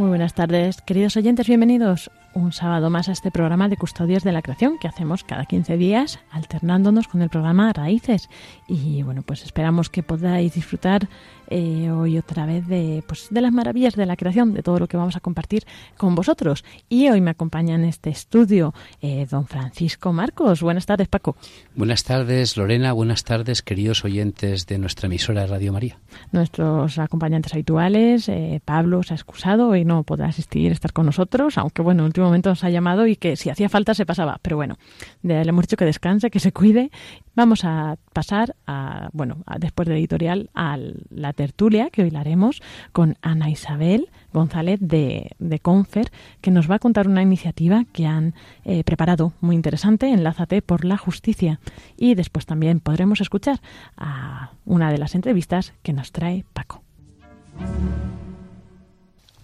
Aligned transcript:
Muy 0.00 0.08
buenas 0.08 0.32
tardes, 0.32 0.80
queridos 0.80 1.14
oyentes, 1.18 1.46
bienvenidos 1.46 2.10
un 2.34 2.52
sábado 2.52 2.90
más 2.90 3.08
a 3.08 3.12
este 3.12 3.30
programa 3.30 3.68
de 3.68 3.76
Custodios 3.76 4.22
de 4.22 4.32
la 4.32 4.42
Creación 4.42 4.78
que 4.78 4.88
hacemos 4.88 5.24
cada 5.24 5.46
15 5.46 5.76
días, 5.76 6.20
alternándonos 6.30 7.08
con 7.08 7.22
el 7.22 7.28
programa 7.28 7.72
Raíces. 7.72 8.28
Y 8.68 9.02
bueno, 9.02 9.22
pues 9.22 9.42
esperamos 9.44 9.90
que 9.90 10.02
podáis 10.02 10.54
disfrutar 10.54 11.08
eh, 11.50 11.90
hoy 11.90 12.16
otra 12.16 12.46
vez 12.46 12.66
de, 12.68 13.02
pues, 13.06 13.26
de 13.30 13.40
las 13.40 13.52
maravillas 13.52 13.96
de 13.96 14.06
la 14.06 14.16
creación, 14.16 14.54
de 14.54 14.62
todo 14.62 14.78
lo 14.78 14.86
que 14.86 14.96
vamos 14.96 15.16
a 15.16 15.20
compartir 15.20 15.64
con 15.96 16.14
vosotros. 16.14 16.64
Y 16.88 17.08
hoy 17.08 17.20
me 17.20 17.32
acompaña 17.32 17.74
en 17.74 17.84
este 17.84 18.10
estudio 18.10 18.72
eh, 19.02 19.26
don 19.28 19.46
Francisco 19.46 20.12
Marcos. 20.12 20.62
Buenas 20.62 20.86
tardes, 20.86 21.08
Paco. 21.08 21.36
Buenas 21.74 22.04
tardes, 22.04 22.56
Lorena. 22.56 22.92
Buenas 22.92 23.24
tardes, 23.24 23.62
queridos 23.62 24.04
oyentes 24.04 24.66
de 24.66 24.78
nuestra 24.78 25.06
emisora 25.06 25.46
Radio 25.46 25.72
María. 25.72 25.98
Nuestros 26.30 26.98
acompañantes 26.98 27.52
habituales, 27.52 28.28
eh, 28.28 28.60
Pablo 28.64 29.02
se 29.02 29.14
ha 29.14 29.16
excusado, 29.16 29.74
y 29.74 29.84
no 29.84 30.04
podrá 30.04 30.28
asistir, 30.28 30.70
estar 30.70 30.92
con 30.92 31.06
nosotros, 31.06 31.58
aunque 31.58 31.82
bueno, 31.82 32.04
último 32.20 32.28
momento 32.28 32.50
nos 32.50 32.64
ha 32.64 32.70
llamado 32.70 33.06
y 33.06 33.16
que 33.16 33.36
si 33.36 33.50
hacía 33.50 33.68
falta 33.68 33.94
se 33.94 34.04
pasaba. 34.04 34.38
Pero 34.42 34.56
bueno, 34.56 34.76
le 35.22 35.40
hemos 35.40 35.64
dicho 35.64 35.76
que 35.76 35.84
descanse, 35.84 36.30
que 36.30 36.40
se 36.40 36.52
cuide. 36.52 36.90
Vamos 37.34 37.64
a 37.64 37.96
pasar, 38.12 38.54
a, 38.66 39.08
bueno, 39.12 39.38
después 39.58 39.88
del 39.88 39.98
editorial, 39.98 40.50
a 40.54 40.76
la 41.08 41.32
tertulia 41.32 41.90
que 41.90 42.02
hoy 42.02 42.10
la 42.10 42.20
haremos 42.20 42.60
con 42.92 43.16
Ana 43.22 43.48
Isabel 43.48 44.10
González 44.32 44.78
de, 44.82 45.30
de 45.38 45.58
Confer, 45.58 46.10
que 46.40 46.50
nos 46.50 46.70
va 46.70 46.76
a 46.76 46.78
contar 46.78 47.08
una 47.08 47.22
iniciativa 47.22 47.84
que 47.92 48.06
han 48.06 48.34
eh, 48.64 48.84
preparado 48.84 49.32
muy 49.40 49.56
interesante, 49.56 50.12
Enlázate 50.12 50.62
por 50.62 50.84
la 50.84 50.98
Justicia. 50.98 51.60
Y 51.96 52.14
después 52.14 52.46
también 52.46 52.80
podremos 52.80 53.20
escuchar 53.20 53.60
a 53.96 54.52
una 54.64 54.92
de 54.92 54.98
las 54.98 55.14
entrevistas 55.14 55.72
que 55.82 55.92
nos 55.92 56.12
trae 56.12 56.44
Paco. 56.52 56.82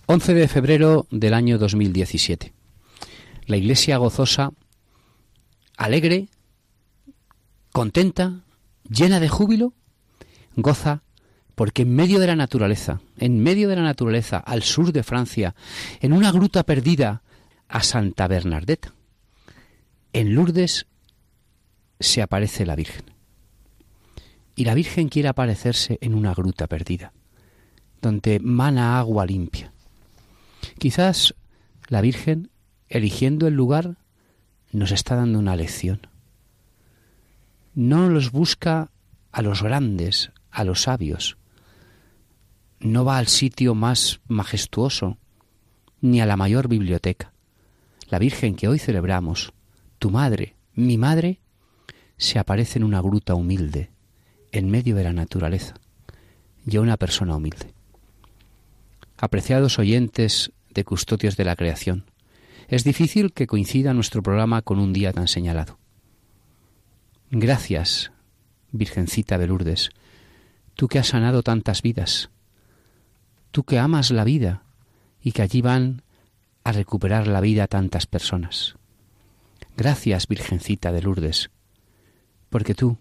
11 0.06 0.34
de 0.34 0.49
febrero 0.49 1.06
del 1.11 1.34
año 1.34 1.58
2017. 1.58 2.56
La 3.46 3.56
iglesia 3.56 3.96
gozosa, 3.96 4.52
alegre, 5.76 6.28
contenta, 7.72 8.44
llena 8.88 9.20
de 9.20 9.28
júbilo, 9.28 9.72
goza 10.56 11.02
porque 11.56 11.82
en 11.82 11.94
medio 11.94 12.20
de 12.20 12.26
la 12.26 12.37
naturaleza, 12.37 13.00
en 13.19 13.43
medio 13.43 13.69
de 13.69 13.76
la 13.76 13.82
naturaleza, 13.82 14.37
al 14.37 14.62
sur 14.62 14.93
de 14.93 15.02
Francia, 15.02 15.54
en 16.00 16.12
una 16.12 16.31
gruta 16.31 16.64
perdida 16.64 17.22
a 17.69 17.82
Santa 17.82 18.28
Bernadette, 18.28 18.90
en 20.12 20.34
Lourdes 20.34 20.87
se 21.99 22.20
aparece 22.20 22.66
la 22.66 22.76
Virgen. 22.76 23.04
Y 24.54 24.64
la 24.64 24.75
Virgen 24.75 25.08
quiere 25.08 25.28
aparecerse 25.28 25.99
en 26.02 26.14
una 26.14 26.34
gruta 26.34 26.66
perdida, 26.66 27.12
donde 28.02 28.38
mana 28.38 28.99
agua 28.99 29.25
limpia. 29.25 29.72
Quizás 30.78 31.34
la 31.88 32.02
Virgen, 32.02 32.50
eligiendo 32.88 33.47
el 33.47 33.55
lugar, 33.55 33.97
nos 34.73 34.91
está 34.93 35.17
dando 35.17 35.38
una 35.38 35.56
lección. 35.56 36.06
No 37.75 38.09
los 38.09 38.33
busca 38.33 38.91
a 39.33 39.43
los 39.43 39.62
grandes, 39.62 40.31
a 40.50 40.65
los 40.65 40.83
sabios. 40.83 41.37
No 42.81 43.05
va 43.05 43.19
al 43.19 43.27
sitio 43.27 43.75
más 43.75 44.21
majestuoso, 44.29 45.19
ni 46.00 46.21
a 46.21 46.27
la 46.27 46.37
mayor 46.37 46.69
biblioteca. 46.69 47.33
La 48.09 48.19
Virgen 48.19 48.55
que 48.55 48.69
hoy 48.69 48.79
celebramos, 48.79 49.53
tu 49.99 50.11
madre, 50.11 50.56
mi 50.75 50.97
madre, 50.97 51.41
se 52.17 52.38
aparece 52.38 52.79
en 52.79 52.85
una 52.85 53.00
gruta 53.00 53.35
humilde, 53.35 53.91
en 54.53 54.71
medio 54.71 54.94
de 54.97 55.05
la 55.05 55.12
naturaleza, 55.12 55.75
y 56.67 56.77
a 56.77 56.81
una 56.81 56.97
persona 56.97 57.37
humilde. 57.37 57.75
Apreciados 59.19 59.79
oyentes 59.79 60.53
de 60.71 60.85
Custodios 60.85 61.37
de 61.37 61.44
la 61.44 61.56
Creación, 61.56 62.05
es 62.68 62.84
difícil 62.84 63.32
que 63.32 63.46
coincida 63.46 63.94
nuestro 63.94 64.22
programa 64.22 64.62
con 64.62 64.78
un 64.78 64.92
día 64.92 65.12
tan 65.12 65.28
señalado. 65.28 65.78
Gracias, 67.30 68.12
Virgencita 68.72 69.38
de 69.38 69.46
Lourdes, 69.46 69.90
tú 70.74 70.88
que 70.88 70.98
has 70.98 71.08
sanado 71.08 71.42
tantas 71.42 71.82
vidas, 71.82 72.30
tú 73.50 73.64
que 73.64 73.78
amas 73.78 74.10
la 74.10 74.24
vida 74.24 74.64
y 75.20 75.32
que 75.32 75.42
allí 75.42 75.62
van 75.62 76.02
a 76.64 76.72
recuperar 76.72 77.26
la 77.28 77.40
vida 77.40 77.66
tantas 77.68 78.06
personas. 78.06 78.76
Gracias, 79.76 80.26
Virgencita 80.26 80.90
de 80.92 81.02
Lourdes, 81.02 81.50
porque 82.50 82.74
tú, 82.74 82.98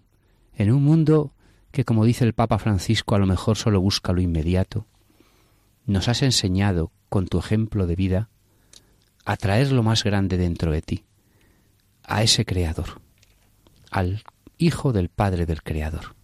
en 0.53 0.71
un 0.71 0.83
mundo 0.83 1.33
que, 1.71 1.85
como 1.85 2.05
dice 2.05 2.23
el 2.25 2.33
Papa 2.33 2.59
Francisco, 2.59 3.15
a 3.15 3.19
lo 3.19 3.25
mejor 3.25 3.57
solo 3.57 3.81
busca 3.81 4.13
lo 4.13 4.21
inmediato, 4.21 4.85
nos 5.85 6.07
has 6.07 6.21
enseñado, 6.21 6.91
con 7.09 7.27
tu 7.27 7.37
ejemplo 7.37 7.87
de 7.87 7.95
vida, 7.95 8.29
a 9.25 9.37
traer 9.37 9.71
lo 9.71 9.83
más 9.83 10.03
grande 10.03 10.37
dentro 10.37 10.71
de 10.71 10.81
ti, 10.81 11.03
a 12.03 12.21
ese 12.21 12.45
Creador, 12.45 13.01
al 13.89 14.23
Hijo 14.57 14.93
del 14.93 15.09
Padre 15.09 15.45
del 15.45 15.63
Creador. 15.63 16.15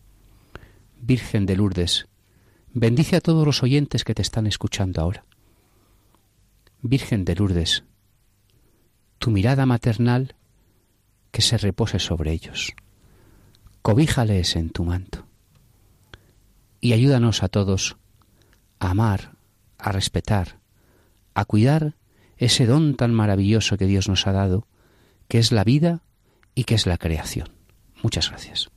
Virgen 1.02 1.48
de 1.48 1.56
Lourdes, 1.58 2.08
bendice 2.74 3.16
a 3.16 3.22
todos 3.22 3.46
los 3.46 3.64
oyentes 3.64 4.04
que 4.04 4.14
te 4.14 4.22
están 4.22 4.46
escuchando 4.46 5.02
ahora. 5.02 5.26
Virgen 6.82 7.26
de 7.26 7.36
Lourdes, 7.36 7.84
tu 9.18 9.32
mirada 9.32 9.66
maternal 9.66 10.36
que 11.32 11.42
se 11.42 11.58
repose 11.58 12.00
sobre 12.00 12.32
ellos. 12.32 12.74
Cobíjales 13.82 14.56
en 14.56 14.70
tu 14.70 14.84
manto. 14.84 15.26
Y 16.80 16.94
ayúdanos 16.94 17.42
a 17.42 17.48
todos 17.48 17.98
a 18.80 18.92
amar, 18.92 19.34
a 19.78 19.92
respetar, 19.92 20.60
a 21.34 21.46
cuidar 21.46 21.96
ese 22.42 22.66
don 22.66 22.96
tan 22.96 23.14
maravilloso 23.14 23.78
que 23.78 23.86
Dios 23.86 24.10
nos 24.10 24.26
ha 24.26 24.32
dado, 24.32 24.68
que 25.28 25.38
es 25.38 25.52
la 25.52 25.64
vida 25.64 26.02
y 26.56 26.64
que 26.64 26.74
es 26.74 26.88
la 26.88 26.98
creación. 26.98 27.50
Muchas 28.02 28.30
gracias. 28.30 28.72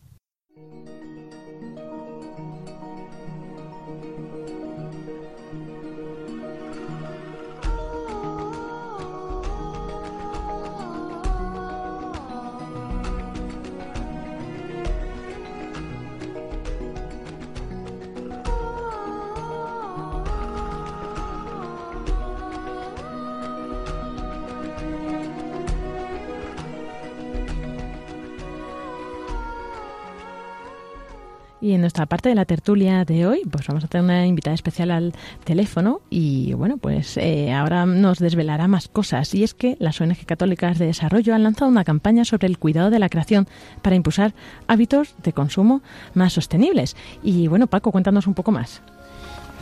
Y 31.65 31.73
en 31.73 31.81
nuestra 31.81 32.05
parte 32.05 32.29
de 32.29 32.35
la 32.35 32.45
tertulia 32.45 33.07
de 33.07 33.27
hoy, 33.27 33.41
pues 33.51 33.67
vamos 33.69 33.83
a 33.85 33.89
tener 33.89 34.05
una 34.05 34.27
invitada 34.27 34.53
especial 34.53 34.91
al 34.91 35.15
teléfono 35.45 36.03
y 36.11 36.53
bueno, 36.53 36.77
pues 36.77 37.17
eh, 37.17 37.55
ahora 37.55 37.87
nos 37.87 38.19
desvelará 38.19 38.69
más 38.69 38.89
cosas. 38.89 39.35
Y 39.35 39.45
es 39.45 39.55
que 39.55 39.79
las 39.81 39.99
ONG 39.99 40.27
católicas 40.27 40.79
de 40.79 40.85
desarrollo 40.85 41.35
han 41.35 41.43
lanzado 41.43 41.71
una 41.71 41.83
campaña 41.83 42.27
sobre 42.27 42.49
el 42.49 42.59
cuidado 42.59 42.91
de 42.91 42.99
la 42.99 43.09
creación 43.09 43.49
para 43.81 43.97
impulsar 43.97 44.35
hábitos 44.67 45.15
de 45.23 45.33
consumo 45.33 45.81
más 46.13 46.35
sostenibles. 46.35 46.97
Y 47.23 47.49
bueno, 47.49 47.67
Paco, 47.67 47.93
cuéntanos 47.93 48.27
un 48.27 48.35
poco 48.35 48.53
más. 48.53 48.83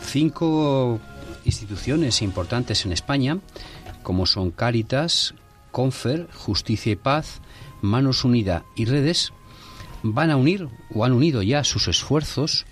Cinco 0.02 0.98
instituciones 1.44 2.20
importantes 2.20 2.84
en 2.84 2.90
España, 2.90 3.38
como 4.02 4.26
son 4.26 4.50
Cáritas, 4.50 5.36
Confer, 5.70 6.26
Justicia 6.34 6.90
y 6.90 6.96
Paz, 6.96 7.40
Manos 7.80 8.24
Unida 8.24 8.64
y 8.74 8.86
Redes, 8.86 9.32
van 10.02 10.30
a 10.30 10.36
unir 10.36 10.68
o 10.94 11.04
han 11.04 11.12
unido 11.12 11.42
ya 11.42 11.64
sus 11.64 11.88
esfuerzos 11.88 12.66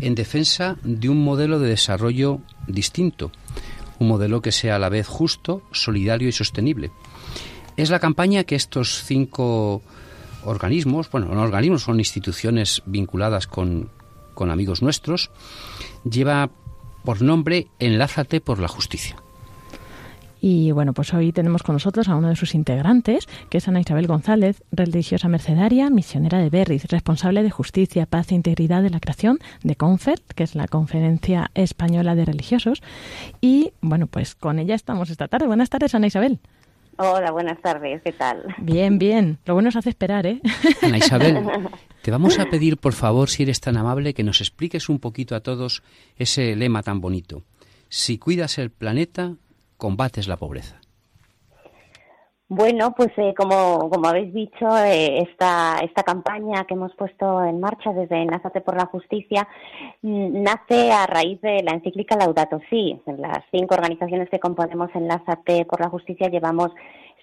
en 0.00 0.14
defensa 0.14 0.76
de 0.82 1.08
un 1.08 1.22
modelo 1.22 1.58
de 1.58 1.68
desarrollo 1.68 2.40
distinto, 2.66 3.30
un 3.98 4.08
modelo 4.08 4.42
que 4.42 4.52
sea 4.52 4.76
a 4.76 4.78
la 4.78 4.88
vez 4.88 5.06
justo, 5.06 5.62
solidario 5.72 6.28
y 6.28 6.32
sostenible. 6.32 6.90
Es 7.76 7.90
la 7.90 8.00
campaña 8.00 8.44
que 8.44 8.54
estos 8.54 9.02
cinco 9.04 9.82
organismos, 10.44 11.10
bueno, 11.10 11.28
no 11.34 11.42
organismos, 11.42 11.82
son 11.82 11.98
instituciones 11.98 12.82
vinculadas 12.86 13.46
con, 13.46 13.90
con 14.34 14.50
amigos 14.50 14.82
nuestros, 14.82 15.30
lleva 16.08 16.50
por 17.04 17.22
nombre 17.22 17.68
Enlázate 17.78 18.40
por 18.40 18.58
la 18.58 18.68
Justicia. 18.68 19.23
Y 20.46 20.72
bueno, 20.72 20.92
pues 20.92 21.14
hoy 21.14 21.32
tenemos 21.32 21.62
con 21.62 21.76
nosotros 21.76 22.06
a 22.06 22.16
uno 22.16 22.28
de 22.28 22.36
sus 22.36 22.54
integrantes, 22.54 23.26
que 23.48 23.56
es 23.56 23.66
Ana 23.66 23.80
Isabel 23.80 24.06
González, 24.06 24.62
religiosa 24.72 25.26
mercedaria, 25.26 25.88
misionera 25.88 26.36
de 26.36 26.50
Berriz, 26.50 26.84
responsable 26.90 27.42
de 27.42 27.48
justicia, 27.48 28.04
paz 28.04 28.30
e 28.30 28.34
integridad 28.34 28.82
de 28.82 28.90
la 28.90 29.00
creación 29.00 29.38
de 29.62 29.74
CONFERT, 29.74 30.34
que 30.34 30.42
es 30.42 30.54
la 30.54 30.68
Conferencia 30.68 31.50
Española 31.54 32.14
de 32.14 32.26
Religiosos. 32.26 32.82
Y 33.40 33.72
bueno, 33.80 34.06
pues 34.06 34.34
con 34.34 34.58
ella 34.58 34.74
estamos 34.74 35.08
esta 35.08 35.28
tarde. 35.28 35.46
Buenas 35.46 35.70
tardes, 35.70 35.94
Ana 35.94 36.08
Isabel. 36.08 36.38
Hola, 36.98 37.30
buenas 37.30 37.58
tardes, 37.62 38.02
¿qué 38.02 38.12
tal? 38.12 38.44
Bien, 38.58 38.98
bien. 38.98 39.38
Lo 39.46 39.54
bueno 39.54 39.70
es 39.70 39.76
hace 39.76 39.88
esperar, 39.88 40.26
¿eh? 40.26 40.42
Ana 40.82 40.98
Isabel, 40.98 41.38
te 42.02 42.10
vamos 42.10 42.38
a 42.38 42.44
pedir, 42.50 42.76
por 42.76 42.92
favor, 42.92 43.30
si 43.30 43.44
eres 43.44 43.62
tan 43.62 43.78
amable, 43.78 44.12
que 44.12 44.22
nos 44.22 44.42
expliques 44.42 44.90
un 44.90 44.98
poquito 44.98 45.36
a 45.36 45.40
todos 45.40 45.82
ese 46.18 46.54
lema 46.54 46.82
tan 46.82 47.00
bonito. 47.00 47.44
Si 47.88 48.18
cuidas 48.18 48.58
el 48.58 48.70
planeta, 48.70 49.36
combates 49.76 50.28
la 50.28 50.36
pobreza? 50.36 50.80
Bueno, 52.48 52.94
pues 52.94 53.08
eh, 53.16 53.32
como, 53.34 53.88
como 53.88 54.06
habéis 54.06 54.34
dicho, 54.34 54.68
eh, 54.76 55.22
esta, 55.22 55.78
esta 55.82 56.02
campaña 56.02 56.64
que 56.66 56.74
hemos 56.74 56.94
puesto 56.94 57.42
en 57.42 57.58
marcha 57.58 57.92
desde 57.94 58.22
Názate 58.26 58.60
por 58.60 58.76
la 58.76 58.84
Justicia 58.84 59.48
mm, 60.02 60.42
nace 60.42 60.92
a 60.92 61.06
raíz 61.06 61.40
de 61.40 61.62
la 61.62 61.72
encíclica 61.72 62.16
Laudato 62.16 62.60
Si. 62.68 63.00
Las 63.06 63.40
cinco 63.50 63.74
organizaciones 63.74 64.28
que 64.28 64.40
componemos 64.40 64.90
Enlázate 64.94 65.64
por 65.64 65.80
la 65.80 65.88
Justicia 65.88 66.28
llevamos 66.28 66.70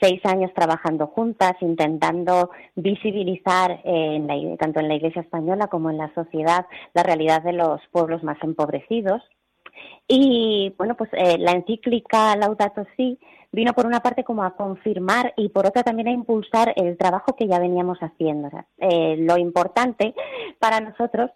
seis 0.02 0.20
años 0.26 0.52
trabajando 0.56 1.06
juntas, 1.06 1.54
intentando 1.62 2.50
visibilizar 2.76 3.80
eh, 3.84 4.58
tanto 4.60 4.80
en 4.80 4.88
la 4.88 4.96
Iglesia 4.96 5.22
española 5.22 5.68
como 5.68 5.92
en 5.92 6.00
la 6.00 6.12
sociedad 6.16 6.66
la 6.96 7.04
realidad 7.04 7.44
de 7.44 7.54
los 7.54 7.80
pueblos 7.92 8.24
más 8.24 8.38
empobrecidos 8.42 9.22
y 10.08 10.74
bueno, 10.78 10.96
pues 10.96 11.10
eh, 11.14 11.38
la 11.38 11.52
encíclica 11.52 12.36
Laudato 12.36 12.86
Si 12.98 13.18
vino 13.52 13.74
por 13.74 13.86
una 13.86 14.02
parte 14.02 14.24
como 14.24 14.44
a 14.44 14.56
confirmar 14.56 15.34
y 15.38 15.50
por 15.50 15.66
otra 15.66 15.84
también 15.84 16.08
a 16.08 16.12
impulsar 16.12 16.74
el 16.76 16.98
trabajo 16.98 17.36
que 17.36 17.48
ya 17.48 17.60
veníamos 17.60 18.00
haciendo. 18.00 18.50
Eh, 18.78 19.18
lo 19.20 19.38
importante 19.38 20.14
para 20.60 20.80
nosotros 20.80 21.32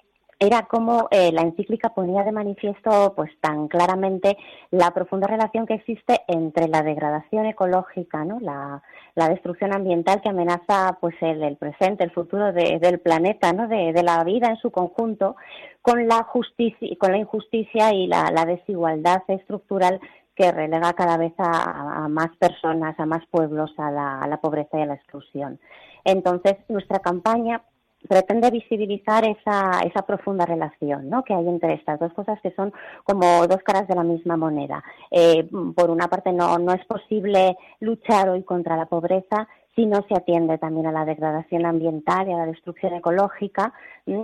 era 0.45 0.63
como 0.63 1.07
eh, 1.11 1.31
la 1.31 1.41
encíclica 1.41 1.89
ponía 1.89 2.23
de 2.23 2.31
manifiesto 2.31 3.13
pues 3.15 3.31
tan 3.41 3.67
claramente 3.67 4.37
la 4.71 4.91
profunda 4.91 5.27
relación 5.27 5.65
que 5.65 5.75
existe 5.75 6.21
entre 6.27 6.67
la 6.67 6.83
degradación 6.83 7.45
ecológica, 7.45 8.23
¿no? 8.25 8.39
la, 8.39 8.81
destrucción 9.29 9.73
ambiental 9.73 10.21
que 10.21 10.29
amenaza 10.29 10.97
pues 11.01 11.15
el, 11.21 11.57
presente, 11.57 12.03
el 12.03 12.11
futuro 12.11 12.51
del 12.51 12.99
planeta, 12.99 13.53
¿no? 13.53 13.67
De, 13.67 13.93
la 14.03 14.23
vida 14.23 14.49
en 14.49 14.57
su 14.57 14.71
conjunto, 14.71 15.35
con 15.81 16.07
la 16.07 16.23
justicia, 16.23 16.95
con 16.99 17.11
la 17.11 17.17
injusticia 17.17 17.93
y 17.93 18.07
la, 18.07 18.45
desigualdad 18.45 19.23
estructural 19.27 19.99
que 20.35 20.51
relega 20.51 20.93
cada 20.93 21.17
vez 21.17 21.33
a, 21.37 22.07
más 22.09 22.35
personas, 22.37 22.99
a 22.99 23.05
más 23.05 23.25
pueblos 23.31 23.73
a 23.77 23.89
la, 23.89 24.19
a 24.19 24.27
la 24.27 24.37
pobreza 24.37 24.77
y 24.77 24.81
a 24.81 24.85
la 24.85 24.95
exclusión. 24.95 25.59
Entonces, 26.03 26.57
nuestra 26.67 26.99
campaña 26.99 27.63
pretende 28.07 28.49
visibilizar 28.51 29.25
esa, 29.25 29.81
esa 29.81 30.01
profunda 30.05 30.45
relación 30.45 31.09
¿no? 31.09 31.23
que 31.23 31.33
hay 31.33 31.47
entre 31.47 31.73
estas 31.73 31.99
dos 31.99 32.13
cosas 32.13 32.39
que 32.41 32.51
son 32.51 32.73
como 33.03 33.47
dos 33.47 33.61
caras 33.63 33.87
de 33.87 33.95
la 33.95 34.03
misma 34.03 34.37
moneda. 34.37 34.83
Eh, 35.11 35.47
por 35.75 35.89
una 35.89 36.07
parte, 36.07 36.31
no, 36.31 36.57
no 36.59 36.73
es 36.73 36.85
posible 36.85 37.57
luchar 37.79 38.29
hoy 38.29 38.43
contra 38.43 38.77
la 38.77 38.85
pobreza 38.85 39.47
si 39.75 39.85
no 39.85 40.05
se 40.07 40.15
atiende 40.15 40.57
también 40.57 40.87
a 40.87 40.91
la 40.91 41.05
degradación 41.05 41.65
ambiental 41.65 42.27
y 42.27 42.33
a 42.33 42.37
la 42.37 42.45
destrucción 42.45 42.93
ecológica. 42.93 43.73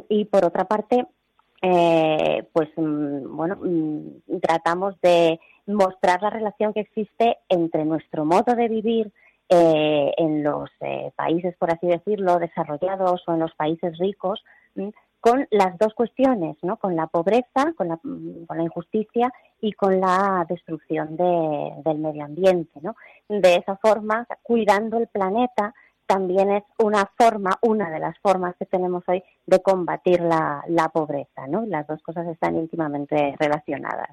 Y 0.08 0.26
por 0.26 0.46
otra 0.46 0.66
parte, 0.66 1.06
eh, 1.62 2.48
pues 2.54 2.70
mm, 2.76 3.36
bueno, 3.36 3.58
mm, 3.62 4.40
tratamos 4.42 5.00
de 5.02 5.40
mostrar 5.68 6.22
la 6.22 6.30
relación 6.30 6.74
que 6.74 6.82
existe 6.82 7.38
entre 7.50 7.86
nuestro 7.86 8.26
modo 8.26 8.56
de 8.56 8.68
vivir 8.68 9.12
en 9.54 10.44
los 10.44 10.70
países, 11.16 11.56
por 11.58 11.72
así 11.72 11.88
decirlo, 11.88 12.40
desarrollados 12.40 13.22
o 13.28 13.34
en 13.34 13.40
los 13.40 13.54
países 13.56 13.98
ricos, 13.98 14.44
con 15.22 15.48
las 15.52 15.78
dos 15.78 15.94
cuestiones, 15.94 16.58
¿no? 16.64 16.78
Con 16.78 16.96
la 16.96 17.08
pobreza, 17.08 17.74
con 17.78 17.90
la, 17.90 17.98
con 17.98 18.58
la 18.58 18.64
injusticia 18.64 19.32
y 19.62 19.74
con 19.74 20.00
la 20.00 20.46
destrucción 20.50 21.16
del 21.16 22.00
medio 22.00 22.26
ambiente, 22.26 22.80
¿no? 22.82 22.96
De 23.30 23.56
esa 23.56 23.78
forma, 23.78 24.26
cuidando 24.42 24.98
el 24.98 25.08
planeta 25.08 25.74
también 26.08 26.52
es 26.52 26.64
una 26.80 27.10
forma, 27.18 27.52
una 27.62 27.90
de 27.90 28.00
las 28.00 28.18
formas 28.20 28.56
que 28.58 28.66
tenemos 28.66 29.04
hoy 29.08 29.24
de 29.46 29.62
combatir 29.62 30.22
la, 30.22 30.64
la 30.68 30.90
pobreza, 30.90 31.48
¿no? 31.48 31.66
Las 31.68 31.88
dos 31.88 32.02
cosas 32.02 32.28
están 32.28 32.58
íntimamente 32.58 33.36
relacionadas. 33.40 34.10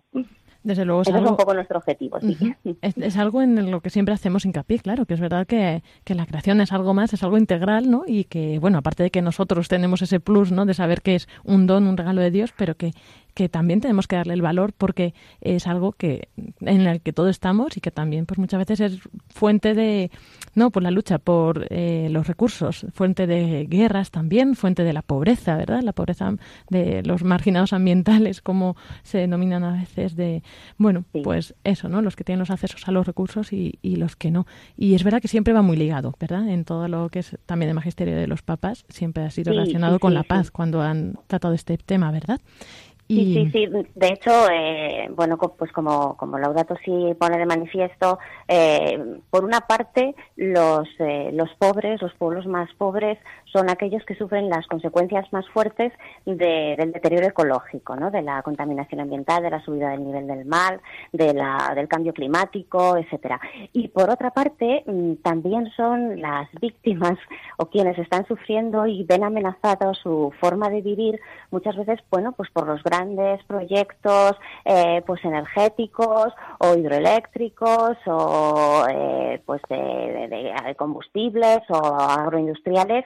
Desde 0.63 0.85
luego 0.85 1.03
es, 1.03 1.09
algo, 1.09 1.31
un 1.31 1.37
poco 1.37 1.55
nuestro 1.55 1.79
objetivo. 1.79 2.19
¿sí? 2.21 2.55
es, 2.83 3.17
algo 3.17 3.43
en 3.43 3.71
lo 3.71 3.81
que 3.81 3.91
siempre 3.91 4.13
hacemos 4.13 4.45
hincapié, 4.45 4.81
claro, 4.81 5.07
que 5.07 5.15
es 5.15 5.21
verdad 5.21 5.47
que, 5.47 5.83
que, 6.05 6.15
la 6.15 6.27
creación 6.27 6.61
es 6.61 6.73
algo 6.73 6.95
más, 6.95 7.13
es 7.13 7.23
algo 7.23 7.39
integral, 7.39 7.89
¿no? 7.91 8.03
Y 8.07 8.25
que, 8.25 8.59
bueno, 8.59 8.79
aparte 8.79 9.05
de 9.05 9.11
que 9.11 9.23
nosotros 9.23 9.69
tenemos 9.69 10.03
ese 10.03 10.19
plus, 10.19 10.51
¿no? 10.51 10.67
De 10.67 10.75
saber 10.75 11.01
que 11.01 11.15
es 11.15 11.29
un 11.45 11.67
don, 11.67 11.87
un 11.87 11.97
regalo 11.97 12.21
de 12.21 12.31
Dios, 12.31 12.53
pero 12.57 12.77
que 12.77 12.93
que 13.39 13.49
también 13.49 13.81
tenemos 13.81 14.09
que 14.09 14.17
darle 14.17 14.35
el 14.35 14.43
valor 14.43 14.73
porque 14.77 15.15
es 15.41 15.69
algo 15.69 15.93
que 15.93 16.27
en 16.61 16.89
el 16.89 17.01
que 17.01 17.13
todos 17.13 17.31
estamos 17.31 17.77
y 17.77 17.81
que 17.81 17.93
también 17.93 18.27
pues 18.27 18.37
muchas 18.37 18.59
veces 18.59 18.81
es 18.81 19.01
fuente 19.29 19.75
de 19.75 20.11
no 20.57 20.73
por 20.73 20.83
la 20.83 20.91
lucha 20.91 21.21
por 21.21 21.69
eh, 21.71 22.09
los 22.11 22.27
recursos 22.27 22.85
fuente 22.93 23.29
de 23.29 23.69
guerras 23.71 24.11
también 24.11 24.57
fuente 24.57 24.83
de 24.83 24.93
la 24.93 25.03
pobreza 25.03 25.57
verdad 25.57 25.83
la 25.83 25.93
pobreza 25.93 26.35
de 26.69 27.05
los 27.05 27.23
marginados 27.23 27.73
ambientales 27.73 28.43
como 28.43 28.75
se 29.05 29.19
denominan 29.19 29.63
a 29.63 29.75
veces 29.75 30.17
de 30.17 30.43
bueno 30.77 31.05
pues 31.23 31.55
eso 31.63 31.89
no 31.89 32.03
los 32.03 32.17
que 32.17 32.25
tienen 32.25 32.41
los 32.41 32.51
accesos 32.51 32.89
a 32.89 32.91
los 32.91 33.07
recursos 33.07 33.53
y, 33.53 33.79
y 33.83 33.97
los 33.97 34.17
que 34.17 34.33
no. 34.33 34.47
Y 34.77 34.95
es 34.95 35.05
verdad 35.05 35.23
que 35.23 35.29
siempre 35.29 35.53
va 35.53 35.63
muy 35.63 35.77
ligado 35.77 36.13
verdad 36.19 36.49
en 36.49 36.65
todo 36.65 36.89
lo 36.89 37.09
que 37.09 37.21
es 37.21 37.39
también 37.47 37.69
el 37.69 37.77
magisterio 37.77 38.17
de 38.17 38.27
los 38.27 38.43
papas 38.43 38.85
siempre 38.89 39.23
ha 39.23 39.31
sido 39.31 39.53
relacionado 39.53 40.01
con 40.01 40.13
la 40.13 40.25
paz 40.25 40.51
cuando 40.51 40.83
han 40.83 41.21
tratado 41.29 41.55
este 41.55 41.79
tema 41.79 42.11
verdad 42.11 42.41
Sí, 43.09 43.33
sí, 43.33 43.51
sí. 43.51 43.67
De 43.95 44.09
hecho, 44.09 44.31
eh, 44.51 45.09
bueno, 45.15 45.39
pues 45.39 45.73
como, 45.73 46.15
como 46.19 46.39
Laudato 46.39 46.77
sí 46.85 46.93
pone 47.19 47.39
de 47.39 47.47
manifiesto, 47.47 48.19
eh, 48.47 49.03
por 49.31 49.45
una 49.45 49.63
parte, 49.63 50.15
los, 50.37 50.87
eh, 50.99 51.31
los 51.33 51.49
pobres, 51.59 52.03
los 52.03 52.13
pueblos 52.15 52.47
más 52.47 52.69
pobres, 52.75 53.19
son 53.53 53.71
aquellos 53.71 54.05
que 54.05 54.15
sufren 54.15 54.51
las 54.51 54.67
consecuencias 54.67 55.33
más 55.33 55.49
fuertes 55.49 55.93
del 56.27 56.93
deterioro 56.93 57.27
ecológico, 57.27 57.97
¿no? 57.97 58.11
de 58.11 58.23
la 58.23 58.43
contaminación 58.43 59.01
ambiental, 59.01 59.43
de 59.43 59.51
la 59.51 59.65
subida 59.65 59.91
del 59.91 60.05
nivel 60.05 60.27
del 60.27 60.45
mar, 60.45 60.81
de 61.13 61.33
la, 61.33 61.73
del 61.75 61.89
cambio 61.89 62.13
climático, 62.13 62.97
etcétera. 62.97 63.41
Y 63.73 63.89
por 63.89 64.11
otra 64.11 64.31
parte, 64.31 64.85
mm, 64.87 65.15
también 65.23 65.71
son 65.77 66.21
las 66.21 66.49
víctimas 66.61 67.19
o 67.57 67.67
quienes 67.67 67.99
están 67.99 68.27
sufriendo 68.27 68.87
y 68.87 69.05
ven 69.05 69.25
amenazado 69.25 69.95
su 69.95 70.33
forma 70.41 70.69
de 70.69 70.83
vivir, 70.83 71.21
muchas 71.51 71.75
veces, 71.77 72.01
bueno, 72.11 72.33
pues 72.33 72.51
por 72.51 72.67
los 72.67 72.83
grandes 72.83 72.99
grandes 72.99 73.45
proyectos 73.45 74.33
eh, 74.65 75.03
pues 75.07 75.25
energéticos 75.25 76.33
o 76.59 76.75
hidroeléctricos 76.75 77.97
o 78.07 78.87
eh, 78.91 79.41
pues 79.47 79.61
de, 79.69 80.75
combustibles 80.77 81.61
o 81.69 81.77
agroindustriales 81.77 83.05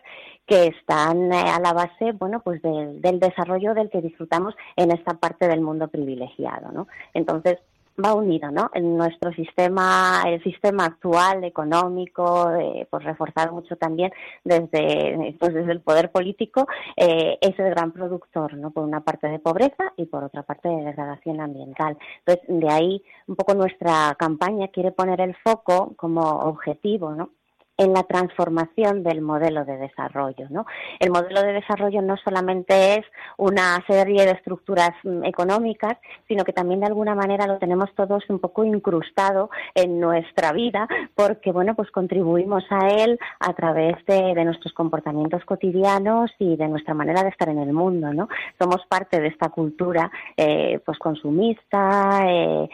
que 0.53 0.67
están 0.67 1.33
eh, 1.33 1.51
a 1.51 1.59
la 1.61 1.73
base 1.73 2.13
bueno 2.13 2.43
pues 2.45 2.61
del 2.61 3.19
desarrollo 3.21 3.73
del 3.73 3.89
que 3.89 4.03
disfrutamos 4.03 4.55
en 4.77 4.91
esta 4.91 5.15
parte 5.15 5.49
del 5.49 5.63
mundo 5.63 5.89
privilegiado 5.89 6.71
¿no? 6.73 6.89
entonces 7.15 7.57
va 8.03 8.15
unido, 8.15 8.51
¿no? 8.51 8.71
En 8.73 8.97
nuestro 8.97 9.33
sistema, 9.33 10.23
el 10.27 10.43
sistema 10.43 10.87
actual 10.87 11.45
económico, 11.45 12.51
eh, 12.55 12.87
pues 12.91 13.05
reforzado 13.05 13.53
mucho 13.53 13.77
también 13.77 14.11
desde, 14.45 15.37
pues 15.39 15.53
desde 15.53 15.73
el 15.73 15.83
poder 15.83 16.11
político, 16.11 16.67
eh, 16.97 17.37
es 17.39 17.59
el 17.59 17.71
gran 17.71 17.93
productor, 17.93 18.55
¿no? 18.55 18.71
Por 18.71 18.85
una 18.85 19.01
parte 19.03 19.29
de 19.29 19.39
pobreza 19.39 19.93
y 19.99 20.07
por 20.07 20.25
otra 20.25 20.43
parte 20.43 20.71
de 20.71 20.85
degradación 20.85 21.43
ambiental. 21.43 21.99
Entonces, 22.25 22.45
de 22.49 22.71
ahí 22.71 23.05
un 23.27 23.37
poco 23.37 23.55
nuestra 23.55 24.17
campaña 24.19 24.69
quiere 24.69 24.93
poner 24.93 25.21
el 25.21 25.37
foco 25.45 25.93
como 25.97 26.23
objetivo, 26.23 27.15
¿no? 27.15 27.31
En 27.79 27.93
la 27.93 28.03
transformación 28.03 29.03
del 29.03 29.21
modelo 29.23 29.65
de 29.65 29.77
desarrollo. 29.79 30.47
¿no? 30.51 30.67
El 31.01 31.11
modelo 31.11 31.43
de 31.43 31.53
desarrollo 31.55 32.03
no 32.03 32.17
solamente 32.19 32.95
es 32.95 33.07
una 33.39 33.83
serie 33.87 34.25
de 34.25 34.33
estructuras 34.33 34.93
mm, 35.03 35.25
económicas, 35.25 35.97
sino 36.29 36.45
que 36.45 36.53
también 36.53 36.81
de 36.81 36.87
alguna 36.87 37.15
manera 37.15 37.47
lo 37.47 37.59
tenemos 37.59 37.93
todos 37.95 38.29
un 38.29 38.39
poco 38.39 38.65
incrustado 38.65 39.51
en 39.75 40.01
nuestra 40.01 40.53
vida, 40.53 40.87
porque 41.15 41.53
bueno, 41.53 41.75
pues 41.75 41.91
contribuimos 41.91 42.65
a 42.71 42.89
él 42.89 43.19
a 43.41 43.53
través 43.55 43.95
de, 44.07 44.43
nuestros 44.43 44.73
comportamientos 44.75 45.45
cotidianos 45.45 46.31
y 46.39 46.57
de 46.57 46.67
nuestra 46.67 46.95
manera 46.95 47.23
de 47.23 47.29
estar 47.29 47.49
en 47.49 47.59
el 47.59 47.73
mundo. 47.73 48.13
¿no? 48.13 48.29
Somos 48.59 48.85
parte 48.89 49.21
de 49.21 49.29
esta 49.29 49.51
cultura 49.51 50.11
eh, 50.37 50.81
pues 50.85 50.99
consumista, 50.99 52.25
eh, 52.27 52.69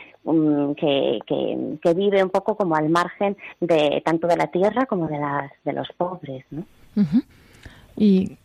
que, 0.76 1.18
que, 1.26 1.94
vive 1.94 2.22
un 2.22 2.30
poco 2.30 2.56
como 2.56 2.76
al 2.76 2.88
margen 2.88 3.36
de 3.60 4.02
tanto 4.04 4.26
de 4.26 4.36
la 4.36 4.48
tierra 4.48 4.86
como 4.86 5.08
de, 5.08 5.18
las, 5.18 5.50
de 5.64 5.72
los 5.72 5.88
pobres. 5.96 6.44
¿no? 6.50 6.64
Y 7.96 8.36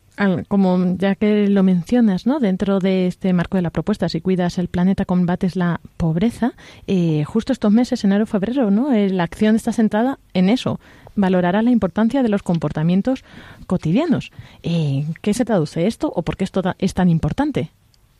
como 0.47 0.95
ya 0.97 1.15
que 1.15 1.47
lo 1.47 1.63
mencionas, 1.63 2.27
¿no? 2.27 2.39
Dentro 2.39 2.79
de 2.79 3.07
este 3.07 3.33
marco 3.33 3.57
de 3.57 3.63
la 3.63 3.71
propuesta, 3.71 4.09
si 4.09 4.21
cuidas 4.21 4.57
el 4.57 4.67
planeta, 4.67 5.05
combates 5.05 5.55
la 5.55 5.81
pobreza, 5.97 6.53
eh, 6.87 7.23
justo 7.23 7.51
estos 7.51 7.71
meses, 7.71 8.03
enero, 8.03 8.25
febrero, 8.25 8.69
¿no? 8.69 8.93
Eh, 8.93 9.09
la 9.09 9.23
acción 9.23 9.55
está 9.55 9.73
centrada 9.73 10.19
en 10.33 10.49
eso. 10.49 10.79
Valorará 11.15 11.61
la 11.61 11.71
importancia 11.71 12.23
de 12.23 12.29
los 12.29 12.43
comportamientos 12.43 13.23
cotidianos. 13.67 14.31
Eh, 14.61 15.05
¿Qué 15.21 15.33
se 15.33 15.45
traduce 15.45 15.87
esto 15.87 16.11
o 16.15 16.21
por 16.21 16.37
qué 16.37 16.43
esto 16.43 16.61
es 16.77 16.93
tan 16.93 17.09
importante? 17.09 17.71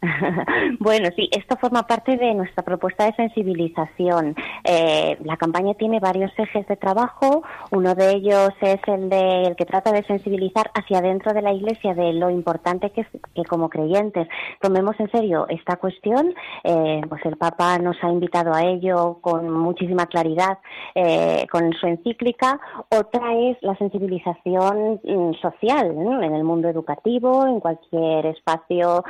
bueno, 0.80 1.10
sí, 1.16 1.30
esto 1.32 1.56
forma 1.58 1.84
parte 1.84 2.18
de 2.18 2.34
nuestra 2.34 2.64
propuesta 2.64 3.06
de 3.06 3.14
sensibilización. 3.14 4.36
Eh, 4.64 5.18
la 5.24 5.38
campaña 5.38 5.74
tiene 5.76 6.00
varios 6.00 6.32
ejes 6.38 6.68
de 6.68 6.76
trabajo. 6.76 7.44
Uno 7.72 7.96
de 7.96 8.12
ellos 8.12 8.50
es 8.62 8.80
el, 8.88 9.10
de, 9.10 9.44
el 9.44 9.56
que 9.56 9.66
trata 9.66 9.92
de 9.92 10.04
sensibilizar 10.04 10.72
hacia 10.74 11.02
dentro 11.02 11.34
de 11.34 11.42
la 11.42 11.54
Iglesia 11.54 11.94
de 11.94 12.14
lo 12.14 12.30
importante 12.30 12.90
que 12.92 13.06
que 13.36 13.44
como 13.44 13.70
creyentes 13.70 14.28
tomemos 14.62 15.00
en 15.00 15.10
serio 15.12 15.46
esta 15.50 15.78
cuestión. 15.78 16.34
Eh, 16.64 17.02
pues 17.08 17.26
el 17.26 17.38
Papa 17.38 17.78
nos 17.78 17.98
ha 18.04 18.10
invitado 18.10 18.54
a 18.54 18.64
ello 18.64 19.20
con 19.22 19.50
muchísima 19.50 20.06
claridad 20.08 20.58
eh, 20.96 21.46
con 21.52 21.72
su 21.74 21.88
encíclica. 21.88 22.60
Otra 22.90 23.34
es 23.34 23.58
la 23.62 23.76
sensibilización 23.78 25.00
mm, 25.04 25.34
social 25.42 25.92
en 26.24 26.36
el 26.36 26.44
mundo 26.44 26.68
educativo, 26.70 27.46
en 27.46 27.60
cualquier 27.60 28.26
espacio, 28.28 29.04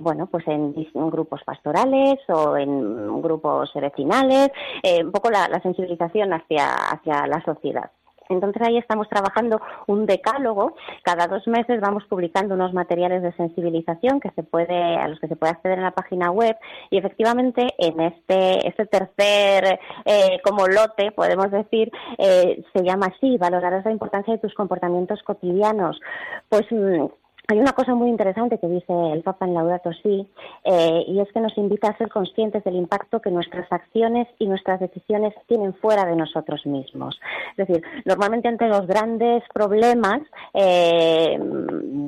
bueno 0.00 0.15
pues 0.26 0.48
en, 0.48 0.74
grupos 0.94 1.42
pastorales 1.44 2.18
o 2.28 2.56
en 2.56 3.20
grupos 3.20 3.70
vecinales, 3.74 4.50
eh, 4.82 5.04
un 5.04 5.12
poco 5.12 5.30
la, 5.30 5.60
sensibilización 5.62 6.32
hacia, 6.32 6.74
hacia 6.74 7.26
la 7.26 7.42
sociedad. 7.44 7.90
Entonces 8.28 8.62
ahí 8.62 8.78
estamos 8.78 9.08
trabajando 9.08 9.60
un 9.86 10.06
decálogo. 10.06 10.74
Cada 11.02 11.26
dos 11.26 11.46
meses 11.46 11.80
vamos 11.80 12.04
publicando 12.08 12.54
unos 12.54 12.72
materiales 12.72 13.22
de 13.22 13.32
sensibilización 13.32 14.20
que 14.20 14.30
se 14.30 14.42
puede, 14.42 14.96
a 14.96 15.08
los 15.08 15.20
que 15.20 15.28
se 15.28 15.36
puede 15.36 15.52
acceder 15.52 15.78
en 15.78 15.84
la 15.84 15.92
página 15.92 16.30
web. 16.30 16.56
Y 16.90 16.98
efectivamente 16.98 17.68
en 17.78 18.00
este, 18.00 18.66
este 18.66 18.86
tercer 18.86 19.78
eh, 20.04 20.40
como 20.42 20.66
lote, 20.66 21.12
podemos 21.12 21.50
decir, 21.50 21.90
eh, 22.18 22.62
se 22.74 22.82
llama 22.82 23.06
así, 23.14 23.36
valorarás 23.38 23.84
la 23.84 23.92
importancia 23.92 24.34
de 24.34 24.40
tus 24.40 24.54
comportamientos 24.54 25.22
cotidianos. 25.22 26.00
Pues 26.48 26.66
mm, 26.70 27.06
hay 27.48 27.58
una 27.58 27.72
cosa 27.72 27.94
muy 27.94 28.08
interesante 28.08 28.58
que 28.58 28.66
dice 28.66 28.92
el 29.12 29.22
Papa 29.22 29.46
en 29.46 29.54
Laudato 29.54 29.92
Si, 30.02 30.26
eh, 30.64 31.04
y 31.06 31.20
es 31.20 31.32
que 31.32 31.40
nos 31.40 31.56
invita 31.56 31.88
a 31.88 31.96
ser 31.96 32.08
conscientes 32.08 32.64
del 32.64 32.74
impacto 32.74 33.20
que 33.20 33.30
nuestras 33.30 33.70
acciones 33.70 34.26
y 34.38 34.46
nuestras 34.46 34.80
decisiones 34.80 35.32
tienen 35.46 35.74
fuera 35.74 36.04
de 36.04 36.16
nosotros 36.16 36.66
mismos. 36.66 37.18
Es 37.56 37.68
decir, 37.68 37.84
normalmente 38.04 38.48
ante 38.48 38.66
los 38.66 38.86
grandes 38.86 39.44
problemas, 39.52 40.22
eh, 40.54 41.38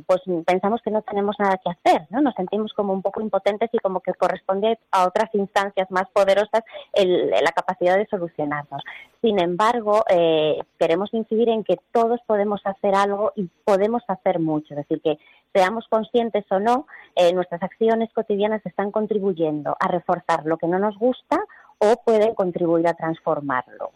pues 0.07 0.23
pensamos 0.45 0.81
que 0.83 0.91
no 0.91 1.03
tenemos 1.03 1.37
nada 1.39 1.59
que 1.59 1.71
hacer, 1.71 2.07
¿no? 2.11 2.21
Nos 2.21 2.35
sentimos 2.35 2.73
como 2.73 2.93
un 2.93 3.03
poco 3.03 3.21
impotentes 3.21 3.71
y 3.73 3.79
como 3.79 4.01
que 4.01 4.15
corresponde 4.15 4.79
a 4.91 5.07
otras 5.07 5.33
instancias 5.35 5.91
más 5.91 6.09
poderosas 6.13 6.65
la 6.95 7.53
capacidad 7.53 7.97
de 7.97 8.07
solucionarnos. 8.07 8.83
Sin 9.21 9.41
embargo, 9.41 10.05
eh, 10.09 10.61
queremos 10.79 11.13
incidir 11.13 11.49
en 11.49 11.65
que 11.65 11.77
todos 11.93 12.21
podemos 12.27 12.61
hacer 12.65 12.95
algo 12.95 13.33
y 13.35 13.49
podemos 13.65 14.03
hacer 14.07 14.39
mucho. 14.39 14.75
Es 14.75 14.89
decir, 14.89 15.01
que 15.03 15.19
seamos 15.53 15.87
conscientes 15.89 16.45
o 16.51 16.59
no, 16.59 16.87
eh, 17.17 17.33
nuestras 17.33 17.63
acciones 17.63 18.11
cotidianas 18.13 18.65
están 18.65 18.91
contribuyendo 18.91 19.77
a 19.81 19.89
reforzar 19.89 20.45
lo 20.45 20.57
que 20.57 20.67
no 20.67 20.79
nos 20.79 20.97
gusta 20.99 21.39
o 21.79 21.97
pueden 22.05 22.35
contribuir 22.35 22.87
a 22.89 22.95
transformarlo. 22.95 23.93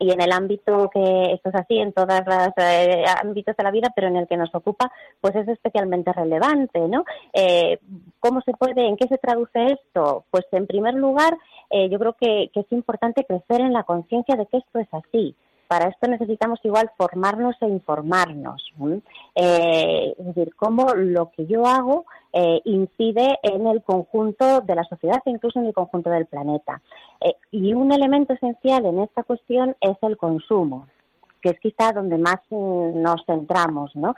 Y 0.00 0.12
en 0.12 0.20
el 0.20 0.30
ámbito 0.30 0.88
que 0.92 1.32
esto 1.32 1.48
es 1.48 1.54
así, 1.56 1.78
en 1.78 1.92
todos 1.92 2.20
los 2.24 2.48
eh, 2.56 3.04
ámbitos 3.20 3.56
de 3.56 3.64
la 3.64 3.72
vida, 3.72 3.88
pero 3.96 4.06
en 4.06 4.16
el 4.16 4.28
que 4.28 4.36
nos 4.36 4.54
ocupa, 4.54 4.92
pues 5.20 5.34
es 5.34 5.48
especialmente 5.48 6.12
relevante, 6.12 6.78
¿no? 6.80 7.04
Eh, 7.32 7.80
¿Cómo 8.20 8.40
se 8.42 8.52
puede, 8.52 8.86
en 8.86 8.96
qué 8.96 9.08
se 9.08 9.18
traduce 9.18 9.72
esto? 9.72 10.24
Pues 10.30 10.44
en 10.52 10.68
primer 10.68 10.94
lugar, 10.94 11.36
yo 11.70 11.98
creo 11.98 12.14
que 12.14 12.50
es 12.54 12.72
importante 12.72 13.24
crecer 13.24 13.60
en 13.60 13.72
la 13.72 13.82
conciencia 13.82 14.36
de 14.36 14.46
que 14.46 14.58
esto 14.58 14.78
es 14.78 14.88
así 14.92 15.34
para 15.68 15.88
esto 15.88 16.08
necesitamos 16.08 16.58
igual 16.64 16.90
formarnos 16.96 17.54
e 17.60 17.66
informarnos. 17.66 18.72
Eh, 19.34 20.14
es 20.18 20.26
decir, 20.26 20.54
cómo 20.56 20.94
lo 20.94 21.30
que 21.30 21.46
yo 21.46 21.66
hago 21.66 22.06
eh, 22.32 22.60
incide 22.64 23.38
en 23.42 23.66
el 23.66 23.82
conjunto 23.82 24.62
de 24.62 24.74
la 24.74 24.84
sociedad 24.84 25.20
e 25.26 25.30
incluso 25.30 25.60
en 25.60 25.66
el 25.66 25.74
conjunto 25.74 26.08
del 26.10 26.26
planeta. 26.26 26.80
Eh, 27.20 27.34
y 27.52 27.74
un 27.74 27.92
elemento 27.92 28.32
esencial 28.32 28.86
en 28.86 29.00
esta 29.00 29.22
cuestión 29.22 29.76
es 29.80 29.96
el 30.02 30.16
consumo 30.16 30.88
que 31.40 31.50
es 31.50 31.60
quizá 31.60 31.92
donde 31.92 32.18
más 32.18 32.40
mm, 32.50 33.00
nos 33.00 33.24
centramos, 33.24 33.94
¿no? 33.94 34.16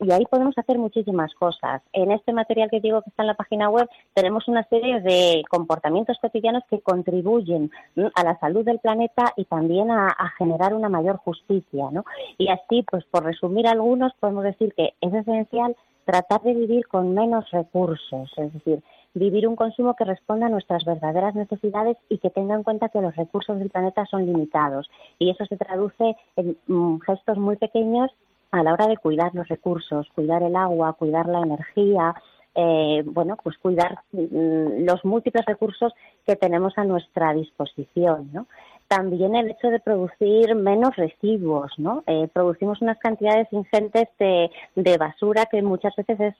Y 0.00 0.10
ahí 0.12 0.24
podemos 0.26 0.56
hacer 0.58 0.78
muchísimas 0.78 1.34
cosas. 1.34 1.82
En 1.92 2.10
este 2.10 2.32
material 2.32 2.70
que 2.70 2.80
digo 2.80 3.02
que 3.02 3.10
está 3.10 3.22
en 3.22 3.28
la 3.28 3.34
página 3.34 3.68
web 3.70 3.88
tenemos 4.14 4.48
una 4.48 4.64
serie 4.64 5.00
de 5.00 5.42
comportamientos 5.48 6.18
cotidianos 6.20 6.62
que 6.68 6.80
contribuyen 6.80 7.70
a 8.14 8.24
la 8.24 8.38
salud 8.38 8.64
del 8.64 8.78
planeta 8.78 9.32
y 9.36 9.44
también 9.44 9.90
a, 9.90 10.08
a, 10.08 10.30
generar 10.38 10.74
una 10.74 10.88
mayor 10.88 11.16
justicia, 11.18 11.88
¿no? 11.90 12.04
Y 12.38 12.48
así, 12.48 12.84
pues 12.90 13.04
por 13.04 13.24
resumir 13.24 13.66
algunos, 13.66 14.12
podemos 14.20 14.44
decir 14.44 14.74
que 14.74 14.94
es 15.00 15.14
esencial 15.14 15.76
tratar 16.04 16.42
de 16.42 16.54
vivir 16.54 16.86
con 16.86 17.14
menos 17.14 17.50
recursos, 17.50 18.30
es 18.36 18.52
decir, 18.52 18.82
vivir 19.14 19.46
un 19.46 19.56
consumo 19.56 19.94
que 19.94 20.04
responda 20.04 20.46
a 20.46 20.50
nuestras 20.50 20.84
verdaderas 20.84 21.34
necesidades 21.34 21.96
y 22.08 22.18
que 22.18 22.30
tenga 22.30 22.54
en 22.54 22.62
cuenta 22.62 22.88
que 22.88 23.00
los 23.00 23.14
recursos 23.16 23.58
del 23.58 23.70
planeta 23.70 24.04
son 24.06 24.26
limitados. 24.26 24.90
Y 25.18 25.30
eso 25.30 25.46
se 25.46 25.56
traduce 25.56 26.16
en 26.36 26.56
mm, 26.66 26.98
gestos 27.00 27.38
muy 27.38 27.56
pequeños 27.56 28.10
a 28.54 28.62
la 28.62 28.72
hora 28.72 28.86
de 28.86 28.96
cuidar 28.96 29.34
los 29.34 29.48
recursos, 29.48 30.08
cuidar 30.14 30.42
el 30.42 30.54
agua, 30.54 30.92
cuidar 30.92 31.26
la 31.26 31.40
energía, 31.40 32.14
eh, 32.54 33.02
bueno, 33.04 33.36
pues 33.42 33.58
cuidar 33.58 33.98
mm, 34.12 34.84
los 34.84 35.04
múltiples 35.04 35.44
recursos 35.44 35.92
que 36.24 36.36
tenemos 36.36 36.78
a 36.78 36.84
nuestra 36.84 37.34
disposición, 37.34 38.30
¿no? 38.32 38.46
También 38.94 39.34
el 39.34 39.50
hecho 39.50 39.70
de 39.70 39.80
producir 39.80 40.54
menos 40.54 40.94
residuos, 40.94 41.72
¿no? 41.78 42.04
Eh, 42.06 42.28
producimos 42.32 42.80
unas 42.80 42.96
cantidades 42.98 43.48
ingentes 43.50 44.08
de, 44.20 44.50
basura 44.98 45.46
que 45.46 45.60
muchas 45.62 45.96
veces 45.96 46.20
es 46.20 46.34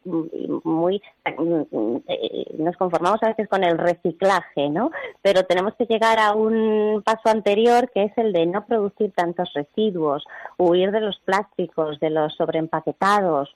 muy, 0.65 1.03
eh, 1.25 2.55
nos 2.57 2.77
conformamos 2.77 3.21
a 3.23 3.29
veces 3.29 3.49
con 3.49 3.65
el 3.65 3.77
reciclaje, 3.77 4.69
¿no? 4.69 4.93
Pero 5.21 5.43
tenemos 5.45 5.75
que 5.75 5.87
llegar 5.87 6.21
a 6.21 6.35
un 6.35 7.03
paso 7.05 7.29
anterior 7.29 7.91
que 7.93 8.05
es 8.05 8.13
el 8.19 8.33
de 8.33 8.47
no 8.47 8.65
producir 8.65 9.11
tantos 9.13 9.53
residuos, 9.53 10.25
huir 10.57 10.93
de 10.93 11.01
los 11.01 11.19
plásticos, 11.25 11.99
de 11.99 12.11
los 12.11 12.35
sobreempaquetados, 12.37 13.53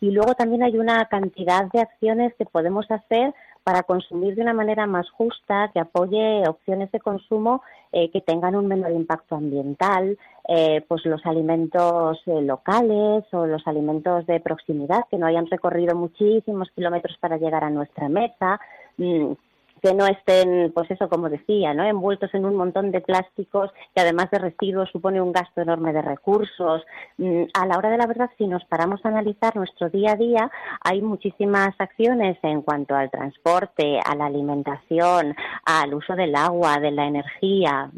y 0.00 0.10
luego 0.10 0.34
también 0.34 0.64
hay 0.64 0.76
una 0.76 1.04
cantidad 1.06 1.70
de 1.72 1.80
acciones 1.80 2.34
que 2.34 2.44
podemos 2.44 2.90
hacer 2.90 3.32
para 3.64 3.82
consumir 3.82 4.34
de 4.34 4.42
una 4.42 4.52
manera 4.52 4.86
más 4.86 5.10
justa, 5.10 5.70
que 5.72 5.80
apoye 5.80 6.46
opciones 6.46 6.92
de 6.92 7.00
consumo 7.00 7.62
eh, 7.92 8.10
que 8.10 8.20
tengan 8.20 8.54
un 8.54 8.66
menor 8.68 8.92
impacto 8.92 9.36
ambiental, 9.36 10.18
eh, 10.48 10.84
pues 10.86 11.04
los 11.06 11.24
alimentos 11.24 12.20
eh, 12.26 12.42
locales 12.42 13.24
o 13.32 13.46
los 13.46 13.66
alimentos 13.66 14.26
de 14.26 14.38
proximidad 14.40 15.04
que 15.10 15.16
no 15.16 15.26
hayan 15.26 15.46
recorrido 15.46 15.96
muchísimos 15.96 16.70
kilómetros 16.76 17.16
para 17.18 17.38
llegar 17.38 17.64
a 17.64 17.70
nuestra 17.70 18.10
mesa. 18.10 18.60
Mm, 18.98 19.32
que 19.82 19.94
no 19.94 20.06
estén, 20.06 20.72
pues 20.72 20.90
eso, 20.90 21.08
como 21.08 21.28
decía, 21.28 21.74
¿no? 21.74 21.84
envueltos 21.84 22.32
en 22.34 22.44
un 22.44 22.56
montón 22.56 22.90
de 22.90 23.00
plásticos 23.00 23.70
que 23.94 24.00
además 24.00 24.30
de 24.30 24.38
residuos 24.38 24.90
supone 24.90 25.20
un 25.20 25.32
gasto 25.32 25.60
enorme 25.60 25.92
de 25.92 26.02
recursos. 26.02 26.82
Mm, 27.18 27.44
a 27.52 27.66
la 27.66 27.78
hora 27.78 27.90
de 27.90 27.98
la 27.98 28.06
verdad, 28.06 28.30
si 28.38 28.46
nos 28.46 28.64
paramos 28.64 29.04
a 29.04 29.08
analizar 29.08 29.54
nuestro 29.56 29.90
día 29.90 30.12
a 30.12 30.16
día, 30.16 30.50
hay 30.82 31.02
muchísimas 31.02 31.74
acciones 31.78 32.38
en 32.42 32.62
cuanto 32.62 32.94
al 32.94 33.10
transporte, 33.10 34.00
a 34.04 34.14
la 34.14 34.26
alimentación, 34.26 35.34
al 35.64 35.94
uso 35.94 36.14
del 36.14 36.34
agua, 36.34 36.78
de 36.78 36.90
la 36.90 37.06
energía 37.06 37.90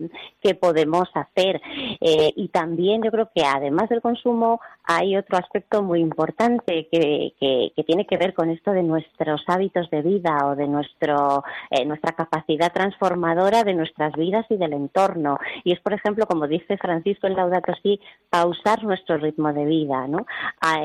que 0.42 0.54
podemos 0.54 1.08
hacer. 1.14 1.60
Eh, 2.00 2.32
y 2.36 2.48
también 2.48 3.02
yo 3.02 3.10
creo 3.10 3.30
que 3.34 3.44
además 3.44 3.88
del 3.88 4.02
consumo 4.02 4.60
hay 4.84 5.16
otro 5.16 5.36
aspecto 5.38 5.82
muy 5.82 6.00
importante 6.00 6.88
que, 6.90 7.32
que, 7.40 7.84
tiene 7.84 8.06
que 8.06 8.16
ver 8.16 8.34
con 8.34 8.50
esto 8.50 8.72
de 8.72 8.82
nuestros 8.82 9.42
hábitos 9.46 9.88
de 9.90 10.02
vida 10.02 10.38
o 10.44 10.56
de 10.56 10.66
nuestro 10.66 11.44
eh, 11.76 11.84
nuestra 11.84 12.12
capacidad 12.12 12.72
transformadora 12.72 13.64
de 13.64 13.74
nuestras 13.74 14.12
vidas 14.14 14.46
y 14.50 14.56
del 14.56 14.72
entorno. 14.72 15.38
Y 15.64 15.72
es, 15.72 15.80
por 15.80 15.92
ejemplo, 15.92 16.26
como 16.26 16.46
dice 16.46 16.76
Francisco 16.76 17.26
en 17.26 17.34
Laudato 17.34 17.72
Si, 17.82 18.00
pausar 18.30 18.82
nuestro 18.84 19.18
ritmo 19.18 19.52
de 19.52 19.64
vida, 19.64 20.06
¿no? 20.06 20.26
A, 20.60 20.76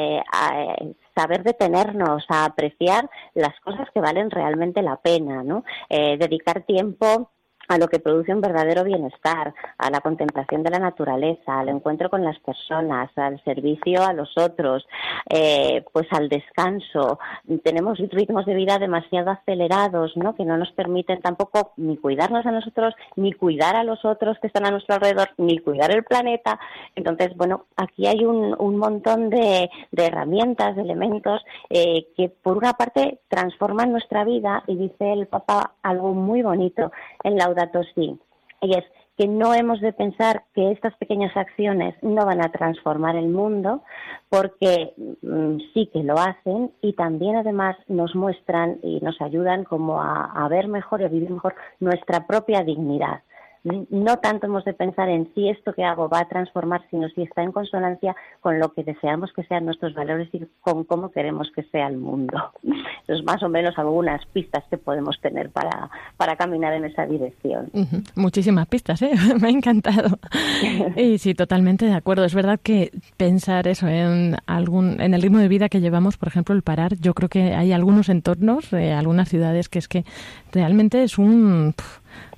saber 1.15 1.43
detenernos, 1.43 2.25
a 2.29 2.45
apreciar 2.45 3.09
las 3.33 3.59
cosas 3.59 3.87
que 3.93 3.99
valen 3.99 4.31
realmente 4.31 4.81
la 4.81 4.95
pena, 4.95 5.43
¿no? 5.43 5.63
Eh, 5.89 6.17
dedicar 6.17 6.61
tiempo 6.61 7.31
a 7.71 7.77
lo 7.77 7.87
que 7.87 7.99
produce 7.99 8.33
un 8.33 8.41
verdadero 8.41 8.83
bienestar, 8.83 9.53
a 9.77 9.89
la 9.89 10.01
contemplación 10.01 10.61
de 10.61 10.71
la 10.71 10.79
naturaleza, 10.79 11.57
al 11.57 11.69
encuentro 11.69 12.09
con 12.09 12.21
las 12.21 12.37
personas, 12.39 13.09
al 13.15 13.41
servicio 13.45 14.03
a 14.03 14.11
los 14.11 14.37
otros, 14.37 14.85
eh, 15.29 15.81
pues 15.93 16.05
al 16.11 16.27
descanso. 16.27 17.17
Tenemos 17.63 17.97
ritmos 17.97 18.45
de 18.45 18.55
vida 18.55 18.77
demasiado 18.77 19.31
acelerados, 19.31 20.17
¿no? 20.17 20.35
Que 20.35 20.43
no 20.43 20.57
nos 20.57 20.71
permiten 20.73 21.21
tampoco 21.21 21.71
ni 21.77 21.95
cuidarnos 21.95 22.45
a 22.45 22.51
nosotros, 22.51 22.93
ni 23.15 23.31
cuidar 23.31 23.77
a 23.77 23.85
los 23.85 24.03
otros 24.03 24.37
que 24.39 24.47
están 24.47 24.65
a 24.65 24.71
nuestro 24.71 24.95
alrededor, 24.95 25.29
ni 25.37 25.57
cuidar 25.59 25.91
el 25.91 26.03
planeta. 26.03 26.59
Entonces, 26.97 27.35
bueno, 27.37 27.67
aquí 27.77 28.05
hay 28.05 28.25
un, 28.25 28.51
montón 28.81 29.29
de, 29.29 29.69
de, 29.91 30.05
herramientas, 30.05 30.75
de 30.75 30.81
elementos 30.81 31.41
eh, 31.69 32.07
que 32.17 32.27
por 32.29 32.57
una 32.57 32.73
parte 32.73 33.19
transforman 33.29 33.91
nuestra 33.91 34.25
vida 34.25 34.63
y 34.67 34.75
dice 34.75 35.13
el 35.13 35.27
Papa 35.27 35.75
algo 35.83 36.13
muy 36.13 36.41
bonito 36.41 36.91
en 37.23 37.37
la 37.37 37.47
datos 37.61 37.87
sí. 37.95 38.17
Y 38.61 38.77
es 38.77 38.85
que 39.17 39.27
no 39.27 39.53
hemos 39.53 39.81
de 39.81 39.93
pensar 39.93 40.43
que 40.53 40.71
estas 40.71 40.95
pequeñas 40.97 41.35
acciones 41.35 41.95
no 42.01 42.25
van 42.25 42.43
a 42.43 42.51
transformar 42.51 43.15
el 43.15 43.27
mundo, 43.27 43.83
porque 44.29 44.93
mm, 45.21 45.57
sí 45.73 45.89
que 45.93 46.03
lo 46.03 46.17
hacen 46.17 46.71
y 46.81 46.93
también 46.93 47.35
además 47.35 47.75
nos 47.87 48.15
muestran 48.15 48.79
y 48.81 48.99
nos 49.01 49.21
ayudan 49.21 49.63
como 49.63 50.01
a, 50.01 50.31
a 50.33 50.47
ver 50.47 50.67
mejor 50.67 51.01
y 51.01 51.05
a 51.05 51.09
vivir 51.09 51.29
mejor 51.29 51.55
nuestra 51.79 52.25
propia 52.25 52.63
dignidad 52.63 53.21
no 53.63 54.17
tanto 54.17 54.47
hemos 54.47 54.65
de 54.65 54.73
pensar 54.73 55.09
en 55.09 55.31
si 55.35 55.49
esto 55.49 55.73
que 55.73 55.83
hago 55.83 56.09
va 56.09 56.19
a 56.19 56.27
transformar, 56.27 56.81
sino 56.89 57.07
si 57.09 57.21
está 57.21 57.43
en 57.43 57.51
consonancia 57.51 58.15
con 58.39 58.59
lo 58.59 58.73
que 58.73 58.83
deseamos 58.83 59.31
que 59.33 59.43
sean 59.43 59.65
nuestros 59.65 59.93
valores 59.93 60.29
y 60.33 60.41
con 60.61 60.83
cómo 60.83 61.11
queremos 61.11 61.51
que 61.55 61.63
sea 61.63 61.87
el 61.87 61.97
mundo. 61.97 62.37
Es 63.07 63.23
más 63.25 63.43
o 63.43 63.49
menos 63.49 63.77
algunas 63.77 64.25
pistas 64.27 64.63
que 64.69 64.77
podemos 64.77 65.19
tener 65.19 65.49
para, 65.49 65.89
para 66.15 66.37
caminar 66.37 66.73
en 66.73 66.85
esa 66.85 67.05
dirección. 67.05 67.69
Muchísimas 68.15 68.67
pistas, 68.67 69.01
¿eh? 69.01 69.11
me 69.41 69.47
ha 69.47 69.51
encantado. 69.51 70.17
y 70.95 71.17
sí, 71.17 71.33
totalmente 71.33 71.85
de 71.85 71.93
acuerdo. 71.93 72.23
Es 72.23 72.33
verdad 72.33 72.59
que 72.61 72.91
pensar 73.17 73.67
eso 73.67 73.87
en, 73.87 74.37
algún, 74.45 75.01
en 75.01 75.13
el 75.13 75.21
ritmo 75.21 75.39
de 75.39 75.49
vida 75.49 75.67
que 75.67 75.81
llevamos, 75.81 76.17
por 76.17 76.29
ejemplo, 76.29 76.55
el 76.55 76.61
parar, 76.61 76.95
yo 77.01 77.13
creo 77.13 77.27
que 77.27 77.53
hay 77.53 77.73
algunos 77.73 78.07
entornos, 78.07 78.71
eh, 78.71 78.93
algunas 78.93 79.27
ciudades 79.27 79.67
que 79.67 79.79
es 79.79 79.89
que 79.89 80.05
realmente 80.53 81.03
es 81.03 81.17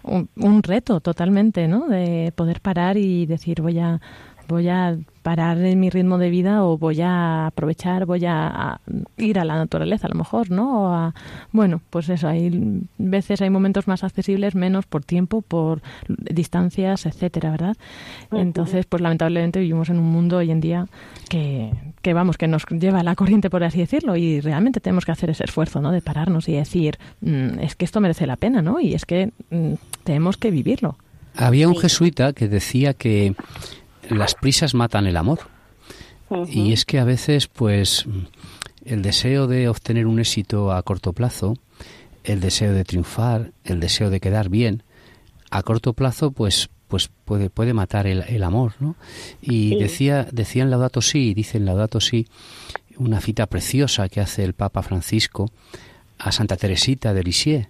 un 0.04 0.30
un, 0.36 0.64
reto 0.64 1.00
totalmente, 1.00 1.68
¿no? 1.68 1.88
De 1.88 2.32
poder 2.36 2.62
parar 2.62 2.98
y 2.98 3.26
decir 3.26 3.62
voy 3.62 3.80
a 3.80 4.02
voy 4.48 4.70
a 4.70 4.98
parar 5.24 5.58
en 5.60 5.80
mi 5.80 5.90
ritmo 5.90 6.18
de 6.18 6.30
vida 6.30 6.66
o 6.66 6.78
voy 6.78 7.02
a 7.02 7.48
aprovechar, 7.48 8.06
voy 8.06 8.26
a, 8.26 8.80
ir 9.18 9.40
a 9.40 9.46
la 9.46 9.56
naturaleza 9.56 10.08
a 10.08 10.10
lo 10.10 10.18
mejor, 10.18 10.52
¿no? 10.52 10.84
O 10.84 10.88
a, 10.94 11.16
bueno, 11.52 11.82
pues 11.90 12.10
eso, 12.10 12.28
hay 12.28 12.82
veces 12.98 13.42
hay 13.42 13.50
momentos 13.50 13.88
más 13.88 14.04
accesibles, 14.04 14.54
menos 14.54 14.86
por 14.86 15.04
tiempo, 15.04 15.42
por 15.42 15.82
distancias, 16.08 17.06
etcétera, 17.06 17.52
¿verdad? 17.52 17.78
Entonces, 18.32 18.86
pues 18.86 19.02
lamentablemente 19.02 19.60
vivimos 19.60 19.90
en 19.90 20.00
un 20.00 20.12
mundo 20.12 20.38
hoy 20.38 20.52
en 20.52 20.60
día 20.60 20.88
que, 21.30 21.72
que 22.02 22.14
vamos, 22.14 22.38
que 22.38 22.48
nos 22.48 22.66
lleva 22.66 23.00
a 23.00 23.04
la 23.04 23.16
corriente, 23.16 23.50
por 23.50 23.64
así 23.64 23.80
decirlo, 23.80 24.18
y 24.18 24.42
realmente 24.42 24.82
tenemos 24.82 25.06
que 25.06 25.14
hacer 25.14 25.30
ese 25.30 25.46
esfuerzo, 25.46 25.82
¿no? 25.82 25.92
De 25.92 26.02
pararnos 26.02 26.50
y 26.50 26.54
decir, 26.54 26.98
mm, 27.22 27.60
es 27.60 27.76
que 27.76 27.86
esto 27.86 28.02
merece 28.02 28.28
la 28.28 28.36
pena, 28.36 28.62
¿no? 28.62 28.82
Y 28.82 28.94
es 28.94 29.06
que 29.06 29.32
mm, 29.50 29.74
tenemos 30.04 30.36
que 30.36 30.52
vivirlo. 30.52 30.98
Había 31.36 31.68
un 31.68 31.76
jesuita 31.76 32.34
que 32.34 32.48
decía 32.48 32.94
que 32.94 33.36
las 34.10 34.36
prisas 34.36 34.74
matan 34.74 35.08
el 35.08 35.18
amor. 35.18 35.40
Y 36.48 36.74
es 36.74 36.86
que 36.86 37.00
a 37.00 37.04
veces, 37.04 37.48
pues, 37.48 38.06
el 38.86 39.02
deseo 39.02 39.48
de 39.48 39.68
obtener 39.68 40.08
un 40.08 40.20
éxito 40.20 40.72
a 40.72 40.82
corto 40.82 41.14
plazo, 41.14 41.58
el 42.24 42.40
deseo 42.40 42.74
de 42.74 42.84
triunfar, 42.84 43.52
el 43.64 43.80
deseo 43.80 44.10
de 44.10 44.20
quedar 44.20 44.50
bien, 44.50 44.84
a 45.52 45.62
corto 45.62 45.94
plazo, 45.94 46.32
pues, 46.32 46.70
pues 46.88 47.10
puede, 47.26 47.50
puede 47.50 47.74
matar 47.74 48.08
el, 48.08 48.44
amor, 48.44 48.74
¿no? 48.80 48.96
Y 49.42 49.78
decía, 49.78 50.28
decía 50.32 50.64
en 50.64 50.72
Laudato 50.72 51.02
Si, 51.02 51.34
dice 51.34 51.58
en 51.58 51.66
Laudato 51.66 52.00
Si, 52.00 52.28
una 52.98 53.22
cita 53.22 53.48
preciosa 53.48 54.10
que 54.10 54.22
hace 54.22 54.44
el 54.44 54.54
Papa 54.54 54.82
Francisco 54.82 55.52
a 56.18 56.32
Santa 56.32 56.58
Teresita 56.58 57.14
de 57.14 57.24
Lisieux, 57.24 57.68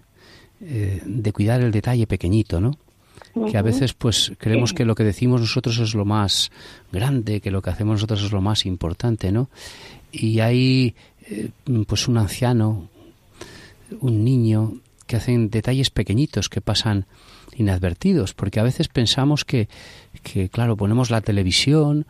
eh, 0.60 1.02
de 1.04 1.32
cuidar 1.32 1.60
el 1.60 1.72
detalle 1.72 2.06
pequeñito, 2.06 2.60
¿no? 2.60 2.78
Que 3.50 3.58
a 3.58 3.62
veces 3.62 3.94
pues 3.94 4.32
creemos 4.38 4.72
que 4.72 4.84
lo 4.84 4.94
que 4.94 5.04
decimos 5.04 5.40
nosotros 5.40 5.78
es 5.78 5.94
lo 5.94 6.04
más 6.04 6.50
grande, 6.92 7.40
que 7.40 7.50
lo 7.50 7.62
que 7.62 7.70
hacemos 7.70 7.94
nosotros 7.94 8.22
es 8.22 8.32
lo 8.32 8.40
más 8.40 8.66
importante, 8.66 9.32
¿no? 9.32 9.50
Y 10.12 10.40
hay 10.40 10.94
eh, 11.28 11.50
pues 11.86 12.06
un 12.06 12.18
anciano, 12.18 12.88
un 14.00 14.24
niño 14.24 14.74
que 15.06 15.16
hacen 15.16 15.50
detalles 15.50 15.90
pequeñitos 15.90 16.48
que 16.48 16.60
pasan 16.60 17.06
inadvertidos, 17.56 18.34
porque 18.34 18.60
a 18.60 18.62
veces 18.62 18.88
pensamos 18.88 19.44
que, 19.44 19.68
que 20.22 20.48
claro, 20.48 20.76
ponemos 20.76 21.10
la 21.10 21.20
televisión, 21.20 22.06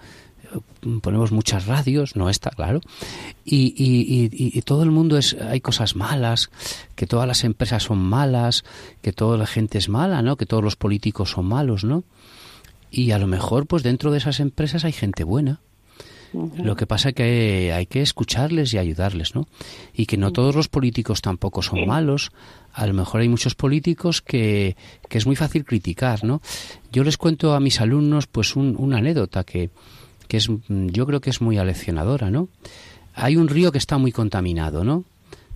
ponemos 1.02 1.32
muchas 1.32 1.66
radios, 1.66 2.16
no 2.16 2.28
está, 2.28 2.50
claro, 2.50 2.80
y, 3.44 3.74
y, 3.76 4.30
y, 4.32 4.62
todo 4.62 4.82
el 4.82 4.90
mundo 4.90 5.18
es, 5.18 5.34
hay 5.34 5.60
cosas 5.60 5.96
malas, 5.96 6.50
que 6.94 7.06
todas 7.06 7.26
las 7.26 7.44
empresas 7.44 7.82
son 7.84 7.98
malas, 7.98 8.64
que 9.02 9.12
toda 9.12 9.36
la 9.36 9.46
gente 9.46 9.78
es 9.78 9.88
mala, 9.88 10.22
¿no? 10.22 10.36
Que 10.36 10.46
todos 10.46 10.62
los 10.62 10.76
políticos 10.76 11.30
son 11.30 11.46
malos, 11.46 11.84
¿no? 11.84 12.04
Y 12.90 13.10
a 13.10 13.18
lo 13.18 13.26
mejor, 13.26 13.66
pues 13.66 13.82
dentro 13.82 14.10
de 14.10 14.18
esas 14.18 14.40
empresas 14.40 14.84
hay 14.84 14.92
gente 14.92 15.24
buena. 15.24 15.60
Lo 16.56 16.74
que 16.74 16.86
pasa 16.86 17.10
es 17.10 17.14
que 17.14 17.72
hay 17.72 17.86
que 17.86 18.02
escucharles 18.02 18.74
y 18.74 18.78
ayudarles, 18.78 19.36
¿no? 19.36 19.46
Y 19.94 20.06
que 20.06 20.16
no 20.16 20.32
todos 20.32 20.56
los 20.56 20.68
políticos 20.68 21.22
tampoco 21.22 21.62
son 21.62 21.86
malos. 21.86 22.32
A 22.72 22.86
lo 22.88 22.94
mejor 22.94 23.20
hay 23.20 23.28
muchos 23.28 23.54
políticos 23.54 24.20
que, 24.20 24.76
que 25.08 25.18
es 25.18 25.26
muy 25.26 25.36
fácil 25.36 25.64
criticar, 25.64 26.24
¿no? 26.24 26.42
Yo 26.90 27.04
les 27.04 27.16
cuento 27.16 27.54
a 27.54 27.60
mis 27.60 27.80
alumnos, 27.80 28.26
pues, 28.26 28.56
un, 28.56 28.74
una 28.76 28.98
anécdota 28.98 29.44
que, 29.44 29.70
que 30.34 30.38
es, 30.38 30.50
yo 30.68 31.06
creo 31.06 31.20
que 31.20 31.30
es 31.30 31.40
muy 31.40 31.58
aleccionadora, 31.58 32.28
¿no? 32.28 32.48
Hay 33.14 33.36
un 33.36 33.46
río 33.46 33.70
que 33.70 33.78
está 33.78 33.98
muy 33.98 34.10
contaminado, 34.10 34.82
¿no? 34.82 35.04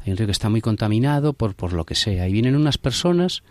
Hay 0.04 0.12
un 0.12 0.18
río 0.18 0.26
que 0.26 0.32
está 0.32 0.48
muy 0.48 0.60
contaminado 0.60 1.32
por, 1.32 1.56
por 1.56 1.72
lo 1.72 1.84
que 1.84 1.96
sea. 1.96 2.28
Y 2.28 2.32
vienen 2.32 2.54
unas 2.54 2.78
personas 2.78 3.42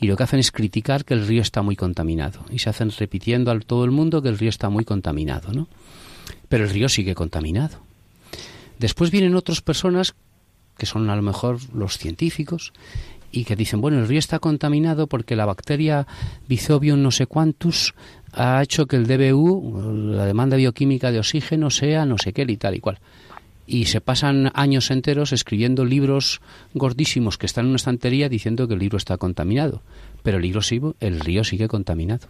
y 0.00 0.06
lo 0.06 0.16
que 0.16 0.22
hacen 0.22 0.38
es 0.38 0.52
criticar 0.52 1.04
que 1.04 1.14
el 1.14 1.26
río 1.26 1.42
está 1.42 1.62
muy 1.62 1.74
contaminado. 1.74 2.44
Y 2.52 2.60
se 2.60 2.70
hacen 2.70 2.92
repitiendo 2.96 3.50
a 3.50 3.58
todo 3.58 3.84
el 3.84 3.90
mundo 3.90 4.22
que 4.22 4.28
el 4.28 4.38
río 4.38 4.48
está 4.48 4.68
muy 4.68 4.84
contaminado, 4.84 5.52
¿no? 5.52 5.66
Pero 6.48 6.62
el 6.62 6.70
río 6.70 6.88
sigue 6.88 7.16
contaminado. 7.16 7.78
Después 8.78 9.10
vienen 9.10 9.34
otras 9.34 9.62
personas 9.62 10.14
que 10.78 10.86
son 10.86 11.10
a 11.10 11.16
lo 11.16 11.22
mejor 11.22 11.58
los 11.74 11.98
científicos 11.98 12.72
y 13.32 13.44
que 13.44 13.56
dicen, 13.56 13.80
bueno, 13.80 13.98
el 13.98 14.06
río 14.06 14.20
está 14.20 14.38
contaminado 14.38 15.08
porque 15.08 15.34
la 15.34 15.46
bacteria 15.46 16.06
Bizobium 16.46 17.02
no 17.02 17.10
sé 17.10 17.26
cuántos 17.26 17.94
ha 18.36 18.62
hecho 18.62 18.86
que 18.86 18.96
el 18.96 19.06
DBU, 19.06 20.12
la 20.12 20.26
demanda 20.26 20.56
bioquímica 20.56 21.10
de 21.10 21.18
oxígeno, 21.18 21.70
sea 21.70 22.04
no 22.04 22.18
sé 22.18 22.32
qué 22.32 22.44
y 22.46 22.56
tal 22.56 22.74
y 22.74 22.80
cual. 22.80 22.98
Y 23.66 23.86
se 23.86 24.00
pasan 24.00 24.52
años 24.54 24.90
enteros 24.90 25.32
escribiendo 25.32 25.84
libros 25.84 26.40
gordísimos 26.74 27.38
que 27.38 27.46
están 27.46 27.64
en 27.64 27.70
una 27.70 27.76
estantería 27.76 28.28
diciendo 28.28 28.68
que 28.68 28.74
el 28.74 28.80
libro 28.80 28.98
está 28.98 29.16
contaminado. 29.16 29.82
Pero 30.22 30.36
el, 30.36 30.42
libro, 30.42 30.60
el 31.00 31.20
río 31.20 31.42
sigue 31.44 31.66
contaminado. 31.66 32.28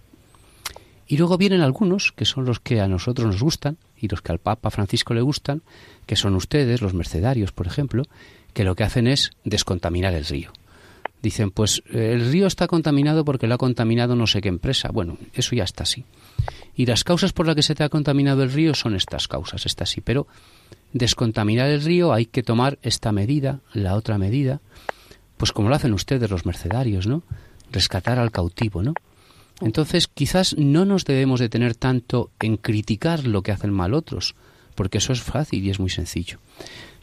Y 1.08 1.18
luego 1.18 1.36
vienen 1.38 1.60
algunos, 1.60 2.12
que 2.12 2.24
son 2.24 2.46
los 2.46 2.60
que 2.60 2.80
a 2.80 2.88
nosotros 2.88 3.26
nos 3.26 3.42
gustan 3.42 3.76
y 4.00 4.08
los 4.08 4.22
que 4.22 4.32
al 4.32 4.38
Papa 4.38 4.70
Francisco 4.70 5.12
le 5.12 5.20
gustan, 5.20 5.62
que 6.06 6.16
son 6.16 6.34
ustedes, 6.36 6.82
los 6.82 6.94
mercedarios, 6.94 7.52
por 7.52 7.66
ejemplo, 7.66 8.04
que 8.54 8.64
lo 8.64 8.74
que 8.74 8.84
hacen 8.84 9.06
es 9.06 9.32
descontaminar 9.44 10.14
el 10.14 10.24
río. 10.24 10.52
Dicen, 11.22 11.50
pues 11.50 11.82
el 11.90 12.30
río 12.30 12.46
está 12.46 12.66
contaminado 12.66 13.24
porque 13.24 13.46
lo 13.46 13.54
ha 13.54 13.58
contaminado 13.58 14.14
no 14.14 14.26
sé 14.26 14.40
qué 14.40 14.48
empresa. 14.48 14.90
Bueno, 14.92 15.18
eso 15.34 15.56
ya 15.56 15.64
está 15.64 15.82
así. 15.82 16.04
Y 16.76 16.86
las 16.86 17.04
causas 17.04 17.32
por 17.32 17.46
las 17.46 17.56
que 17.56 17.62
se 17.62 17.74
te 17.74 17.82
ha 17.84 17.88
contaminado 17.88 18.42
el 18.42 18.52
río 18.52 18.74
son 18.74 18.94
estas 18.94 19.28
causas, 19.28 19.66
estas 19.66 19.90
sí. 19.90 20.00
Pero 20.00 20.26
descontaminar 20.92 21.68
el 21.68 21.82
río 21.82 22.12
hay 22.12 22.26
que 22.26 22.42
tomar 22.42 22.78
esta 22.82 23.12
medida, 23.12 23.60
la 23.72 23.94
otra 23.94 24.18
medida, 24.18 24.60
pues 25.36 25.52
como 25.52 25.68
lo 25.68 25.74
hacen 25.74 25.94
ustedes 25.94 26.30
los 26.30 26.46
mercedarios, 26.46 27.06
¿no? 27.06 27.22
Rescatar 27.72 28.18
al 28.18 28.30
cautivo, 28.30 28.82
¿no? 28.82 28.94
Entonces, 29.60 30.06
quizás 30.06 30.56
no 30.58 30.84
nos 30.84 31.04
debemos 31.04 31.40
detener 31.40 31.74
tanto 31.74 32.30
en 32.40 32.58
criticar 32.58 33.26
lo 33.26 33.42
que 33.42 33.52
hacen 33.52 33.72
mal 33.72 33.94
otros, 33.94 34.34
porque 34.74 34.98
eso 34.98 35.12
es 35.12 35.22
fácil 35.22 35.64
y 35.64 35.70
es 35.70 35.80
muy 35.80 35.88
sencillo. 35.88 36.38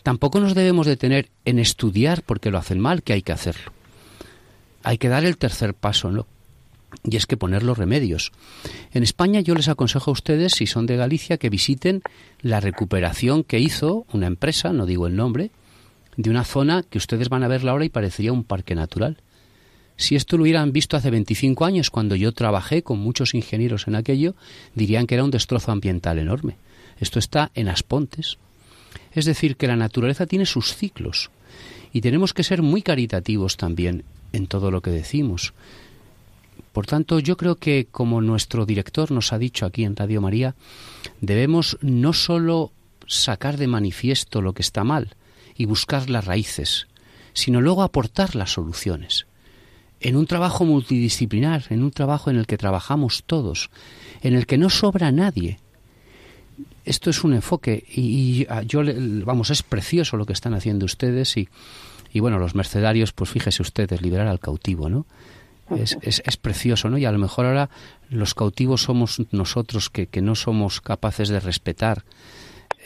Tampoco 0.04 0.40
nos 0.40 0.54
debemos 0.54 0.86
detener 0.86 1.30
en 1.46 1.58
estudiar 1.58 2.22
porque 2.22 2.52
lo 2.52 2.60
hacen 2.60 2.80
mal, 2.80 3.02
que 3.02 3.14
hay 3.14 3.22
que 3.24 3.32
hacerlo. 3.32 3.72
Hay 4.84 4.98
que 4.98 5.10
dar 5.10 5.24
el 5.26 5.38
tercer 5.38 5.74
paso, 5.74 6.12
¿no? 6.12 6.28
Y 7.04 7.16
es 7.16 7.26
que 7.26 7.38
poner 7.38 7.64
los 7.64 7.78
remedios. 7.78 8.32
En 8.92 9.02
España 9.02 9.40
yo 9.40 9.56
les 9.56 9.68
aconsejo 9.68 10.12
a 10.12 10.14
ustedes, 10.14 10.54
si 10.54 10.68
son 10.68 10.86
de 10.86 10.98
Galicia, 10.98 11.38
que 11.38 11.50
visiten 11.50 12.02
la 12.42 12.60
recuperación 12.60 13.44
que 13.44 13.60
hizo 13.60 14.06
una 14.14 14.28
empresa, 14.28 14.74
no 14.74 14.86
digo 14.86 15.08
el 15.08 15.16
nombre, 15.16 15.52
de 16.18 16.30
una 16.30 16.44
zona 16.44 16.84
que 16.84 17.00
ustedes 17.00 17.30
van 17.30 17.44
a 17.44 17.48
verla 17.48 17.72
ahora 17.72 17.86
y 17.86 17.90
parecería 17.90 18.32
un 18.32 18.44
parque 18.44 18.76
natural. 18.76 19.18
Si 19.96 20.16
esto 20.16 20.38
lo 20.38 20.44
hubieran 20.44 20.72
visto 20.72 20.98
hace 20.98 21.10
25 21.10 21.66
años, 21.66 21.90
cuando 21.90 22.16
yo 22.16 22.32
trabajé 22.32 22.84
con 22.84 23.00
muchos 23.00 23.34
ingenieros 23.34 23.88
en 23.88 23.96
aquello, 23.96 24.36
dirían 24.76 25.08
que 25.08 25.16
era 25.16 25.24
un 25.24 25.32
destrozo 25.32 25.72
ambiental 25.72 26.20
enorme. 26.20 26.58
Esto 27.00 27.20
está 27.20 27.52
en 27.56 27.70
Aspontes. 27.70 28.38
Es 29.14 29.26
decir, 29.26 29.56
que 29.56 29.68
la 29.68 29.76
naturaleza 29.76 30.26
tiene 30.26 30.46
sus 30.46 30.76
ciclos 30.76 31.32
y 31.92 32.02
tenemos 32.02 32.34
que 32.34 32.44
ser 32.44 32.62
muy 32.62 32.82
caritativos 32.82 33.58
también 33.58 34.04
en 34.34 34.48
todo 34.48 34.72
lo 34.72 34.82
que 34.82 34.92
decimos. 34.92 35.54
Por 36.74 36.86
tanto, 36.86 37.20
yo 37.20 37.38
creo 37.38 37.56
que, 37.56 37.88
como 37.90 38.20
nuestro 38.20 38.66
director 38.66 39.12
nos 39.12 39.32
ha 39.32 39.38
dicho 39.38 39.66
aquí 39.66 39.86
en 39.86 39.96
Radio 39.96 40.22
María, 40.22 40.56
debemos 41.22 41.78
no 41.82 42.14
sólo 42.14 42.72
sacar 43.08 43.58
de 43.58 43.68
manifiesto 43.68 44.42
lo 44.42 44.54
que 44.54 44.62
está 44.62 44.84
mal 44.84 45.16
y 45.56 45.66
buscar 45.66 46.10
las 46.10 46.26
raíces, 46.26 46.88
sino 47.34 47.62
luego 47.62 47.84
aportar 47.84 48.36
las 48.36 48.52
soluciones 48.54 49.28
en 50.04 50.18
un 50.18 50.28
trabajo 50.28 50.66
multidisciplinar, 50.66 51.64
en 51.70 51.82
un 51.82 51.92
trabajo 51.92 52.30
en 52.30 52.36
el 52.38 52.46
que 52.46 52.58
trabajamos 52.58 53.24
todos, 53.26 53.70
en 54.22 54.36
el 54.36 54.46
que 54.46 54.58
no 54.58 54.70
sobra 54.70 55.12
nadie. 55.12 55.60
Esto 56.84 57.10
es 57.10 57.24
un 57.24 57.34
enfoque 57.34 57.86
y, 57.90 58.46
ah, 58.50 58.64
yo 58.64 58.82
vamos 59.26 59.50
es 59.50 59.64
precioso 59.64 60.18
lo 60.18 60.26
que 60.26 60.34
están 60.34 60.54
haciendo 60.54 60.86
ustedes 60.86 61.38
y, 61.38 61.48
y 62.14 62.20
bueno 62.20 62.40
los 62.40 62.56
mercenarios 62.56 63.12
pues 63.12 63.30
fíjese 63.30 63.62
ustedes 63.62 64.02
liberar 64.02 64.28
al 64.28 64.40
cautivo, 64.40 64.90
¿no? 64.90 65.06
Es, 65.76 65.98
es, 66.02 66.22
es, 66.26 66.38
precioso, 66.38 66.90
¿no? 66.90 66.98
Y 66.98 67.06
a 67.06 67.12
lo 67.12 67.18
mejor 67.18 67.46
ahora 67.46 67.70
los 68.10 68.36
cautivos 68.36 68.84
somos 68.84 69.22
nosotros 69.32 69.90
que, 69.90 70.08
que 70.08 70.22
no 70.22 70.36
somos 70.36 70.82
capaces 70.82 71.30
de 71.30 71.40
respetar 71.40 72.04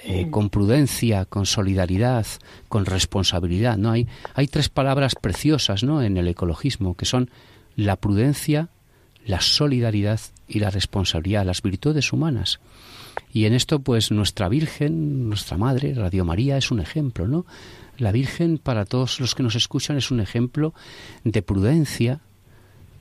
eh, 0.04 0.30
con 0.30 0.50
prudencia, 0.50 1.26
con 1.26 1.46
solidaridad, 1.46 2.26
con 2.70 2.86
responsabilidad. 2.86 3.78
¿no? 3.78 3.92
Hay, 3.92 4.08
hay 4.36 4.48
tres 4.48 4.70
palabras 4.70 5.16
preciosas 5.16 5.84
¿no? 5.84 6.04
en 6.04 6.18
el 6.18 6.28
ecologismo, 6.28 6.96
que 6.96 7.06
son 7.06 7.30
la 7.76 7.96
prudencia, 7.96 8.70
la 9.26 9.42
solidaridad 9.42 10.20
y 10.48 10.60
la 10.60 10.70
responsabilidad, 10.70 11.46
las 11.46 11.62
virtudes 11.62 12.14
humanas. 12.14 12.60
Y 13.34 13.46
en 13.46 13.54
esto, 13.54 13.80
pues 13.80 14.12
nuestra 14.12 14.48
Virgen, 14.50 15.28
nuestra 15.28 15.58
Madre, 15.58 15.94
Radio 15.94 16.24
María, 16.24 16.58
es 16.58 16.72
un 16.72 16.80
ejemplo, 16.80 17.28
¿no? 17.28 17.46
La 17.98 18.12
Virgen, 18.12 18.58
para 18.58 18.86
todos 18.86 19.20
los 19.20 19.36
que 19.36 19.44
nos 19.44 19.56
escuchan, 19.56 19.98
es 19.98 20.12
un 20.12 20.20
ejemplo 20.20 20.74
de 21.24 21.42
prudencia, 21.42 22.20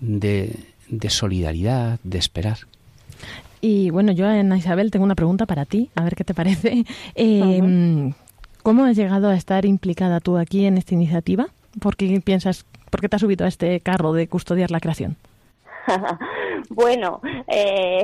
de, 0.01 0.59
de 0.89 1.11
solidaridad, 1.11 1.99
de 2.03 2.19
esperar. 2.19 2.59
Y 3.61 3.91
bueno, 3.91 4.13
yo, 4.13 4.27
Ana 4.27 4.59
Isabel, 4.59 4.91
tengo 4.91 5.05
una 5.05 5.15
pregunta 5.15 5.47
para 5.47 5.65
ti, 5.65 5.91
a 5.95 6.05
ver 6.05 6.15
qué 6.15 6.25
te 6.25 6.35
parece. 6.35 6.85
Eh, 7.15 8.13
¿Cómo 8.63 8.85
has 8.85 8.97
llegado 8.97 9.29
a 9.29 9.37
estar 9.37 9.65
implicada 9.65 10.19
tú 10.21 10.39
aquí 10.39 10.67
en 10.67 10.77
esta 10.77 10.95
iniciativa? 10.95 11.47
¿Por 11.79 11.97
qué 11.97 12.21
piensas, 12.21 12.65
por 12.91 13.01
qué 13.01 13.09
te 13.09 13.17
has 13.17 13.23
subido 13.23 13.45
a 13.45 13.49
este 13.49 13.81
carro 13.81 14.13
de 14.13 14.27
custodiar 14.27 14.71
la 14.71 14.81
creación? 14.81 15.17
bueno, 16.71 17.21
eh, 17.47 18.03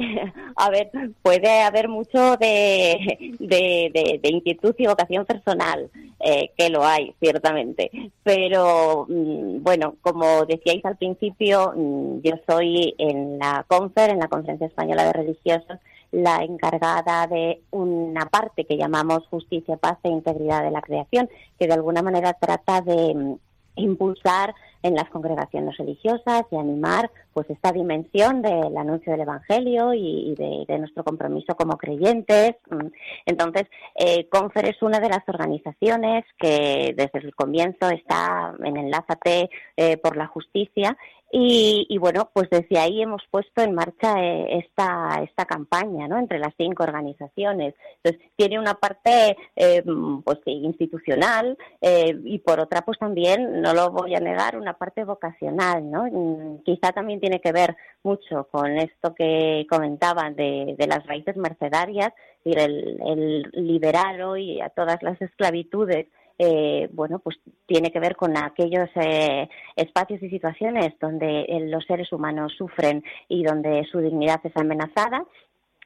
a 0.57 0.71
ver, 0.71 0.91
puede 1.23 1.63
haber 1.63 1.89
mucho 1.89 2.37
de, 2.37 4.19
inquietud 4.23 4.75
y 4.79 4.87
vocación 4.87 5.25
personal, 5.25 5.91
eh, 6.21 6.51
que 6.57 6.71
lo 6.71 6.85
hay, 6.85 7.15
ciertamente. 7.21 7.91
Pero, 8.23 9.07
mm, 9.09 9.63
bueno, 9.63 9.97
como 10.01 10.45
decíais 10.47 10.85
al 10.85 10.97
principio, 10.97 11.73
mm, 11.75 12.21
yo 12.23 12.35
soy 12.49 12.95
en 12.99 13.39
la 13.39 13.65
CONFER, 13.69 14.11
en 14.11 14.19
la 14.19 14.29
Conferencia 14.29 14.67
Española 14.67 15.05
de 15.05 15.13
Religiosos, 15.13 15.79
la 16.13 16.45
encargada 16.45 17.27
de 17.27 17.63
una 17.71 18.27
parte 18.27 18.65
que 18.65 18.77
llamamos 18.77 19.27
justicia, 19.29 19.77
paz 19.77 19.99
e 20.03 20.11
integridad 20.11 20.63
de 20.63 20.71
la 20.71 20.83
creación, 20.83 21.29
que 21.59 21.67
de 21.67 21.73
alguna 21.75 22.03
manera 22.03 22.35
trata 22.35 22.83
de 22.83 23.15
mm, 23.15 23.35
impulsar 23.77 24.55
en 24.83 24.95
las 24.95 25.09
congregaciones 25.11 25.77
religiosas 25.77 26.45
y 26.51 26.57
animar 26.57 27.11
pues 27.33 27.49
esta 27.51 27.73
dimensión 27.73 28.43
del 28.43 28.77
anuncio 28.77 29.13
del 29.13 29.23
Evangelio 29.23 29.95
y, 29.95 30.35
de, 30.37 30.79
nuestro 30.79 31.05
compromiso 31.05 31.55
como 31.55 31.77
creyentes. 31.77 32.57
Mm, 32.71 32.87
entonces, 33.27 33.65
eh, 33.95 34.29
Confer 34.29 34.67
es 34.67 34.83
una 34.83 35.01
de 35.01 35.09
las 35.09 35.29
organizaciones 35.29 36.25
que 36.39 36.95
desde 36.97 37.27
el 37.27 37.35
comienzo 37.35 37.89
está 37.91 38.55
en 38.65 38.77
Enlázate 38.77 39.51
eh, 39.77 39.97
por 39.99 40.17
la 40.17 40.27
Justicia 40.27 40.97
y, 41.35 41.97
bueno, 41.97 42.29
pues 42.35 42.51
desde 42.51 42.79
ahí 42.79 43.01
hemos 43.01 43.23
puesto 43.31 43.63
en 43.63 43.75
marcha 43.75 44.23
eh, 44.23 44.59
esta, 44.59 45.23
esta 45.25 45.47
campaña, 45.47 46.07
¿no? 46.07 46.19
Entre 46.19 46.39
las 46.39 46.53
cinco 46.59 46.83
organizaciones. 46.83 47.75
Entonces, 48.03 48.31
tiene 48.37 48.59
una 48.59 48.75
parte, 48.75 49.39
eh, 49.57 49.83
pues, 50.23 50.41
institucional 50.45 51.57
eh, 51.81 52.21
y 52.23 52.39
por 52.41 52.61
otra, 52.61 52.83
pues 52.83 52.99
también, 52.99 53.63
no 53.63 53.73
lo 53.73 53.91
voy 53.91 54.15
a 54.15 54.21
negar, 54.21 54.59
una 54.59 54.75
parte 54.75 55.05
vocacional, 55.05 55.91
¿no? 55.91 56.05
Mm, 56.05 56.65
quizá 56.65 56.93
también 56.93 57.19
tiene 57.23 57.41
que 57.41 57.53
ver 57.53 57.77
mucho 58.03 58.49
con 58.51 58.77
esto 58.79 59.15
que 59.15 59.65
comentaban 59.71 60.35
de, 60.35 60.75
las 60.89 61.07
raíces 61.07 61.37
mercedarias, 61.37 62.13
el, 62.45 62.99
el 63.07 63.43
liberar 63.53 64.21
hoy 64.23 64.61
a 64.61 64.71
todas 64.71 65.01
las 65.05 65.23
esclavitudes 65.23 66.09
eh, 66.39 66.89
bueno, 66.93 67.21
pues 67.21 67.37
tiene 67.67 67.93
que 67.93 68.01
ver 68.01 68.17
con 68.17 68.37
aquellos 68.37 68.89
eh, 68.97 69.49
espacios 69.77 70.21
y 70.25 70.31
situaciones 70.31 70.95
donde 71.01 71.47
los 71.69 71.85
seres 71.85 72.13
humanos 72.13 72.55
sufren 72.59 73.05
y 73.29 73.45
donde 73.45 73.85
su 73.93 74.01
dignidad 74.01 74.41
es 74.43 74.57
amenazada 74.57 75.25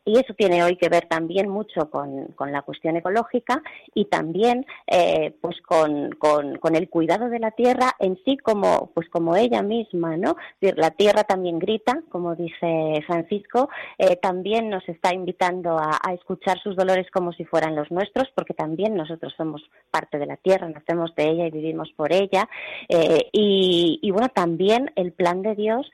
y 0.07 0.19
eso 0.19 0.33
tiene 0.35 0.63
hoy 0.63 0.77
que 0.77 0.89
ver 0.89 1.07
también 1.07 1.49
mucho 1.49 1.91
con, 1.91 2.29
la 2.39 2.63
cuestión 2.63 2.97
ecológica 2.97 3.61
y 3.93 4.05
también 4.05 4.65
eh, 4.87 5.35
pues 5.41 5.61
con, 5.63 6.17
el 6.75 6.89
cuidado 6.89 7.29
de 7.29 7.41
la 7.41 7.51
tierra 7.51 7.93
en 7.99 8.17
sí 8.25 8.37
como 8.37 8.93
pues 8.95 9.09
como 9.09 9.35
ella 9.35 9.63
misma 9.63 10.17
no 10.17 10.37
la 10.61 10.93
tierra 10.93 11.25
también 11.25 11.59
grita 11.59 12.01
como 12.09 12.37
dice 12.37 13.03
Francisco 13.07 13.69
eh, 13.99 14.17
también 14.17 14.71
nos 14.71 14.89
está 14.89 15.13
invitando 15.13 15.77
a, 15.77 15.99
escuchar 16.15 16.59
sus 16.63 16.77
dolores 16.77 17.09
como 17.13 17.33
si 17.33 17.45
fueran 17.45 17.75
los 17.75 17.91
nuestros 17.91 18.29
porque 18.35 18.55
también 18.55 18.95
nosotros 18.95 19.35
somos 19.37 19.61
parte 19.91 20.19
de 20.19 20.27
la 20.27 20.37
tierra 20.37 20.69
nacemos 20.69 21.15
de 21.17 21.29
ella 21.29 21.47
y 21.47 21.51
vivimos 21.51 21.91
por 21.97 22.13
ella. 22.13 22.49
Eh, 22.89 23.29
y, 23.33 23.99
y, 24.03 24.11
bueno 24.13 24.29
también 24.29 24.93
el 24.95 25.13
plan 25.13 25.43
de 25.43 25.57
Dios 25.57 25.91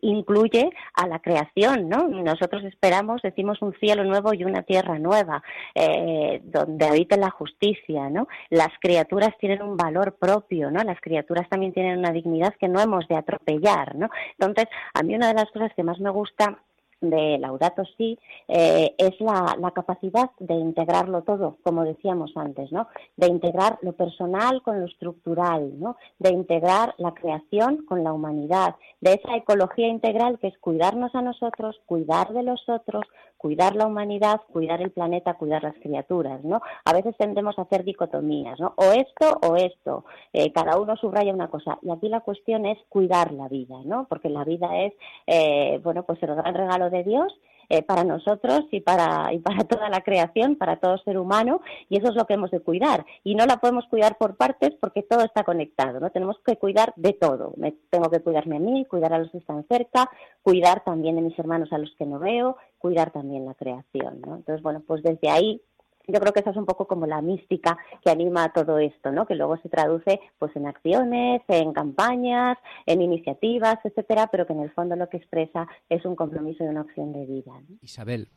incluye 0.00 0.70
a 0.94 1.08
la 1.08 1.18
creación 1.18 1.88
no 1.88 2.06
nosotros 2.08 2.62
esperamos 2.64 3.24
decimos 3.32 3.60
un 3.62 3.74
cielo 3.80 4.04
nuevo 4.04 4.32
y 4.34 4.44
una 4.44 4.62
tierra 4.62 4.98
nueva, 4.98 5.42
eh, 5.74 6.40
donde 6.44 6.86
habita 6.86 7.16
la 7.16 7.30
justicia, 7.30 8.08
¿no? 8.10 8.28
Las 8.50 8.70
criaturas 8.80 9.30
tienen 9.40 9.62
un 9.62 9.76
valor 9.76 10.16
propio, 10.18 10.70
¿no? 10.70 10.82
Las 10.82 11.00
criaturas 11.00 11.48
también 11.48 11.72
tienen 11.72 11.98
una 11.98 12.12
dignidad 12.12 12.54
que 12.60 12.68
no 12.68 12.80
hemos 12.80 13.08
de 13.08 13.16
atropellar, 13.16 13.96
¿no? 13.96 14.08
Entonces, 14.38 14.66
a 14.94 15.02
mí 15.02 15.14
una 15.14 15.28
de 15.28 15.34
las 15.34 15.50
cosas 15.50 15.72
que 15.74 15.82
más 15.82 15.98
me 15.98 16.10
gusta 16.10 16.58
de 17.02 17.36
Laudato 17.38 17.82
Si 17.98 18.18
eh, 18.48 18.94
es 18.96 19.20
la, 19.20 19.56
la, 19.58 19.72
capacidad 19.72 20.30
de 20.38 20.54
integrarlo 20.54 21.22
todo, 21.22 21.58
como 21.62 21.84
decíamos 21.84 22.32
antes, 22.36 22.72
¿no? 22.72 22.88
De 23.16 23.26
integrar 23.26 23.78
lo 23.82 23.92
personal 23.92 24.62
con 24.62 24.80
lo 24.80 24.86
estructural, 24.86 25.78
¿no? 25.78 25.96
De 26.18 26.30
integrar 26.30 26.94
la 26.98 27.12
creación 27.12 27.84
con 27.86 28.04
la 28.04 28.12
humanidad, 28.12 28.76
de 29.00 29.14
esa 29.14 29.36
ecología 29.36 29.88
integral 29.88 30.38
que 30.38 30.48
es 30.48 30.58
cuidarnos 30.58 31.14
a 31.14 31.22
nosotros, 31.22 31.80
cuidar 31.86 32.32
de 32.32 32.44
los 32.44 32.66
otros, 32.68 33.04
cuidar 33.42 33.74
la 33.74 33.88
humanidad, 33.88 34.40
cuidar 34.52 34.80
el 34.80 34.92
planeta, 34.92 35.34
cuidar 35.34 35.64
las 35.64 35.74
criaturas, 35.82 36.44
¿no? 36.44 36.62
A 36.84 36.92
veces 36.92 37.16
tendemos 37.18 37.58
a 37.58 37.62
hacer 37.62 37.82
dicotomías, 37.82 38.60
¿no? 38.60 38.72
O 38.76 38.92
esto 38.92 39.40
o 39.42 39.56
esto, 39.56 40.04
eh, 40.32 40.52
cada 40.52 40.78
uno 40.78 40.94
subraya 40.96 41.34
una 41.34 41.48
cosa. 41.48 41.76
Y 41.82 41.90
aquí 41.90 42.08
la 42.08 42.20
cuestión 42.20 42.66
es 42.66 42.78
cuidar 42.88 43.32
la 43.32 43.48
vida, 43.48 43.78
¿no? 43.84 44.06
Porque 44.08 44.28
la 44.28 44.44
vida 44.44 44.68
es, 44.82 44.92
eh, 45.26 45.80
bueno, 45.82 46.04
pues 46.04 46.22
el 46.22 46.36
gran 46.36 46.54
regalo 46.54 46.88
de 46.88 47.02
Dios 47.02 47.36
eh, 47.68 47.82
para 47.82 48.04
nosotros 48.04 48.64
y 48.70 48.80
para, 48.80 49.32
y 49.32 49.38
para 49.38 49.64
toda 49.68 49.88
la 49.88 50.02
creación, 50.02 50.56
para 50.56 50.76
todo 50.76 50.98
ser 50.98 51.18
humano, 51.18 51.62
y 51.88 51.96
eso 51.96 52.10
es 52.10 52.14
lo 52.14 52.26
que 52.26 52.34
hemos 52.34 52.50
de 52.50 52.60
cuidar. 52.60 53.04
Y 53.24 53.34
no 53.34 53.44
la 53.46 53.56
podemos 53.56 53.86
cuidar 53.86 54.18
por 54.18 54.36
partes 54.36 54.70
porque 54.80 55.02
todo 55.02 55.24
está 55.24 55.42
conectado, 55.42 55.98
¿no? 55.98 56.10
Tenemos 56.10 56.36
que 56.46 56.56
cuidar 56.58 56.92
de 56.96 57.12
todo. 57.14 57.54
Me, 57.56 57.72
tengo 57.90 58.08
que 58.10 58.20
cuidarme 58.20 58.56
a 58.56 58.60
mí, 58.60 58.84
cuidar 58.84 59.12
a 59.14 59.18
los 59.18 59.30
que 59.30 59.38
están 59.38 59.66
cerca, 59.68 60.08
cuidar 60.42 60.84
también 60.84 61.16
de 61.16 61.22
mis 61.22 61.38
hermanos 61.38 61.72
a 61.72 61.78
los 61.78 61.90
que 61.96 62.06
no 62.06 62.18
veo, 62.18 62.56
cuidar 62.82 63.12
también 63.12 63.46
la 63.46 63.54
creación, 63.54 64.20
¿no? 64.20 64.36
Entonces, 64.36 64.60
bueno, 64.62 64.82
pues 64.86 65.02
desde 65.02 65.30
ahí 65.30 65.62
yo 66.08 66.18
creo 66.18 66.32
que 66.32 66.40
esa 66.40 66.50
es 66.50 66.56
un 66.56 66.66
poco 66.66 66.86
como 66.86 67.06
la 67.06 67.22
mística 67.22 67.78
que 68.04 68.10
anima 68.10 68.44
a 68.44 68.52
todo 68.52 68.78
esto, 68.78 69.12
¿no? 69.12 69.24
Que 69.24 69.36
luego 69.36 69.56
se 69.58 69.68
traduce 69.68 70.20
pues 70.38 70.54
en 70.56 70.66
acciones, 70.66 71.42
en 71.46 71.72
campañas, 71.72 72.58
en 72.86 73.02
iniciativas, 73.02 73.78
etcétera, 73.84 74.28
pero 74.30 74.44
que 74.44 74.52
en 74.52 74.60
el 74.60 74.70
fondo 74.72 74.96
lo 74.96 75.08
que 75.08 75.18
expresa 75.18 75.68
es 75.88 76.04
un 76.04 76.16
compromiso 76.16 76.64
y 76.64 76.66
una 76.66 76.82
opción 76.82 77.12
de 77.12 77.24
vida. 77.24 77.52
Isabel, 77.80 78.28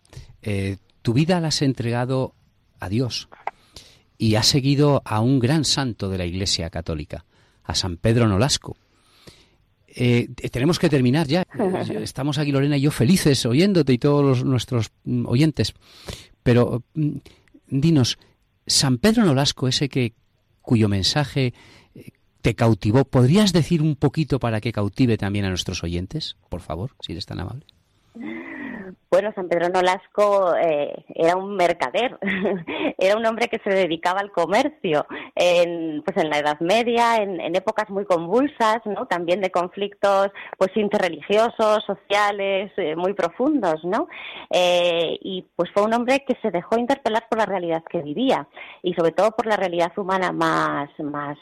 eh, 0.43 0.77
tu 1.01 1.13
vida 1.13 1.41
la 1.41 1.47
has 1.47 1.63
entregado 1.63 2.33
a 2.79 2.87
Dios 2.87 3.29
y 4.17 4.35
has 4.35 4.45
seguido 4.45 5.01
a 5.03 5.21
un 5.21 5.39
gran 5.39 5.65
santo 5.65 6.09
de 6.09 6.19
la 6.19 6.25
Iglesia 6.25 6.69
Católica, 6.69 7.25
a 7.63 7.73
San 7.73 7.97
Pedro 7.97 8.27
Nolasco. 8.27 8.77
Eh, 9.97 10.27
tenemos 10.51 10.77
que 10.77 10.89
terminar 10.89 11.27
ya. 11.27 11.43
Estamos 12.01 12.37
aquí, 12.37 12.51
Lorena 12.51 12.77
y 12.77 12.81
yo, 12.81 12.91
felices 12.91 13.45
oyéndote 13.45 13.93
y 13.93 13.97
todos 13.97 14.43
nuestros 14.43 14.91
mm, 15.05 15.25
oyentes. 15.25 15.73
Pero 16.43 16.83
mm, 16.93 17.17
dinos, 17.67 18.19
San 18.67 18.97
Pedro 18.97 19.23
Nolasco, 19.23 19.69
ese 19.69 19.87
que 19.87 20.13
cuyo 20.61 20.89
mensaje 20.89 21.53
eh, 21.95 22.09
te 22.41 22.55
cautivó, 22.55 23.05
¿podrías 23.05 23.53
decir 23.53 23.81
un 23.81 23.95
poquito 23.95 24.37
para 24.39 24.59
que 24.59 24.73
cautive 24.73 25.17
también 25.17 25.45
a 25.45 25.49
nuestros 25.49 25.83
oyentes, 25.83 26.35
por 26.49 26.59
favor, 26.59 26.91
si 26.99 27.13
eres 27.13 27.25
tan 27.25 27.39
amable? 27.39 27.65
Bueno, 29.15 29.31
San 29.33 29.47
Pedro 29.47 29.69
Nolasco 29.69 30.57
eh, 30.57 31.05
era 31.15 31.37
un 31.37 31.55
mercader, 31.55 32.19
era 32.97 33.15
un 33.15 33.25
hombre 33.25 33.47
que 33.47 33.59
se 33.59 33.69
dedicaba 33.69 34.19
al 34.19 34.29
comercio, 34.29 35.05
en, 35.33 36.03
pues 36.03 36.17
en 36.17 36.29
la 36.29 36.39
Edad 36.39 36.59
Media, 36.59 37.15
en, 37.15 37.55
épocas 37.55 37.89
muy 37.89 38.03
convulsas, 38.03 38.81
¿no? 38.83 39.07
También 39.07 39.39
de 39.39 39.51
conflictos, 39.51 40.31
pues 40.57 40.75
interreligiosos, 40.75 41.85
sociales, 41.85 42.73
eh, 42.75 42.97
muy 42.97 43.13
profundos, 43.13 43.85
¿no? 43.85 44.09
Eh, 44.49 45.17
y 45.21 45.45
pues 45.55 45.71
fue 45.73 45.83
un 45.83 45.93
hombre 45.93 46.25
que 46.27 46.35
se 46.41 46.51
dejó 46.51 46.77
interpelar 46.77 47.25
por 47.29 47.39
la 47.39 47.45
realidad 47.45 47.85
que 47.89 48.01
vivía 48.01 48.49
y 48.83 48.95
sobre 48.95 49.13
todo 49.13 49.31
por 49.31 49.45
la 49.45 49.55
realidad 49.55 49.93
humana 49.95 50.33
más, 50.33 50.89
más, 50.99 51.37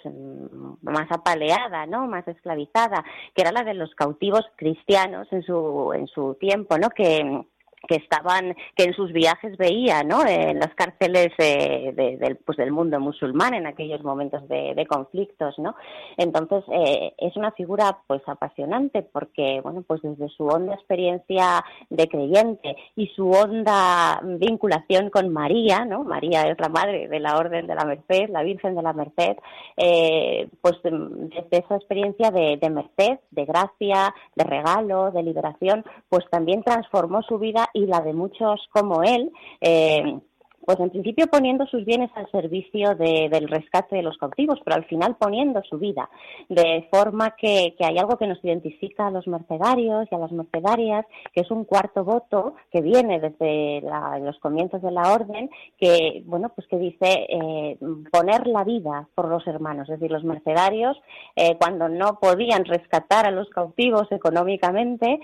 más 0.84 1.12
apaleada, 1.12 1.88
¿no? 1.88 2.06
Más 2.06 2.28
esclavizada, 2.28 3.04
que 3.34 3.42
era 3.42 3.52
la 3.52 3.64
de 3.64 3.74
los 3.74 3.96
cautivos 3.96 4.46
cristianos 4.58 5.28
en 5.32 5.42
su, 5.42 5.92
en 5.96 6.06
su 6.06 6.36
tiempo, 6.36 6.78
¿no? 6.78 6.92
Que 6.92 7.44
que 7.88 7.96
estaban, 7.96 8.56
que 8.76 8.86
en 8.86 8.94
sus 8.94 9.12
viajes 9.12 9.58
veía, 9.58 10.04
¿no? 10.04 10.26
En 10.26 10.60
las 10.60 10.74
cárceles 10.76 11.32
eh, 11.38 11.92
del, 11.94 12.38
pues 12.38 12.58
del 12.58 12.72
mundo 12.72 13.00
musulmán 13.00 13.54
en 13.54 13.68
aquellos 13.68 14.04
momentos 14.04 14.48
de, 14.48 14.86
conflictos, 14.88 15.58
¿no? 15.60 15.76
Entonces 16.18 16.64
eh, 16.72 17.14
es 17.18 17.36
una 17.36 17.52
figura, 17.52 18.00
pues 18.08 18.22
apasionante 18.28 19.02
porque, 19.02 19.62
bueno, 19.62 19.84
pues 19.86 20.02
desde 20.02 20.30
su 20.30 20.46
honda 20.46 20.74
experiencia 20.76 21.64
de 21.90 22.08
creyente 22.08 22.76
y 22.96 23.08
su 23.08 23.30
honda 23.30 24.20
vinculación 24.24 25.10
con 25.10 25.30
María, 25.30 25.86
¿no? 25.86 26.04
María 26.04 26.44
es 26.44 26.60
la 26.60 26.70
madre 26.70 27.08
de 27.08 27.20
la 27.20 27.38
Orden 27.38 27.68
de 27.68 27.76
la 27.76 27.86
Merced, 27.86 28.30
la 28.30 28.44
Virgen 28.44 28.76
de 28.76 28.82
la 28.82 28.94
Merced, 28.94 29.38
eh, 29.78 30.48
pues 30.62 30.76
desde 30.84 31.58
esa 31.58 31.76
experiencia 31.76 32.32
de, 32.32 32.58
de 32.58 32.70
merced, 32.70 33.20
de 33.32 33.46
gracia, 33.46 34.14
de 34.36 34.44
regalo, 34.44 35.12
de 35.12 35.24
liberación, 35.24 35.84
pues 36.10 36.26
también 36.30 36.64
transformó 36.64 37.22
su 37.24 37.40
vida 37.40 37.70
y 37.74 37.86
la 37.88 38.02
de 38.02 38.14
muchos 38.14 38.68
como 38.72 39.04
él, 39.04 39.32
eh, 39.60 40.20
pues 40.66 40.80
en 40.80 40.90
principio 40.90 41.28
poniendo 41.28 41.66
sus 41.68 41.86
bienes 41.86 42.10
al 42.16 42.30
servicio 42.32 42.96
del 42.96 43.48
rescate 43.48 43.98
de 43.98 44.04
los 44.04 44.18
cautivos, 44.18 44.60
pero 44.64 44.78
al 44.78 44.86
final 44.86 45.16
poniendo 45.18 45.62
su 45.64 45.78
vida, 45.78 46.10
de 46.50 46.88
forma 46.92 47.32
que, 47.32 47.76
hay 47.80 47.98
algo 47.98 48.18
que 48.18 48.28
nos 48.28 48.44
identifica 48.44 49.08
a 49.08 49.12
los 49.12 49.28
mercedarios 49.28 50.08
y 50.10 50.16
a 50.16 50.18
las 50.18 50.32
mercedarias, 50.32 51.06
que 51.34 51.42
es 51.42 51.52
un 51.52 51.66
cuarto 51.66 52.04
voto 52.04 52.56
que 52.72 52.82
viene 52.82 53.20
desde 53.20 53.82
los 54.22 54.38
comienzos 54.40 54.82
de 54.82 54.92
la 54.92 55.14
orden, 55.14 55.50
que 55.78 56.24
bueno 56.26 56.52
pues 56.56 56.68
que 56.68 56.78
dice 56.78 57.28
eh, 57.30 57.78
poner 58.12 58.48
la 58.48 58.64
vida 58.64 59.08
por 59.16 59.28
los 59.28 59.46
hermanos, 59.48 59.90
es 59.90 60.00
decir, 60.00 60.12
los 60.12 60.24
mercedarios 60.24 60.98
eh, 61.36 61.58
cuando 61.58 61.90
no 61.90 62.20
podían 62.20 62.66
rescatar 62.66 63.26
a 63.26 63.32
los 63.32 63.50
cautivos 63.50 64.12
económicamente 64.12 65.20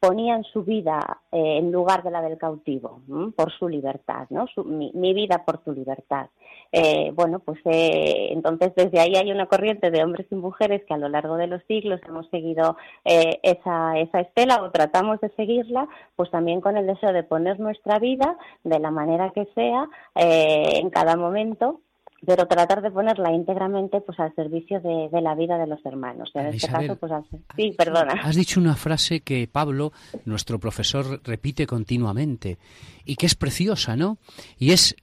ponían 0.00 0.44
su 0.44 0.64
vida 0.64 1.20
en 1.30 1.70
lugar 1.72 2.02
de 2.02 2.10
la 2.10 2.22
del 2.22 2.38
cautivo 2.38 3.00
por 3.36 3.52
su 3.52 3.68
libertad, 3.68 4.26
¿no? 4.30 4.46
Mi, 4.72 5.14
vida 5.14 5.44
por 5.44 5.58
tu 5.58 5.72
libertad. 5.72 6.28
Eh, 6.72 7.12
bueno, 7.14 7.38
pues 7.40 7.60
eh, 7.66 8.28
entonces 8.32 8.72
desde 8.74 8.98
ahí 8.98 9.14
hay 9.14 9.30
una 9.30 9.46
corriente 9.46 9.90
de 9.90 10.02
hombres 10.02 10.26
y 10.30 10.34
mujeres 10.34 10.82
que 10.86 10.94
a 10.94 10.98
lo 10.98 11.08
largo 11.08 11.36
de 11.36 11.46
los 11.46 11.62
siglos 11.64 12.00
hemos 12.08 12.28
seguido 12.30 12.76
eh, 13.04 13.40
esa, 13.42 13.98
esa 13.98 14.20
estela 14.20 14.62
o 14.62 14.70
tratamos 14.70 15.20
de 15.20 15.28
seguirla, 15.36 15.88
pues 16.16 16.30
también 16.30 16.60
con 16.60 16.76
el 16.76 16.86
deseo 16.86 17.12
de 17.12 17.22
poner 17.22 17.60
nuestra 17.60 17.98
vida 17.98 18.36
de 18.64 18.78
la 18.78 18.90
manera 18.90 19.30
que 19.30 19.46
sea 19.54 19.88
en 20.14 20.90
cada 20.90 21.16
momento 21.16 21.80
pero 22.24 22.46
tratar 22.46 22.82
de 22.82 22.90
ponerla 22.90 23.32
íntegramente 23.32 24.00
pues 24.00 24.18
al 24.20 24.34
servicio 24.34 24.80
de, 24.80 25.20
la 25.20 25.34
vida 25.34 25.58
de 25.58 25.66
los 25.66 25.84
hermanos. 25.84 26.30
En 26.34 26.46
este 26.46 26.68
caso, 26.68 26.96
pues 26.96 27.12
sí, 27.56 27.74
perdona. 27.76 28.12
Has 28.22 28.36
dicho 28.36 28.60
una 28.60 28.76
frase 28.76 29.20
que 29.20 29.48
Pablo, 29.50 29.92
nuestro 30.24 30.60
profesor, 30.60 31.20
repite 31.24 31.66
continuamente 31.66 32.58
y 33.04 33.16
que 33.16 33.26
es 33.26 33.34
preciosa, 33.34 33.96
¿no? 33.96 34.18
Y 34.58 34.70
es 34.70 34.94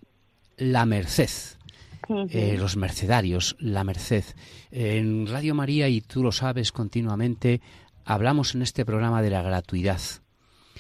la 0.58 0.86
merced. 0.86 1.30
Eh, 2.10 2.56
los 2.58 2.76
mercedarios, 2.76 3.56
la 3.60 3.84
merced. 3.84 4.24
En 4.72 5.28
Radio 5.28 5.54
María, 5.54 5.90
y 5.90 6.02
tú 6.02 6.24
lo 6.24 6.32
sabes 6.32 6.72
continuamente, 6.72 7.62
hablamos 8.04 8.56
en 8.56 8.64
este 8.64 8.84
programa 8.86 9.22
de 9.22 9.30
la 9.30 9.44
gratuidad. 9.44 10.02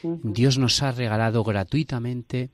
Dios 0.01 0.57
nos 0.57 0.81
ha 0.81 0.91
regalado 0.91 1.43
gratuitamente 1.43 2.49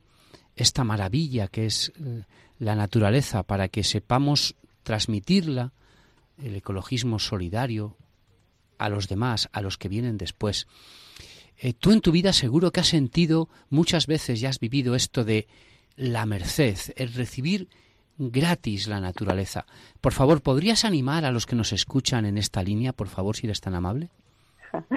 esta 0.55 0.83
maravilla 0.83 1.47
que 1.47 1.67
es 1.67 1.93
eh, 1.99 2.23
la 2.59 2.75
naturaleza 2.75 3.43
para 3.43 3.67
que 3.67 3.83
sepamos 3.83 4.55
transmitirla, 4.83 5.71
el 6.43 6.55
ecologismo 6.55 7.19
solidario, 7.19 7.95
a 8.77 8.89
los 8.89 9.07
demás, 9.07 9.49
a 9.53 9.61
los 9.61 9.77
que 9.77 9.89
vienen 9.89 10.17
después. 10.17 10.67
Eh, 11.57 11.73
tú 11.73 11.91
en 11.91 12.01
tu 12.01 12.11
vida 12.11 12.33
seguro 12.33 12.71
que 12.71 12.81
has 12.81 12.87
sentido 12.87 13.47
muchas 13.69 14.07
veces 14.07 14.41
y 14.41 14.45
has 14.45 14.59
vivido 14.59 14.95
esto 14.95 15.23
de 15.23 15.47
la 15.95 16.25
merced, 16.25 16.77
el 16.97 17.13
recibir 17.13 17.69
gratis 18.17 18.87
la 18.87 18.99
naturaleza. 18.99 19.65
Por 20.01 20.13
favor, 20.13 20.41
¿podrías 20.41 20.85
animar 20.85 21.25
a 21.25 21.31
los 21.31 21.45
que 21.45 21.55
nos 21.55 21.73
escuchan 21.73 22.25
en 22.25 22.37
esta 22.37 22.63
línea, 22.63 22.93
por 22.93 23.07
favor, 23.07 23.35
si 23.35 23.47
eres 23.47 23.61
tan 23.61 23.75
amable? 23.75 24.09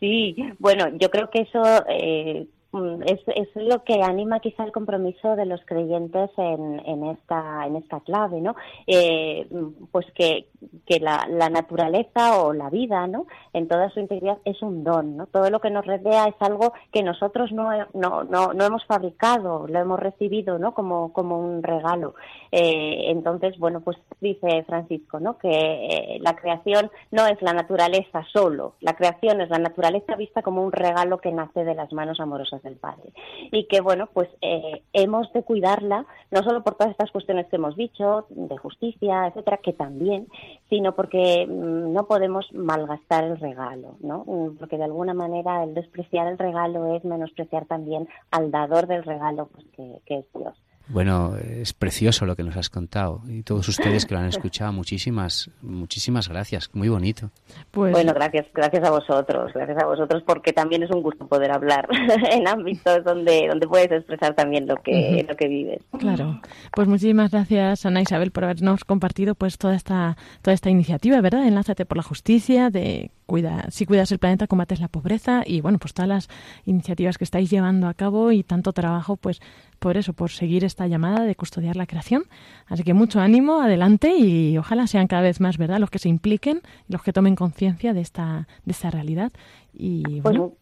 Sí, 0.00 0.34
bueno, 0.58 0.88
yo 0.98 1.10
creo 1.10 1.28
que 1.30 1.42
eso 1.42 1.62
eh, 1.88 2.46
es, 2.72 3.20
es, 3.26 3.48
lo 3.56 3.82
que 3.82 4.00
anima 4.02 4.38
quizá 4.38 4.62
el 4.62 4.70
compromiso 4.70 5.34
de 5.34 5.44
los 5.44 5.60
creyentes 5.64 6.30
en, 6.36 6.80
en 6.86 7.04
esta 7.04 7.66
en 7.66 7.74
esta 7.74 7.98
clave 8.00 8.40
no 8.40 8.54
eh, 8.86 9.48
pues 9.90 10.06
que, 10.14 10.46
que 10.86 11.00
la, 11.00 11.26
la, 11.28 11.50
naturaleza 11.50 12.40
o 12.40 12.52
la 12.52 12.70
vida 12.70 13.08
no 13.08 13.26
en 13.52 13.66
toda 13.66 13.90
su 13.90 13.98
integridad 13.98 14.38
es 14.44 14.62
un 14.62 14.84
don 14.84 15.16
no 15.16 15.26
todo 15.26 15.50
lo 15.50 15.60
que 15.60 15.70
nos 15.70 15.84
rodea 15.84 16.26
es 16.26 16.36
algo 16.38 16.72
que 16.92 17.02
nosotros 17.02 17.50
no 17.50 17.70
no, 17.92 18.22
no, 18.22 18.52
no 18.52 18.64
hemos 18.64 18.84
fabricado 18.86 19.66
lo 19.66 19.78
hemos 19.78 19.98
recibido 19.98 20.58
no 20.58 20.72
como 20.72 21.12
como 21.12 21.40
un 21.40 21.62
regalo. 21.62 22.14
Eh, 22.52 23.10
entonces 23.10 23.58
bueno 23.58 23.80
pues 23.80 23.96
dice 24.20 24.62
Francisco 24.64 25.18
no 25.18 25.38
que 25.38 25.48
eh, 25.50 26.18
la 26.20 26.36
creación 26.36 26.90
no 27.10 27.26
es 27.26 27.42
la 27.42 27.52
naturaleza 27.52 28.24
solo 28.32 28.74
la 28.80 28.94
creación 28.94 29.40
es 29.40 29.50
la 29.50 29.58
naturaleza 29.58 30.14
vista 30.14 30.42
como 30.42 30.62
un 30.62 30.70
regalo 30.70 31.18
que 31.18 31.32
nace 31.32 31.64
de 31.64 31.74
las 31.74 31.92
manos 31.92 32.20
amorosas 32.20 32.59
del 32.62 32.76
Padre. 32.76 33.12
Y 33.52 33.66
que, 33.66 33.80
bueno, 33.80 34.08
pues 34.12 34.28
eh, 34.40 34.82
hemos 34.92 35.32
de 35.32 35.42
cuidarla, 35.42 36.06
no 36.30 36.42
solo 36.42 36.62
por 36.62 36.74
todas 36.74 36.92
estas 36.92 37.10
cuestiones 37.10 37.46
que 37.46 37.56
hemos 37.56 37.76
dicho, 37.76 38.26
de 38.30 38.56
justicia, 38.58 39.26
etcétera, 39.26 39.58
que 39.58 39.72
también, 39.72 40.28
sino 40.68 40.94
porque 40.94 41.46
mm, 41.46 41.92
no 41.92 42.06
podemos 42.06 42.52
malgastar 42.52 43.24
el 43.24 43.38
regalo, 43.38 43.96
¿no? 44.00 44.24
Mm, 44.26 44.56
porque 44.56 44.76
de 44.76 44.84
alguna 44.84 45.14
manera 45.14 45.64
el 45.64 45.74
despreciar 45.74 46.26
el 46.28 46.38
regalo 46.38 46.94
es 46.94 47.04
menospreciar 47.04 47.66
también 47.66 48.08
al 48.30 48.50
dador 48.50 48.86
del 48.86 49.04
regalo, 49.04 49.48
pues 49.52 49.66
que 49.74 50.18
es 50.18 50.24
Dios. 50.34 50.54
Bueno, 50.90 51.36
es 51.36 51.72
precioso 51.72 52.26
lo 52.26 52.34
que 52.34 52.42
nos 52.42 52.56
has 52.56 52.68
contado 52.68 53.22
y 53.28 53.42
todos 53.42 53.68
ustedes 53.68 54.06
que 54.06 54.14
lo 54.14 54.20
han 54.20 54.26
escuchado, 54.26 54.72
muchísimas, 54.72 55.50
muchísimas 55.62 56.28
gracias, 56.28 56.70
muy 56.72 56.88
bonito. 56.88 57.30
Pues... 57.70 57.92
Bueno, 57.92 58.12
gracias, 58.12 58.46
gracias 58.52 58.84
a 58.84 58.90
vosotros, 58.90 59.52
gracias 59.54 59.82
a 59.82 59.86
vosotros 59.86 60.22
porque 60.26 60.52
también 60.52 60.82
es 60.82 60.90
un 60.90 61.02
gusto 61.02 61.26
poder 61.26 61.52
hablar 61.52 61.88
en 62.32 62.48
ámbitos 62.48 63.04
donde, 63.04 63.46
donde 63.48 63.68
puedes 63.68 63.90
expresar 63.92 64.34
también 64.34 64.66
lo 64.66 64.76
que, 64.76 65.24
lo 65.28 65.36
que 65.36 65.48
vives. 65.48 65.80
Claro, 65.98 66.40
pues 66.74 66.88
muchísimas 66.88 67.30
gracias 67.30 67.86
Ana 67.86 68.00
Isabel 68.00 68.32
por 68.32 68.44
habernos 68.44 68.84
compartido 68.84 69.34
pues 69.34 69.58
toda 69.58 69.76
esta, 69.76 70.16
toda 70.42 70.54
esta 70.54 70.70
iniciativa, 70.70 71.20
¿verdad? 71.20 71.46
Enlázate 71.46 71.86
por 71.86 71.98
la 71.98 72.02
justicia, 72.02 72.70
de 72.70 73.12
cuida, 73.26 73.66
si 73.70 73.86
cuidas 73.86 74.10
el 74.10 74.18
planeta 74.18 74.48
combates 74.48 74.80
la 74.80 74.88
pobreza 74.88 75.44
y 75.46 75.60
bueno, 75.60 75.78
pues 75.78 75.94
todas 75.94 76.08
las 76.08 76.28
iniciativas 76.64 77.16
que 77.16 77.24
estáis 77.24 77.48
llevando 77.48 77.86
a 77.86 77.94
cabo 77.94 78.32
y 78.32 78.42
tanto 78.42 78.72
trabajo 78.72 79.16
pues 79.16 79.40
por 79.80 79.96
eso, 79.96 80.12
por 80.12 80.30
seguir 80.30 80.62
esta 80.62 80.86
llamada 80.86 81.24
de 81.24 81.34
custodiar 81.34 81.74
la 81.74 81.86
creación. 81.86 82.24
Así 82.66 82.84
que 82.84 82.94
mucho 82.94 83.18
ánimo, 83.18 83.60
adelante 83.60 84.14
y 84.16 84.56
ojalá 84.58 84.86
sean 84.86 85.08
cada 85.08 85.22
vez 85.22 85.40
más, 85.40 85.58
¿verdad?, 85.58 85.78
los 85.78 85.90
que 85.90 85.98
se 85.98 86.08
impliquen, 86.08 86.60
los 86.86 87.02
que 87.02 87.12
tomen 87.12 87.34
conciencia 87.34 87.92
de 87.92 88.02
esta, 88.02 88.46
de 88.64 88.72
esta 88.72 88.90
realidad. 88.90 89.32
Y 89.72 90.20
bueno, 90.20 90.52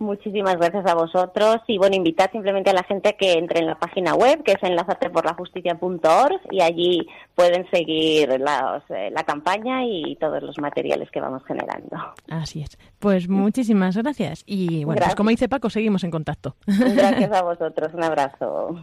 Muchísimas 0.00 0.56
gracias 0.56 0.86
a 0.86 0.94
vosotros 0.94 1.56
y 1.66 1.76
bueno, 1.76 1.96
invitar 1.96 2.30
simplemente 2.30 2.70
a 2.70 2.72
la 2.72 2.84
gente 2.84 3.16
que 3.18 3.32
entre 3.32 3.58
en 3.60 3.66
la 3.66 3.78
página 3.78 4.14
web 4.14 4.44
que 4.44 4.52
es 4.52 4.62
enlazateporlajusticia.org 4.62 6.40
y 6.52 6.60
allí 6.60 7.08
pueden 7.34 7.68
seguir 7.70 8.30
eh, 8.30 8.38
la 8.38 9.24
campaña 9.26 9.84
y 9.84 10.16
todos 10.20 10.40
los 10.42 10.56
materiales 10.58 11.10
que 11.10 11.20
vamos 11.20 11.42
generando. 11.44 11.96
Así 12.30 12.62
es. 12.62 12.78
Pues 13.00 13.28
muchísimas 13.28 13.96
gracias 13.96 14.44
y 14.46 14.84
bueno, 14.84 15.00
pues 15.02 15.16
como 15.16 15.30
dice 15.30 15.48
Paco, 15.48 15.68
seguimos 15.68 16.04
en 16.04 16.12
contacto. 16.12 16.54
Gracias 16.66 17.32
a 17.32 17.42
vosotros, 17.42 17.92
un 17.92 18.04
abrazo. 18.04 18.76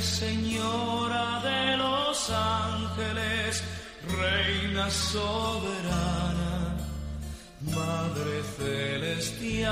Señora 0.00 1.40
de 1.42 1.76
los 1.76 2.30
ángeles, 2.30 3.62
Reina 4.08 4.88
soberana, 4.88 6.76
Madre 7.60 8.42
celestial, 8.56 9.68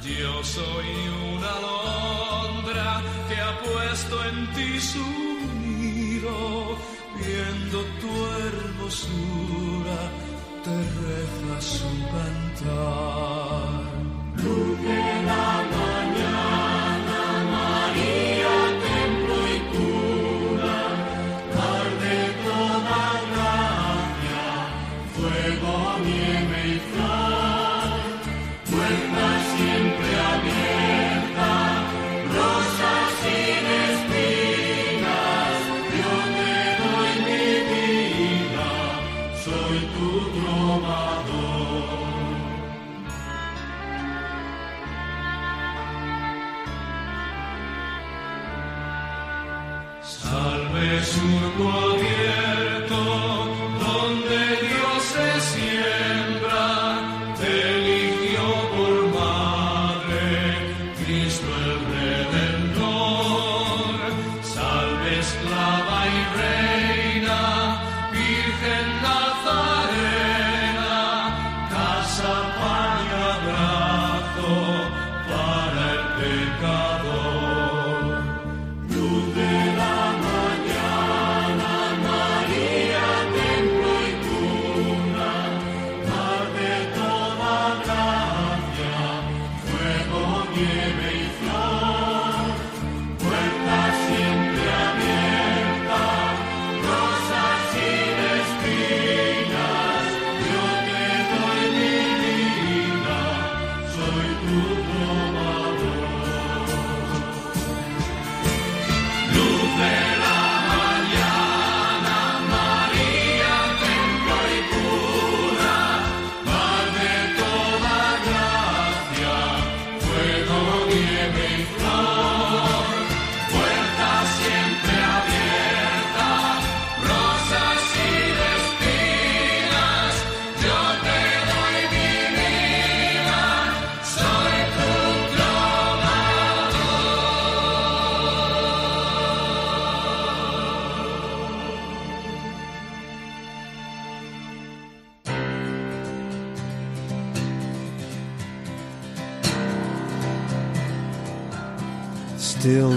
yo 0.00 0.44
soy 0.44 0.86
una 1.34 1.50
alondra 1.58 3.02
que 3.28 3.36
ha 3.40 3.58
puesto 3.62 4.24
en 4.26 4.52
ti 4.54 4.80
su 4.80 5.06
nido, 5.66 6.76
viendo 7.18 7.78
tu 8.00 8.12
hermosura, 8.46 10.00
te 10.62 10.76
reza 11.02 11.60
su 11.60 11.90
cantar. 12.12 13.37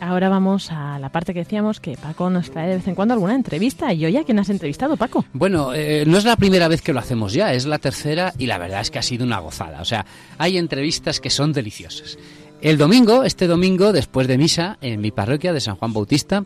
Ahora 0.00 0.28
vamos 0.28 0.70
a 0.70 0.98
la 0.98 1.08
parte 1.08 1.32
que 1.32 1.40
decíamos 1.40 1.80
que 1.80 1.96
Paco 1.96 2.28
nos 2.28 2.50
trae 2.50 2.68
de 2.68 2.76
vez 2.76 2.88
en 2.88 2.94
cuando 2.94 3.14
alguna 3.14 3.34
entrevista. 3.34 3.92
Y 3.92 4.04
hoy 4.04 4.16
a 4.16 4.24
quién 4.24 4.38
has 4.38 4.50
entrevistado, 4.50 4.96
Paco. 4.96 5.24
Bueno, 5.32 5.72
eh, 5.74 6.04
no 6.06 6.18
es 6.18 6.24
la 6.24 6.36
primera 6.36 6.68
vez 6.68 6.82
que 6.82 6.92
lo 6.92 7.00
hacemos 7.00 7.32
ya, 7.32 7.54
es 7.54 7.66
la 7.66 7.78
tercera 7.78 8.34
y 8.38 8.46
la 8.46 8.58
verdad 8.58 8.82
es 8.82 8.90
que 8.90 8.98
ha 8.98 9.02
sido 9.02 9.24
una 9.24 9.38
gozada. 9.38 9.80
O 9.80 9.84
sea, 9.84 10.04
hay 10.38 10.58
entrevistas 10.58 11.20
que 11.20 11.30
son 11.30 11.52
deliciosas. 11.52 12.18
El 12.60 12.78
domingo, 12.78 13.24
este 13.24 13.46
domingo, 13.46 13.92
después 13.92 14.28
de 14.28 14.38
misa, 14.38 14.78
en 14.80 15.00
mi 15.00 15.10
parroquia 15.10 15.52
de 15.52 15.60
San 15.60 15.76
Juan 15.76 15.92
Bautista, 15.92 16.44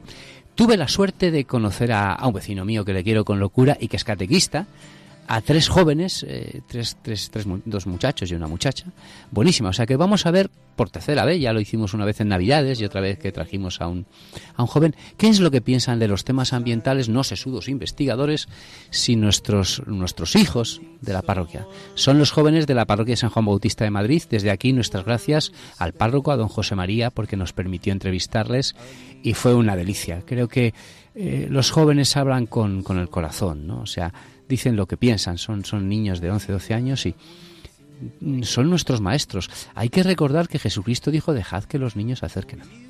tuve 0.55 0.77
la 0.77 0.89
suerte 0.89 1.31
de 1.31 1.45
conocer 1.45 1.93
a 1.93 2.19
un 2.25 2.33
vecino 2.33 2.65
mío 2.65 2.85
que 2.85 2.93
le 2.93 3.05
quiero 3.05 3.25
con 3.25 3.41
locura 3.41 3.77
y 3.81 3.89
que 3.89 3.97
es 3.97 4.05
catequista, 4.05 4.67
a 5.31 5.41
tres 5.43 5.69
jóvenes, 5.69 6.27
eh, 6.27 6.61
tres, 6.67 6.97
tres, 7.01 7.31
tres, 7.31 7.47
dos 7.65 7.87
muchachos 7.87 8.33
y 8.33 8.35
una 8.35 8.49
muchacha, 8.49 8.87
buenísima. 9.31 9.69
O 9.69 9.73
sea 9.73 9.87
que 9.87 9.95
vamos 9.95 10.27
a 10.27 10.33
ver 10.33 10.51
por 10.75 10.91
tercera 10.91 11.25
vez, 11.25 11.41
ya 11.41 11.53
lo 11.53 11.61
hicimos 11.61 11.95
una 11.95 12.05
vez 12.05 12.21
en 12.21 12.27
Navidades 12.27 12.81
y 12.81 12.85
otra 12.85 13.01
vez 13.01 13.17
que 13.17 13.31
trajimos 13.31 13.81
a 13.81 13.87
un, 13.87 14.07
a 14.57 14.63
un 14.63 14.67
joven, 14.67 14.97
qué 15.19 15.29
es 15.29 15.39
lo 15.39 15.53
que 15.53 15.61
piensan 15.61 16.01
de 16.01 16.09
los 16.09 16.25
temas 16.25 16.53
ambientales, 16.53 17.09
no 17.09 17.23
sesudos 17.23 17.69
investigadores, 17.69 18.49
si 18.91 19.15
nuestros, 19.15 19.87
nuestros 19.87 20.35
hijos 20.35 20.81
de 21.01 21.13
la 21.13 21.23
parroquia. 21.23 21.65
Son 21.95 22.19
los 22.19 22.33
jóvenes 22.33 22.67
de 22.67 22.75
la 22.75 22.87
parroquia 22.87 23.13
de 23.13 23.19
San 23.19 23.31
Juan 23.31 23.47
Bautista 23.47 23.85
de 23.85 23.91
Madrid. 23.91 24.25
Desde 24.29 24.51
aquí 24.51 24.73
nuestras 24.73 25.05
gracias 25.05 25.53
al 25.79 25.93
párroco, 25.93 26.33
a 26.33 26.37
don 26.37 26.49
José 26.49 26.75
María, 26.75 27.11
porque 27.11 27.37
nos 27.37 27.53
permitió 27.53 27.93
entrevistarles 27.93 28.75
y 29.23 29.35
fue 29.35 29.55
una 29.55 29.77
delicia. 29.77 30.25
Creo 30.27 30.49
que 30.49 30.75
eh, 31.15 31.47
los 31.49 31.71
jóvenes 31.71 32.17
hablan 32.17 32.47
con, 32.47 32.83
con 32.83 32.99
el 32.99 33.09
corazón, 33.09 33.69
¿no? 33.69 33.81
O 33.83 33.87
sea, 33.87 34.13
dicen 34.51 34.77
lo 34.77 34.87
que 34.87 34.99
piensan, 34.99 35.39
son, 35.39 35.65
son 35.65 35.89
niños 35.89 36.21
de 36.21 36.31
11, 36.31 36.53
12 36.53 36.75
años 36.75 37.07
y 37.07 37.15
son 38.43 38.69
nuestros 38.69 39.01
maestros. 39.01 39.49
Hay 39.75 39.89
que 39.89 40.03
recordar 40.03 40.49
que 40.49 40.59
Jesucristo 40.59 41.11
dijo, 41.11 41.33
dejad 41.33 41.65
que 41.65 41.79
los 41.79 41.97
niños 41.97 42.19
se 42.19 42.27
acerquen 42.27 42.61
a 42.63 42.65
mí. 42.65 42.87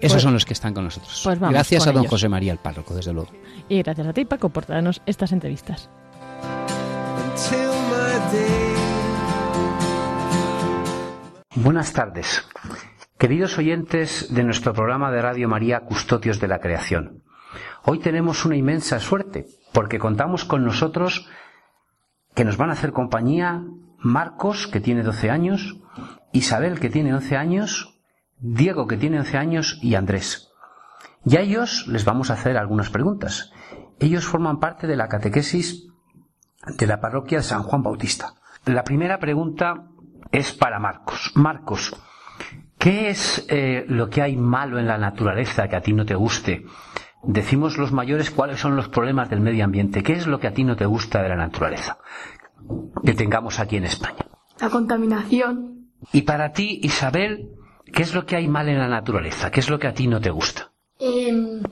Esos 0.00 0.12
Pues- 0.16 0.22
son 0.22 0.32
los 0.34 0.44
que 0.44 0.52
están 0.52 0.74
con 0.74 0.84
nosotros. 0.84 1.20
pues 1.24 1.38
vamos 1.38 1.54
Gracias 1.54 1.82
con 1.84 1.88
a 1.88 1.92
don 1.92 2.02
ellos. 2.02 2.10
José 2.10 2.28
María, 2.28 2.52
el 2.52 2.58
párroco, 2.58 2.94
desde 2.94 3.12
luego. 3.12 3.30
Y 3.68 3.82
gracias 3.82 4.06
a 4.06 4.12
ti, 4.12 4.24
Paco, 4.24 4.48
por 4.50 4.66
darnos 4.66 5.00
estas 5.06 5.32
entrevistas. 5.32 5.88
Buenas 11.54 11.92
tardes. 11.92 12.44
Queridos 13.18 13.58
oyentes 13.58 14.32
de 14.32 14.44
nuestro 14.44 14.72
programa 14.72 15.10
de 15.10 15.22
Radio 15.22 15.48
María 15.48 15.80
Custodios 15.80 16.40
de 16.40 16.48
la 16.48 16.60
Creación. 16.60 17.22
Hoy 17.84 17.98
tenemos 17.98 18.44
una 18.44 18.56
inmensa 18.56 19.00
suerte 19.00 19.46
porque 19.72 19.98
contamos 19.98 20.44
con 20.44 20.64
nosotros 20.64 21.28
que 22.34 22.44
nos 22.44 22.56
van 22.56 22.70
a 22.70 22.74
hacer 22.74 22.92
compañía 22.92 23.64
Marcos, 23.98 24.68
que 24.68 24.80
tiene 24.80 25.02
12 25.02 25.30
años, 25.30 25.76
Isabel, 26.32 26.78
que 26.78 26.90
tiene 26.90 27.14
11 27.14 27.36
años, 27.36 28.00
Diego, 28.38 28.86
que 28.86 28.96
tiene 28.96 29.18
11 29.18 29.38
años, 29.38 29.78
y 29.82 29.96
Andrés. 29.96 30.50
Y 31.24 31.36
a 31.36 31.40
ellos 31.40 31.86
les 31.88 32.04
vamos 32.04 32.30
a 32.30 32.34
hacer 32.34 32.56
algunas 32.56 32.90
preguntas. 32.90 33.50
Ellos 33.98 34.24
forman 34.24 34.60
parte 34.60 34.86
de 34.86 34.96
la 34.96 35.08
catequesis 35.08 35.88
de 36.78 36.86
la 36.86 37.00
parroquia 37.00 37.38
de 37.38 37.44
San 37.44 37.62
Juan 37.62 37.82
Bautista. 37.82 38.34
La 38.66 38.84
primera 38.84 39.18
pregunta 39.18 39.88
es 40.30 40.52
para 40.52 40.78
Marcos. 40.78 41.32
Marcos, 41.34 41.96
¿qué 42.78 43.10
es 43.10 43.46
eh, 43.48 43.84
lo 43.88 44.08
que 44.08 44.22
hay 44.22 44.36
malo 44.36 44.78
en 44.78 44.86
la 44.86 44.98
naturaleza 44.98 45.68
que 45.68 45.76
a 45.76 45.80
ti 45.80 45.92
no 45.92 46.04
te 46.04 46.14
guste? 46.14 46.64
Decimos 47.22 47.78
los 47.78 47.92
mayores 47.92 48.30
cuáles 48.30 48.60
son 48.60 48.76
los 48.76 48.88
problemas 48.88 49.28
del 49.28 49.40
medio 49.40 49.64
ambiente. 49.64 50.02
¿Qué 50.02 50.12
es 50.14 50.26
lo 50.26 50.38
que 50.38 50.46
a 50.46 50.54
ti 50.54 50.64
no 50.64 50.76
te 50.76 50.86
gusta 50.86 51.22
de 51.22 51.28
la 51.28 51.36
naturaleza 51.36 51.98
que 53.04 53.14
tengamos 53.14 53.58
aquí 53.58 53.76
en 53.76 53.84
España? 53.84 54.26
La 54.60 54.70
contaminación, 54.70 55.90
Y 56.12 56.22
para 56.22 56.52
ti, 56.52 56.80
Isabel, 56.82 57.50
¿qué 57.92 58.02
es 58.02 58.14
lo 58.14 58.24
que 58.24 58.36
hay 58.36 58.46
mal 58.48 58.68
en 58.68 58.78
la 58.78 58.88
naturaleza? 58.88 59.50
¿Qué 59.50 59.60
es 59.60 59.68
lo 59.68 59.78
que 59.78 59.88
a 59.88 59.94
ti 59.94 60.06
no 60.06 60.20
te 60.20 60.30
gusta? 60.30 60.70
em, 61.00 61.62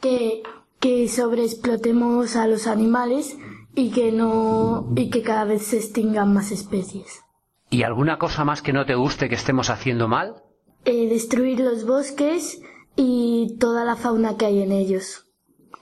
que, 0.00 0.42
que 0.78 1.08
sobreexplotemos 1.08 2.36
a 2.36 2.46
los 2.46 2.66
animales 2.68 3.36
y 3.74 3.90
que 3.90 4.12
no 4.12 4.92
y 4.96 5.10
que 5.10 5.22
cada 5.22 5.44
vez 5.44 5.62
se 5.66 5.76
extingan 5.78 6.32
más 6.32 6.50
especies. 6.52 7.24
¿Y 7.70 7.82
alguna 7.82 8.18
cosa 8.18 8.44
más 8.44 8.62
que 8.62 8.72
no 8.72 8.86
te 8.86 8.94
guste 8.94 9.28
que 9.28 9.34
estemos 9.34 9.70
haciendo 9.70 10.06
mal? 10.08 10.36
Eh, 10.84 11.08
destruir 11.08 11.58
los 11.60 11.84
bosques 11.86 12.60
y 13.00 13.56
toda 13.60 13.84
la 13.84 13.94
fauna 13.94 14.36
que 14.36 14.46
hay 14.46 14.60
en 14.60 14.72
ellos. 14.72 15.24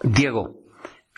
Diego, 0.02 0.60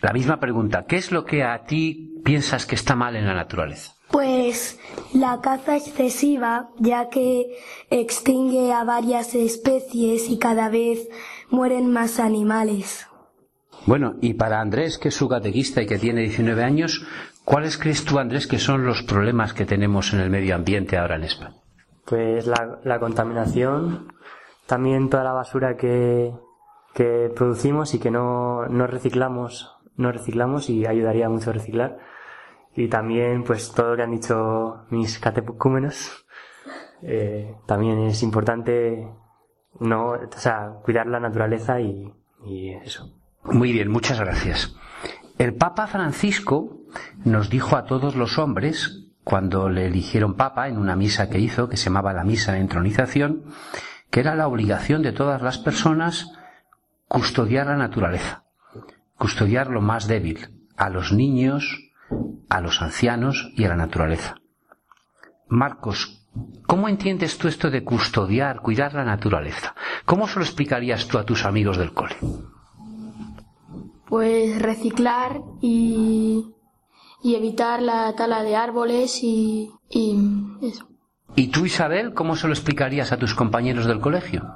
la 0.01 0.13
misma 0.13 0.39
pregunta. 0.39 0.85
¿Qué 0.87 0.97
es 0.97 1.11
lo 1.11 1.25
que 1.25 1.43
a 1.43 1.65
ti 1.65 2.23
piensas 2.25 2.67
que 2.67 2.77
está 2.77 2.95
mal 2.95 3.17
en 3.17 3.27
la 3.27 3.35
naturaleza? 3.35 3.95
Pues 4.11 4.79
la 5.13 5.41
caza 5.41 5.77
excesiva, 5.77 6.71
ya 6.79 7.09
que 7.09 7.59
extingue 7.91 8.73
a 8.73 8.85
varias 8.85 9.35
especies 9.35 10.31
y 10.31 10.39
cada 10.39 10.69
vez 10.69 11.09
mueren 11.51 11.91
más 11.91 12.21
animales. 12.21 13.07
Bueno, 13.85 14.15
y 14.21 14.35
para 14.35 14.61
Andrés, 14.61 14.99
que 14.99 15.09
es 15.09 15.15
su 15.15 15.29
catequista 15.29 15.83
y 15.83 15.87
que 15.87 15.99
tiene 15.99 16.23
19 16.23 16.63
años, 16.63 17.05
¿cuáles 17.45 17.77
crees 17.77 18.05
tú, 18.05 18.21
Andrés, 18.21 18.47
que 18.47 18.59
son 18.59 18.87
los 18.87 19.03
problemas 19.03 19.53
que 19.53 19.67
tenemos 19.67 20.13
en 20.13 20.21
el 20.21 20.31
medio 20.31 20.55
ambiente 20.55 20.97
ahora 20.97 21.17
en 21.17 21.25
España? 21.25 21.57
Pues 22.05 22.47
la, 22.47 22.79
la 22.85 23.01
contaminación, 23.01 24.13
también 24.69 25.09
toda 25.09 25.25
la 25.25 25.33
basura 25.33 25.77
que, 25.77 26.33
que 26.95 27.33
producimos 27.35 27.95
y 27.95 27.99
que 27.99 28.11
no, 28.11 28.67
no 28.67 28.87
reciclamos, 28.87 29.75
no 29.97 30.13
reciclamos 30.13 30.69
y 30.69 30.87
ayudaría 30.87 31.29
mucho 31.31 31.51
a 31.51 31.55
reciclar. 31.55 31.99
Y 32.77 32.89
también, 32.89 33.45
pues 33.45 33.73
todo 33.73 33.91
lo 33.91 33.97
que 33.97 34.03
han 34.03 34.13
dicho 34.13 34.85
mis 34.91 35.19
catecúmenos, 35.19 36.27
eh, 37.03 37.57
también 37.67 37.99
es 38.01 38.23
importante 38.23 39.09
no, 39.81 40.11
o 40.11 40.19
sea, 40.37 40.75
cuidar 40.85 41.07
la 41.07 41.19
naturaleza 41.19 41.81
y, 41.81 42.13
y 42.45 42.71
eso. 42.75 43.11
Muy 43.45 43.73
bien, 43.73 43.91
muchas 43.91 44.21
gracias. 44.21 44.77
El 45.39 45.55
Papa 45.55 45.87
Francisco 45.87 46.77
nos 47.25 47.49
dijo 47.49 47.77
a 47.77 47.87
todos 47.87 48.17
los 48.17 48.39
hombres, 48.39 49.09
cuando 49.25 49.71
le 49.71 49.87
eligieron 49.87 50.35
Papa 50.35 50.69
en 50.69 50.77
una 50.77 50.95
misa 50.95 51.31
que 51.31 51.39
hizo, 51.39 51.69
que 51.69 51.77
se 51.77 51.87
llamaba 51.87 52.13
la 52.13 52.25
misa 52.25 52.53
de 52.53 52.59
entronización, 52.59 53.45
que 54.11 54.21
era 54.21 54.35
la 54.35 54.49
obligación 54.49 55.03
de 55.03 55.13
todas 55.13 55.43
las 55.43 55.59
personas 55.59 56.33
custodiar 57.09 57.67
la 57.67 57.77
naturaleza, 57.77 58.45
custodiar 59.17 59.69
lo 59.69 59.81
más 59.81 60.07
débil, 60.07 60.49
a 60.77 60.91
los 60.91 61.13
niños, 61.13 61.91
a 62.49 62.61
los 62.61 62.81
ancianos 62.83 63.51
y 63.57 63.65
a 63.65 63.69
la 63.69 63.77
naturaleza. 63.77 64.37
Marcos, 65.49 66.27
¿cómo 66.67 66.89
entiendes 66.89 67.39
tú 67.39 67.49
esto 67.49 67.71
de 67.71 67.85
custodiar, 67.85 68.61
cuidar 68.61 68.95
la 68.95 69.05
naturaleza? 69.05 69.75
¿Cómo 70.05 70.29
se 70.29 70.39
lo 70.39 70.45
explicarías 70.45 71.09
tú 71.09 71.19
a 71.19 71.25
tus 71.25 71.45
amigos 71.45 71.79
del 71.79 71.93
cole? 71.93 72.17
Pues 74.07 74.61
reciclar 74.61 75.41
y, 75.61 76.55
y 77.23 77.35
evitar 77.35 77.83
la 77.83 78.15
tala 78.15 78.43
de 78.43 78.57
árboles 78.57 79.23
y, 79.23 79.71
y 79.91 80.17
eso. 80.63 80.88
¿Y 81.37 81.49
tú, 81.49 81.67
Isabel, 81.67 82.15
cómo 82.15 82.37
se 82.37 82.47
lo 82.47 82.53
explicarías 82.53 83.13
a 83.13 83.17
tus 83.17 83.35
compañeros 83.35 83.87
del 83.87 84.01
colegio? 84.01 84.55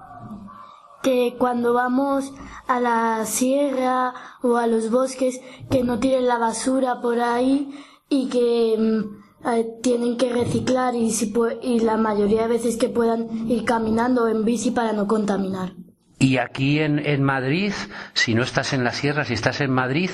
Que 1.03 1.35
cuando 1.39 1.75
vamos 1.75 2.33
a 2.68 2.81
la 2.81 3.25
sierra 3.27 4.14
o 4.43 4.57
a 4.57 4.66
los 4.66 4.91
bosques, 4.91 5.41
que 5.70 5.85
no 5.85 5.99
tiren 5.99 6.27
la 6.27 6.39
basura 6.39 7.01
por 7.01 7.20
ahí 7.20 7.75
y 8.09 8.29
que 8.29 8.77
mm, 8.79 9.49
eh, 9.49 9.66
tienen 9.83 10.16
que 10.16 10.33
reciclar 10.33 10.95
y, 10.95 11.11
si 11.11 11.33
y 11.62 11.81
la 11.81 11.97
mayoría 11.97 12.43
de 12.43 12.49
veces 12.49 12.77
que 12.77 12.89
puedan 12.89 13.49
ir 13.51 13.64
caminando 13.64 14.29
en 14.29 14.45
bici 14.45 14.70
para 14.70 14.93
no 14.93 15.07
contaminar. 15.07 15.75
Y 16.18 16.39
aquí 16.39 16.79
en, 16.79 17.01
en 17.01 17.25
Madrid, 17.25 17.73
si 18.14 18.35
no 18.35 18.45
estás 18.45 18.73
en 18.73 18.85
la 18.85 18.93
sierra, 18.93 19.25
si 19.25 19.35
estás 19.35 19.61
en 19.61 19.73
Madrid, 19.73 20.11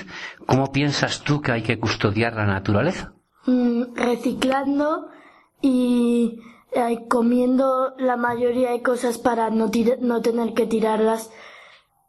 ¿cómo 0.47 0.73
piensas 0.73 1.23
tú 1.23 1.43
que 1.43 1.53
hay 1.53 1.63
que 1.63 1.79
custodiar 1.79 2.35
la 2.35 2.47
naturaleza? 2.47 3.13
Mm, 3.45 3.95
reciclando 3.95 5.09
y 5.61 6.41
eh, 6.73 7.07
comiendo 7.09 7.95
la 7.99 8.17
mayoría 8.17 8.71
de 8.73 8.83
cosas 8.83 9.19
para 9.19 9.51
no, 9.51 9.71
no 10.01 10.23
tener 10.23 10.55
que 10.55 10.67
tirarlas 10.67 11.31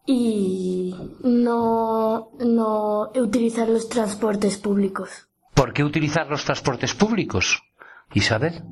y 0.05 0.95
no, 1.21 2.31
no 2.39 3.11
utilizar 3.15 3.69
los 3.69 3.89
transportes 3.89 4.57
públicos. 4.57 5.27
¿Por 5.53 5.73
qué 5.73 5.83
utilizar 5.83 6.27
los 6.29 6.45
transportes 6.45 6.93
públicos? 6.93 7.61
Isabel. 8.13 8.63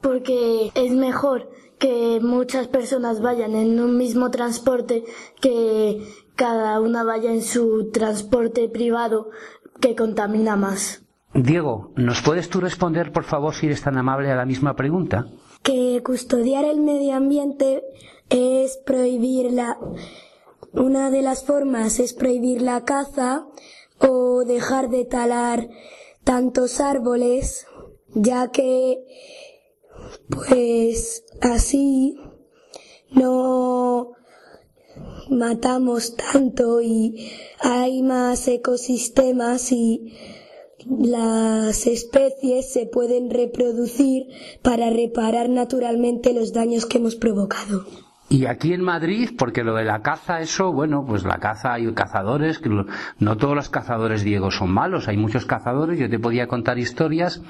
Porque 0.00 0.70
es 0.74 0.92
mejor 0.92 1.50
que 1.78 2.20
muchas 2.22 2.68
personas 2.68 3.20
vayan 3.20 3.56
en 3.56 3.80
un 3.80 3.96
mismo 3.96 4.30
transporte, 4.30 5.04
que 5.40 6.06
cada 6.36 6.80
una 6.80 7.02
vaya 7.02 7.32
en 7.32 7.42
su 7.42 7.90
transporte 7.90 8.68
privado, 8.68 9.30
que 9.80 9.96
contamina 9.96 10.54
más. 10.54 11.01
Diego, 11.34 11.92
¿nos 11.96 12.20
puedes 12.20 12.50
tú 12.50 12.60
responder, 12.60 13.10
por 13.10 13.24
favor, 13.24 13.54
si 13.54 13.66
eres 13.66 13.82
tan 13.82 13.96
amable, 13.96 14.30
a 14.30 14.36
la 14.36 14.44
misma 14.44 14.76
pregunta? 14.76 15.28
Que 15.62 16.02
custodiar 16.04 16.64
el 16.64 16.80
medio 16.80 17.14
ambiente 17.14 17.82
es 18.28 18.76
prohibir 18.84 19.52
la... 19.52 19.78
Una 20.72 21.10
de 21.10 21.22
las 21.22 21.44
formas 21.44 22.00
es 22.00 22.12
prohibir 22.12 22.62
la 22.62 22.84
caza 22.84 23.46
o 23.98 24.44
dejar 24.44 24.88
de 24.88 25.04
talar 25.04 25.68
tantos 26.24 26.80
árboles, 26.80 27.66
ya 28.14 28.50
que 28.50 28.98
pues 30.28 31.24
así 31.40 32.18
no 33.10 34.12
matamos 35.30 36.16
tanto 36.16 36.80
y 36.80 37.30
hay 37.60 38.02
más 38.02 38.48
ecosistemas 38.48 39.72
y 39.72 40.14
las 40.88 41.86
especies 41.86 42.72
se 42.72 42.86
pueden 42.86 43.30
reproducir 43.30 44.26
para 44.62 44.90
reparar 44.90 45.48
naturalmente 45.48 46.32
los 46.32 46.52
daños 46.52 46.86
que 46.86 46.98
hemos 46.98 47.16
provocado. 47.16 47.84
Y 48.32 48.46
aquí 48.46 48.72
en 48.72 48.82
Madrid, 48.82 49.30
porque 49.36 49.62
lo 49.62 49.74
de 49.74 49.84
la 49.84 50.00
caza, 50.00 50.40
eso, 50.40 50.72
bueno, 50.72 51.04
pues 51.06 51.22
la 51.24 51.36
caza 51.36 51.74
hay 51.74 51.92
cazadores, 51.92 52.58
que 52.58 52.70
no 53.18 53.36
todos 53.36 53.54
los 53.54 53.68
cazadores, 53.68 54.24
Diego, 54.24 54.50
son 54.50 54.72
malos, 54.72 55.06
hay 55.06 55.18
muchos 55.18 55.44
cazadores, 55.44 55.98
yo 55.98 56.08
te 56.08 56.18
podía 56.18 56.46
contar 56.46 56.78
historias 56.78 57.42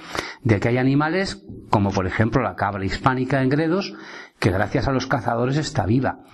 de 0.42 0.58
que 0.58 0.70
hay 0.70 0.78
animales, 0.78 1.46
como 1.70 1.92
por 1.92 2.08
ejemplo 2.08 2.42
la 2.42 2.56
cabra 2.56 2.84
hispánica 2.84 3.42
en 3.42 3.48
Gredos, 3.48 3.94
que 4.40 4.50
gracias 4.50 4.88
a 4.88 4.92
los 4.92 5.06
cazadores 5.06 5.56
está 5.56 5.86
viva. 5.86 6.24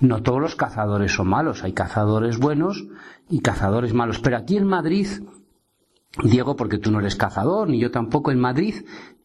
No 0.00 0.22
todos 0.22 0.40
los 0.40 0.54
cazadores 0.54 1.12
son 1.12 1.28
malos, 1.28 1.64
hay 1.64 1.72
cazadores 1.72 2.38
buenos 2.38 2.84
y 3.30 3.40
cazadores 3.40 3.94
malos, 3.94 4.18
pero 4.18 4.36
aquí 4.36 4.58
en 4.58 4.66
Madrid, 4.66 5.06
Diego, 6.22 6.54
porque 6.56 6.78
tú 6.78 6.90
no 6.90 7.00
eres 7.00 7.16
cazador, 7.16 7.68
ni 7.68 7.80
yo 7.80 7.90
tampoco, 7.90 8.30
en 8.30 8.38
Madrid, 8.38 8.74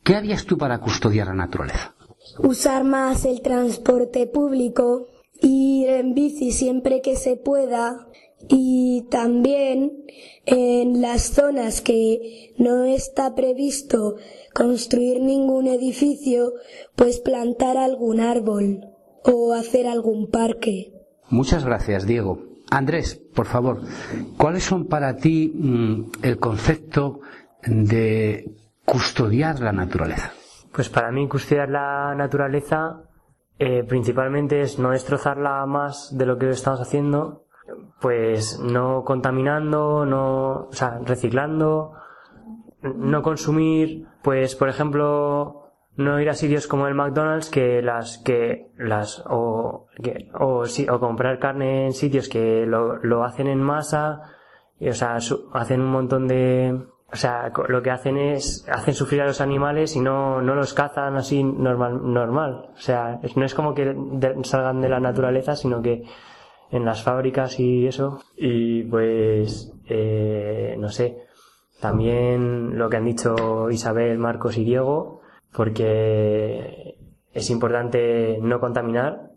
¿qué 0.04 0.16
harías 0.16 0.46
tú 0.46 0.58
para 0.58 0.80
custodiar 0.80 1.28
la 1.28 1.36
naturaleza? 1.36 1.96
usar 2.38 2.84
más 2.84 3.26
el 3.26 3.42
transporte 3.42 4.28
público, 4.28 5.08
ir 5.42 5.90
en 5.90 6.14
bici 6.14 6.52
siempre 6.52 7.02
que 7.02 7.16
se 7.16 7.36
pueda 7.36 8.08
y 8.48 9.06
también 9.10 10.06
en 10.46 11.02
las 11.02 11.34
zonas 11.34 11.82
que 11.82 12.54
no 12.58 12.86
está 12.86 13.36
previsto 13.36 14.16
construir 14.54 15.22
ningún 15.22 15.68
edificio, 15.68 16.54
pues 16.96 17.20
plantar 17.20 17.78
algún 17.78 18.20
árbol 18.20 18.82
o 19.24 19.54
hacer 19.54 19.88
algún 19.88 20.30
parque. 20.30 20.94
Muchas 21.30 21.66
gracias, 21.66 22.08
Diego. 22.08 22.49
Andrés, 22.72 23.16
por 23.36 23.46
favor, 23.46 23.82
¿cuáles 24.38 24.64
son 24.64 24.88
para 24.88 25.16
ti 25.16 25.52
mm, 25.56 26.12
el 26.24 26.38
concepto 26.40 27.22
de 27.66 28.52
custodiar 28.86 29.60
la 29.60 29.72
naturaleza? 29.72 30.34
Pues 30.72 30.90
para 30.90 31.12
mí 31.12 31.28
custodiar 31.28 31.70
la 31.70 32.14
naturaleza 32.16 33.10
eh, 33.62 33.84
principalmente 33.84 34.62
es 34.62 34.80
no 34.80 34.92
destrozarla 34.92 35.66
más 35.66 36.18
de 36.18 36.26
lo 36.26 36.38
que 36.38 36.50
estamos 36.50 36.80
haciendo, 36.80 37.44
pues 38.00 38.58
no 38.60 39.04
contaminando, 39.04 40.06
no, 40.06 40.68
o 40.68 40.72
sea, 40.72 41.00
reciclando, 41.06 41.94
no 42.82 43.22
consumir, 43.22 44.08
pues 44.22 44.56
por 44.56 44.70
ejemplo, 44.70 45.59
no 46.00 46.20
ir 46.20 46.30
a 46.30 46.34
sitios 46.34 46.66
como 46.68 46.88
el 46.88 46.96
McDonald's 46.96 47.50
que 47.50 47.82
las 47.82 48.18
que 48.20 48.72
las 48.78 49.24
o 49.28 49.88
que, 50.02 50.30
o, 50.40 50.64
o 50.64 51.00
comprar 51.00 51.40
carne 51.40 51.86
en 51.86 51.94
sitios 51.94 52.30
que 52.30 52.66
lo, 52.66 52.98
lo 52.98 53.24
hacen 53.24 53.48
en 53.48 53.62
masa, 53.62 54.22
y, 54.80 54.90
o 54.90 54.94
sea, 54.94 55.18
hacen 55.54 55.82
un 55.82 55.92
montón 55.92 56.28
de 56.28 56.80
o 57.12 57.16
sea, 57.16 57.52
lo 57.68 57.82
que 57.82 57.90
hacen 57.90 58.18
es, 58.18 58.68
hacen 58.72 58.94
sufrir 58.94 59.22
a 59.22 59.26
los 59.26 59.42
animales 59.42 59.96
y 59.96 60.00
no, 60.00 60.42
no 60.42 60.54
los 60.54 60.74
cazan 60.76 61.16
así 61.18 61.44
normal, 61.44 62.00
normal. 62.04 62.70
O 62.74 62.80
sea, 62.80 63.20
no 63.36 63.46
es 63.46 63.56
como 63.56 63.74
que 63.74 63.96
salgan 64.44 64.80
de 64.80 64.90
la 64.90 65.00
naturaleza, 65.00 65.56
sino 65.56 65.82
que 65.82 66.04
en 66.70 66.86
las 66.86 67.02
fábricas 67.02 67.60
y 67.60 67.88
eso. 67.88 68.20
Y 68.38 68.84
pues, 68.84 69.74
eh, 69.88 70.76
no 70.78 70.90
sé, 70.90 71.18
también 71.82 72.78
lo 72.78 72.90
que 72.90 72.98
han 72.98 73.06
dicho 73.06 73.72
Isabel, 73.72 74.20
Marcos 74.20 74.58
y 74.58 74.64
Diego, 74.64 75.19
porque 75.54 76.98
es 77.34 77.50
importante 77.50 78.40
no 78.42 78.60
contaminar 78.60 79.32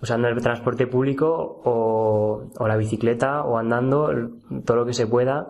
usando 0.00 0.28
el 0.28 0.40
transporte 0.40 0.86
público 0.86 1.60
o, 1.64 2.50
la 2.66 2.76
bicicleta 2.76 3.42
o 3.42 3.58
andando 3.58 4.10
todo 4.64 4.76
lo 4.76 4.86
que 4.86 4.94
se 4.94 5.06
pueda 5.06 5.48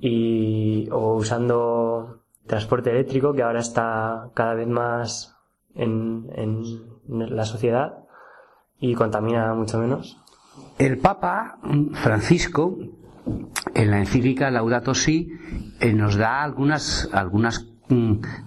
y, 0.00 0.88
o 0.90 1.14
usando 1.14 2.22
transporte 2.46 2.90
eléctrico 2.90 3.32
que 3.32 3.42
ahora 3.42 3.60
está 3.60 4.30
cada 4.34 4.54
vez 4.54 4.68
más 4.68 5.36
en, 5.74 6.30
en 6.34 6.62
la 7.08 7.44
sociedad 7.44 8.04
y 8.80 8.94
contamina 8.94 9.54
mucho 9.54 9.78
menos. 9.78 10.18
El 10.78 10.98
Papa 10.98 11.58
Francisco, 11.94 12.76
en 13.74 13.90
la 13.90 13.98
encíclica 13.98 14.50
Laudato 14.50 14.94
Si, 14.94 15.32
eh, 15.80 15.92
nos 15.92 16.16
da 16.16 16.42
algunas, 16.42 17.08
algunas, 17.12 17.66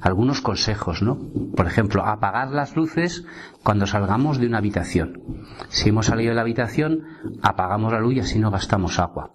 algunos 0.02 0.42
consejos, 0.42 1.02
¿no? 1.02 1.18
Por 1.56 1.68
ejemplo, 1.68 2.06
apagar 2.06 2.52
las 2.52 2.76
luces 2.76 3.26
cuando 3.64 3.88
salgamos 3.88 4.38
de 4.38 4.48
una 4.48 4.60
habitación. 4.60 5.46
Si 5.70 5.90
hemos 5.90 6.08
salido 6.08 6.30
de 6.30 6.36
la 6.36 6.42
habitación, 6.42 7.04
apagamos 7.42 7.92
la 7.94 8.00
luz 8.00 8.16
y 8.16 8.20
así 8.20 8.40
no 8.40 8.52
gastamos 8.52 9.00
agua. 9.00 9.32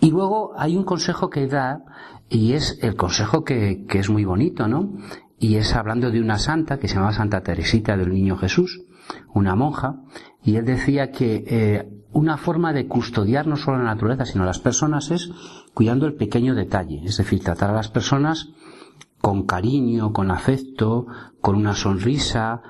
Y 0.00 0.10
luego 0.10 0.52
hay 0.56 0.76
un 0.76 0.84
consejo 0.84 1.30
que 1.30 1.46
da, 1.46 1.84
y 2.28 2.52
es 2.52 2.78
el 2.82 2.94
consejo 2.94 3.44
que, 3.44 3.86
es 3.88 4.10
muy 4.10 4.24
bonito, 4.24 4.68
¿no? 4.68 4.92
Y 5.38 5.56
es 5.56 5.74
hablando 5.74 6.10
de 6.10 6.20
una 6.20 6.38
santa 6.38 6.78
que 6.78 6.88
se 6.88 6.94
llamaba 6.94 7.12
Santa 7.12 7.42
Teresita 7.42 7.96
del 7.96 8.12
Niño 8.12 8.36
Jesús, 8.36 8.82
una 9.32 9.54
monja, 9.54 9.96
y 10.42 10.56
él 10.56 10.64
decía 10.64 11.10
que 11.10 11.44
eh, 11.46 11.88
una 12.12 12.36
forma 12.36 12.72
de 12.72 12.86
custodiar 12.86 13.46
no 13.46 13.56
solo 13.56 13.78
la 13.78 13.84
naturaleza, 13.84 14.24
sino 14.24 14.44
las 14.44 14.58
personas 14.58 15.10
es 15.10 15.30
cuidando 15.74 16.06
el 16.06 16.14
pequeño 16.14 16.54
detalle, 16.54 17.02
es 17.04 17.16
decir, 17.16 17.42
tratar 17.42 17.70
a 17.70 17.74
las 17.74 17.88
personas 17.88 18.50
con 19.24 19.46
cariño, 19.46 20.12
con 20.12 20.30
afecto, 20.30 21.06
con 21.40 21.56
una 21.56 21.74
sonrisa, 21.74 22.60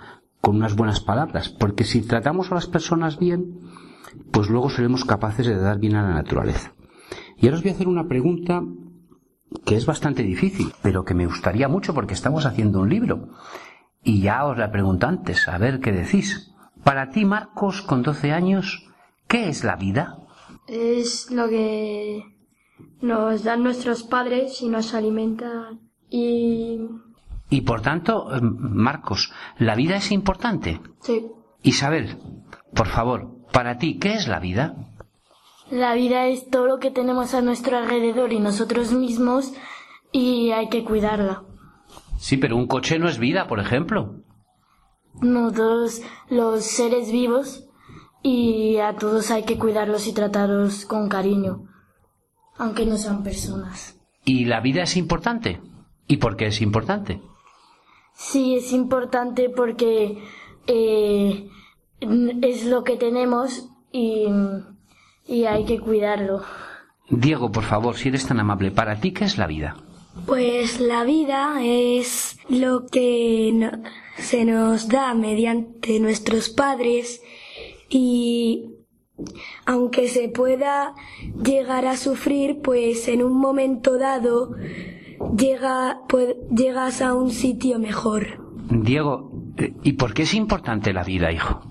con 0.41 0.55
unas 0.55 0.77
buenas 0.77 1.01
palabras, 1.01 1.49
porque 1.49 1.83
si 1.83 2.03
tratamos 2.03 2.53
a 2.53 2.55
las 2.55 2.69
personas 2.69 3.19
bien, 3.19 3.59
pues 4.31 4.49
luego 4.51 4.71
seremos 4.71 5.05
capaces 5.05 5.49
de 5.49 5.57
dar 5.57 5.81
bien 5.81 5.97
a 5.97 6.05
la 6.05 6.15
naturaleza. 6.15 6.73
Y 7.39 7.47
ahora 7.47 7.57
os 7.57 7.63
voy 7.65 7.73
a 7.73 7.75
hacer 7.75 7.89
una 7.89 8.07
pregunta 8.07 8.63
que 9.67 9.75
es 9.75 9.85
bastante 9.85 10.23
difícil, 10.23 10.73
pero 10.81 11.05
que 11.05 11.15
me 11.15 11.27
gustaría 11.27 11.67
mucho 11.67 11.93
porque 11.93 12.15
estamos 12.15 12.47
haciendo 12.47 12.79
un 12.79 12.89
libro. 12.89 13.31
Y 14.05 14.21
ya 14.21 14.47
os 14.47 14.57
la 14.57 14.71
pregunto 14.71 15.09
antes, 15.09 15.49
a 15.49 15.59
ver 15.59 15.81
qué 15.81 15.91
decís. 15.91 16.55
Para 16.85 17.11
ti, 17.11 17.25
Marcos, 17.25 17.83
con 17.83 18.05
12 18.05 18.31
años, 18.31 18.87
¿qué 19.27 19.49
es 19.49 19.65
la 19.65 19.75
vida? 19.75 20.19
Es 20.69 21.33
lo 21.33 21.49
que 21.49 22.23
nos 23.01 23.43
dan 23.43 23.65
nuestros 23.65 24.05
padres 24.05 24.63
y 24.63 24.69
nos 24.69 24.95
alimentan 24.95 25.81
y... 26.15 26.89
Y 27.51 27.61
por 27.63 27.81
tanto, 27.83 28.33
em, 28.35 28.57
Marcos, 28.59 29.33
¿la 29.59 29.75
vida 29.75 29.97
es 29.97 30.13
importante? 30.13 30.81
Sí. 31.01 31.27
Isabel, 31.63 32.19
por 32.75 32.89
favor, 32.89 33.21
para 33.53 33.79
ti, 33.79 33.99
¿qué 33.99 34.15
es 34.15 34.29
la 34.29 34.39
vida? 34.39 34.77
La 35.71 35.95
vida 35.95 36.27
es 36.27 36.49
todo 36.51 36.67
lo 36.67 36.79
que 36.79 36.91
tenemos 36.91 37.35
a 37.35 37.43
nuestro 37.43 37.77
alrededor 37.77 38.33
y 38.33 38.39
nosotros 38.39 38.93
mismos 38.93 39.53
y 40.13 40.53
hay 40.53 40.69
que 40.69 40.85
cuidarla. 40.85 41.43
Sí, 42.19 42.37
pero 42.37 42.57
un 42.57 42.67
coche 42.67 42.99
no 42.99 43.09
es 43.09 43.19
vida, 43.19 43.47
por 43.47 43.59
ejemplo. 43.59 44.21
No, 45.21 45.53
todos 45.53 46.01
los 46.29 46.65
seres 46.65 47.11
vivos 47.11 47.65
y 48.23 48.77
a 48.79 48.95
todos 48.97 49.31
hay 49.31 49.45
que 49.45 49.59
cuidarlos 49.59 50.07
y 50.07 50.13
tratarlos 50.13 50.85
con 50.87 51.09
cariño, 51.09 51.65
aunque 52.57 52.87
no 52.87 52.97
sean 52.97 53.23
personas. 53.23 53.99
¿Y 54.25 54.47
la 54.47 54.61
vida 54.61 54.83
es 54.83 54.97
importante? 54.97 55.61
¿Y 56.07 56.19
por 56.19 56.37
qué 56.37 56.47
es 56.47 56.61
importante? 56.61 57.21
Sí, 58.15 58.57
es 58.57 58.73
importante 58.73 59.51
porque 59.51 60.19
eh, 60.67 61.49
es 62.01 62.65
lo 62.67 62.85
que 62.85 62.97
tenemos 62.97 63.69
y 63.91 64.27
y 65.27 65.45
hay 65.45 65.65
que 65.65 65.81
cuidarlo. 65.81 66.43
Diego, 67.09 67.51
por 67.51 67.65
favor, 67.65 67.97
si 67.97 68.09
eres 68.09 68.27
tan 68.27 68.41
amable, 68.41 68.71
¿para 68.71 69.01
ti 69.01 69.13
qué 69.13 69.25
es 69.25 69.39
la 69.39 69.47
vida? 69.47 69.77
Pues 70.27 70.81
la 70.81 71.05
vida 71.05 71.59
es 71.63 72.39
lo 72.49 72.87
que 72.87 73.71
se 74.17 74.45
nos 74.45 74.89
da 74.89 75.13
mediante 75.15 75.99
nuestros 75.99 76.49
padres 76.51 77.21
y 77.89 78.71
aunque 79.65 80.09
se 80.09 80.29
pueda 80.29 80.95
llegar 81.43 81.87
a 81.87 81.97
sufrir, 81.97 82.61
pues 82.63 83.09
en 83.09 83.23
un 83.23 83.39
momento 83.39 83.99
dado 83.99 84.55
llega, 85.37 86.01
pues, 86.09 86.37
llegas 86.51 87.03
a 87.03 87.15
un 87.15 87.31
sitio 87.31 87.79
mejor. 87.79 88.41
Diego, 88.71 89.31
Eh, 89.57 89.73
¿Y 89.83 89.93
por 89.93 90.15
qué 90.15 90.23
es 90.23 90.35
importante 90.35 90.93
la 90.93 91.05
vida, 91.05 91.31
hijo? 91.31 91.63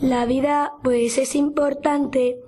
La 0.00 0.26
vida 0.26 0.74
pues 0.84 1.18
es 1.18 1.34
importante 1.34 2.38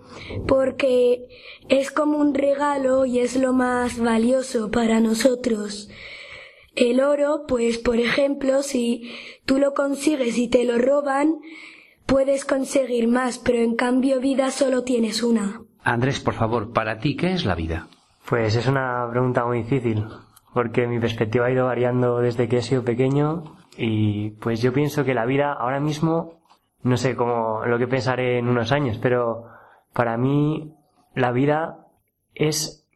porque 0.46 1.26
es 1.68 1.90
como 1.90 2.18
un 2.18 2.34
regalo 2.34 3.06
y 3.06 3.18
es 3.18 3.34
lo 3.36 3.52
más 3.52 3.98
valioso 3.98 4.70
para 4.70 5.00
nosotros. 5.00 5.90
El 6.76 7.00
oro, 7.00 7.44
pues 7.48 7.78
por 7.78 7.98
ejemplo, 7.98 8.62
si 8.62 9.10
tú 9.46 9.58
lo 9.58 9.74
consigues 9.74 10.38
y 10.38 10.46
te 10.46 10.64
lo 10.64 10.78
roban, 10.78 11.40
puedes 12.06 12.44
conseguir 12.44 13.08
más, 13.08 13.38
pero 13.38 13.58
en 13.58 13.74
cambio 13.74 14.20
vida 14.20 14.52
solo 14.52 14.84
tienes 14.84 15.24
una. 15.24 15.62
Andrés, 15.82 16.20
por 16.20 16.34
favor, 16.34 16.72
para 16.72 16.98
ti, 16.98 17.16
¿qué 17.16 17.32
es 17.32 17.44
la 17.44 17.56
vida? 17.56 17.88
Pues 18.30 18.54
es 18.54 18.68
una 18.68 19.08
pregunta 19.10 19.44
muy 19.44 19.64
difícil, 19.64 20.06
porque 20.54 20.86
mi 20.86 21.00
perspectiva 21.00 21.46
ha 21.46 21.50
ido 21.50 21.66
variando 21.66 22.18
desde 22.18 22.48
que 22.48 22.58
he 22.58 22.62
sido 22.62 22.84
pequeño 22.84 23.42
y 23.76 24.30
pues 24.30 24.62
yo 24.62 24.72
pienso 24.72 25.04
que 25.04 25.14
la 25.14 25.26
vida 25.26 25.52
ahora 25.52 25.80
mismo, 25.80 26.34
no 26.84 26.96
sé 26.96 27.16
cómo 27.16 27.66
lo 27.66 27.76
que 27.76 27.88
pensaré 27.88 28.38
en 28.38 28.46
unos 28.46 28.70
años, 28.70 28.98
pero 28.98 29.46
para 29.92 30.16
mí 30.16 30.76
la 31.12 31.32
vida 31.32 31.88
es, 32.32 32.88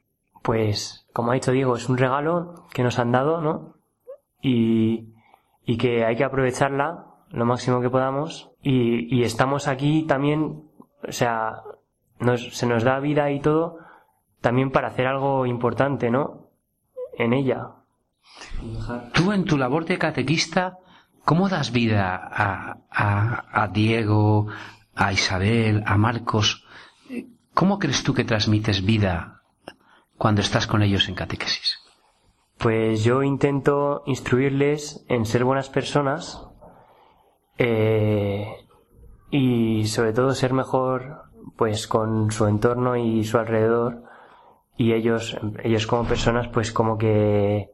pues, 0.44 1.08
como 1.12 1.32
ha 1.32 1.34
dicho 1.34 1.50
Diego, 1.50 1.74
es 1.74 1.88
un 1.88 1.98
regalo 1.98 2.66
que 2.72 2.84
nos 2.84 3.00
han 3.00 3.10
dado, 3.10 3.40
¿no? 3.40 3.74
Y, 4.40 5.14
y 5.64 5.78
que 5.78 6.04
hay 6.04 6.14
que 6.14 6.22
aprovecharla 6.22 7.06
lo 7.30 7.44
máximo 7.44 7.80
que 7.80 7.90
podamos 7.90 8.52
y, 8.62 9.12
y 9.12 9.24
estamos 9.24 9.66
aquí 9.66 10.04
también, 10.04 10.62
o 11.02 11.10
sea, 11.10 11.64
nos, 12.20 12.56
se 12.56 12.66
nos 12.68 12.84
da 12.84 13.00
vida 13.00 13.32
y 13.32 13.40
todo 13.40 13.82
también 14.44 14.70
para 14.70 14.88
hacer 14.88 15.06
algo 15.06 15.46
importante, 15.46 16.10
¿no? 16.10 16.50
En 17.16 17.32
ella. 17.32 17.70
Tú 19.14 19.32
en 19.32 19.44
tu 19.46 19.56
labor 19.56 19.86
de 19.86 19.96
catequista, 19.96 20.76
¿cómo 21.24 21.48
das 21.48 21.72
vida 21.72 22.14
a, 22.14 22.76
a, 22.90 23.62
a 23.62 23.68
Diego, 23.68 24.48
a 24.94 25.14
Isabel, 25.14 25.82
a 25.86 25.96
Marcos? 25.96 26.66
¿Cómo 27.54 27.78
crees 27.78 28.04
tú 28.04 28.12
que 28.12 28.24
transmites 28.24 28.84
vida 28.84 29.40
cuando 30.18 30.42
estás 30.42 30.66
con 30.66 30.82
ellos 30.82 31.08
en 31.08 31.14
catequesis? 31.14 31.78
Pues 32.58 33.02
yo 33.02 33.22
intento 33.22 34.02
instruirles 34.04 35.06
en 35.08 35.24
ser 35.24 35.44
buenas 35.44 35.70
personas 35.70 36.46
eh, 37.56 38.46
y 39.30 39.86
sobre 39.86 40.12
todo 40.12 40.34
ser 40.34 40.52
mejor 40.52 41.22
pues 41.56 41.86
con 41.86 42.30
su 42.30 42.46
entorno 42.46 42.96
y 42.96 43.24
su 43.24 43.38
alrededor 43.38 44.04
y 44.76 44.92
ellos 44.92 45.36
ellos 45.62 45.86
como 45.86 46.04
personas 46.04 46.48
pues 46.48 46.72
como 46.72 46.98
que 46.98 47.70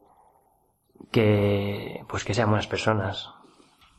que 1.11 2.03
pues 2.07 2.23
que 2.23 2.33
sean 2.33 2.49
buenas 2.49 2.67
personas 2.67 3.29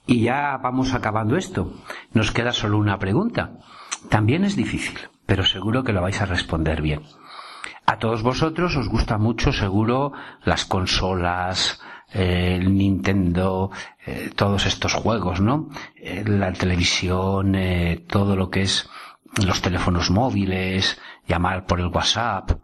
y 0.06 0.22
ya 0.22 0.58
vamos 0.62 0.94
acabando 0.94 1.36
esto 1.36 1.72
nos 2.12 2.30
queda 2.30 2.52
solo 2.52 2.78
una 2.78 2.98
pregunta 2.98 3.58
también 4.08 4.44
es 4.44 4.56
difícil 4.56 4.98
pero 5.26 5.44
seguro 5.44 5.84
que 5.84 5.92
lo 5.92 6.02
vais 6.02 6.20
a 6.20 6.26
responder 6.26 6.82
bien 6.82 7.02
a 7.86 7.98
todos 7.98 8.22
vosotros 8.22 8.76
os 8.76 8.88
gusta 8.88 9.18
mucho 9.18 9.52
seguro 9.52 10.12
las 10.44 10.64
consolas 10.64 11.80
el 12.12 12.76
Nintendo, 12.76 13.70
eh, 14.04 14.30
todos 14.36 14.66
estos 14.66 14.94
juegos, 14.94 15.40
¿no? 15.40 15.70
Eh, 15.96 16.24
la 16.26 16.52
televisión, 16.52 17.54
eh, 17.54 18.04
todo 18.06 18.36
lo 18.36 18.50
que 18.50 18.62
es 18.62 18.88
los 19.42 19.62
teléfonos 19.62 20.10
móviles, 20.10 21.00
llamar 21.26 21.64
por 21.64 21.80
el 21.80 21.86
WhatsApp. 21.86 22.61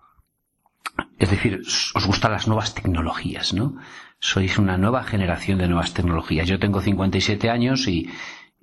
Es 1.18 1.30
decir, 1.30 1.62
os 1.94 2.06
gustan 2.06 2.32
las 2.32 2.46
nuevas 2.46 2.74
tecnologías, 2.74 3.52
¿no? 3.52 3.76
Sois 4.20 4.58
una 4.58 4.78
nueva 4.78 5.04
generación 5.04 5.58
de 5.58 5.68
nuevas 5.68 5.94
tecnologías. 5.94 6.48
Yo 6.48 6.58
tengo 6.58 6.80
57 6.80 7.50
años 7.50 7.86
y, 7.88 8.08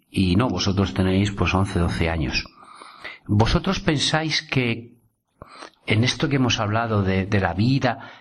y 0.10 0.36
no, 0.36 0.50
vosotros 0.50 0.94
tenéis 0.94 1.32
pues 1.32 1.54
11, 1.54 1.80
12 1.80 2.10
años. 2.10 2.46
¿Vosotros 3.28 3.80
pensáis 3.80 4.42
que 4.42 4.96
en 5.86 6.04
esto 6.04 6.30
que 6.30 6.38
hemos 6.38 6.60
hablado 6.60 7.04
de, 7.04 7.26
de 7.26 7.40
la 7.40 7.54
vida, 7.54 8.12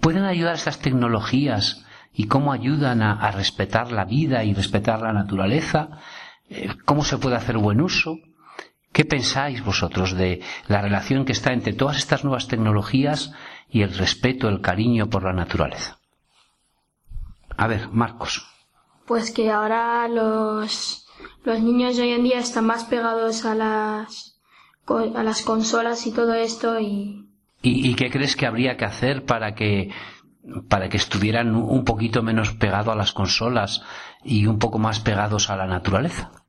pueden 0.00 0.24
ayudar 0.24 0.54
estas 0.54 0.78
tecnologías 0.78 1.84
y 2.12 2.26
cómo 2.26 2.52
ayudan 2.52 3.02
a, 3.02 3.12
a 3.12 3.30
respetar 3.32 3.90
la 3.92 4.04
vida 4.04 4.44
y 4.44 4.54
respetar 4.54 5.00
la 5.00 5.12
naturaleza? 5.12 5.98
Eh, 6.48 6.68
¿Cómo 6.84 7.04
se 7.04 7.18
puede 7.18 7.36
hacer 7.36 7.58
buen 7.58 7.80
uso? 7.80 8.18
¿Qué 8.94 9.04
pensáis 9.04 9.64
vosotros 9.64 10.16
de 10.16 10.40
la 10.68 10.80
relación 10.80 11.24
que 11.24 11.32
está 11.32 11.52
entre 11.52 11.72
todas 11.72 11.98
estas 11.98 12.22
nuevas 12.22 12.46
tecnologías 12.46 13.32
y 13.68 13.82
el 13.82 13.92
respeto, 13.92 14.48
el 14.48 14.60
cariño 14.60 15.10
por 15.10 15.24
la 15.24 15.32
naturaleza? 15.32 15.98
A 17.56 17.66
ver, 17.66 17.88
Marcos. 17.88 18.46
Pues 19.04 19.32
que 19.32 19.50
ahora 19.50 20.06
los, 20.06 21.08
los 21.42 21.60
niños 21.60 21.96
de 21.96 22.04
hoy 22.04 22.12
en 22.12 22.22
día 22.22 22.38
están 22.38 22.66
más 22.66 22.84
pegados 22.84 23.44
a 23.44 23.56
las, 23.56 24.40
a 24.86 25.22
las 25.24 25.42
consolas 25.42 26.06
y 26.06 26.12
todo 26.12 26.32
esto 26.34 26.78
y... 26.78 27.28
¿Y, 27.62 27.90
y 27.90 27.94
qué 27.96 28.10
crees 28.12 28.36
que 28.36 28.46
habría 28.46 28.76
que 28.76 28.84
hacer 28.84 29.24
para 29.24 29.56
que 29.56 29.90
para 30.68 30.88
que 30.88 30.98
estuvieran 30.98 31.56
un 31.56 31.84
poquito 31.84 32.22
menos 32.22 32.52
pegados 32.52 32.92
a 32.92 32.96
las 32.96 33.12
consolas 33.12 33.82
y 34.22 34.46
un 34.46 34.58
poco 34.60 34.78
más 34.78 35.00
pegados 35.00 35.50
a 35.50 35.56
la 35.56 35.66
naturaleza? 35.66 36.43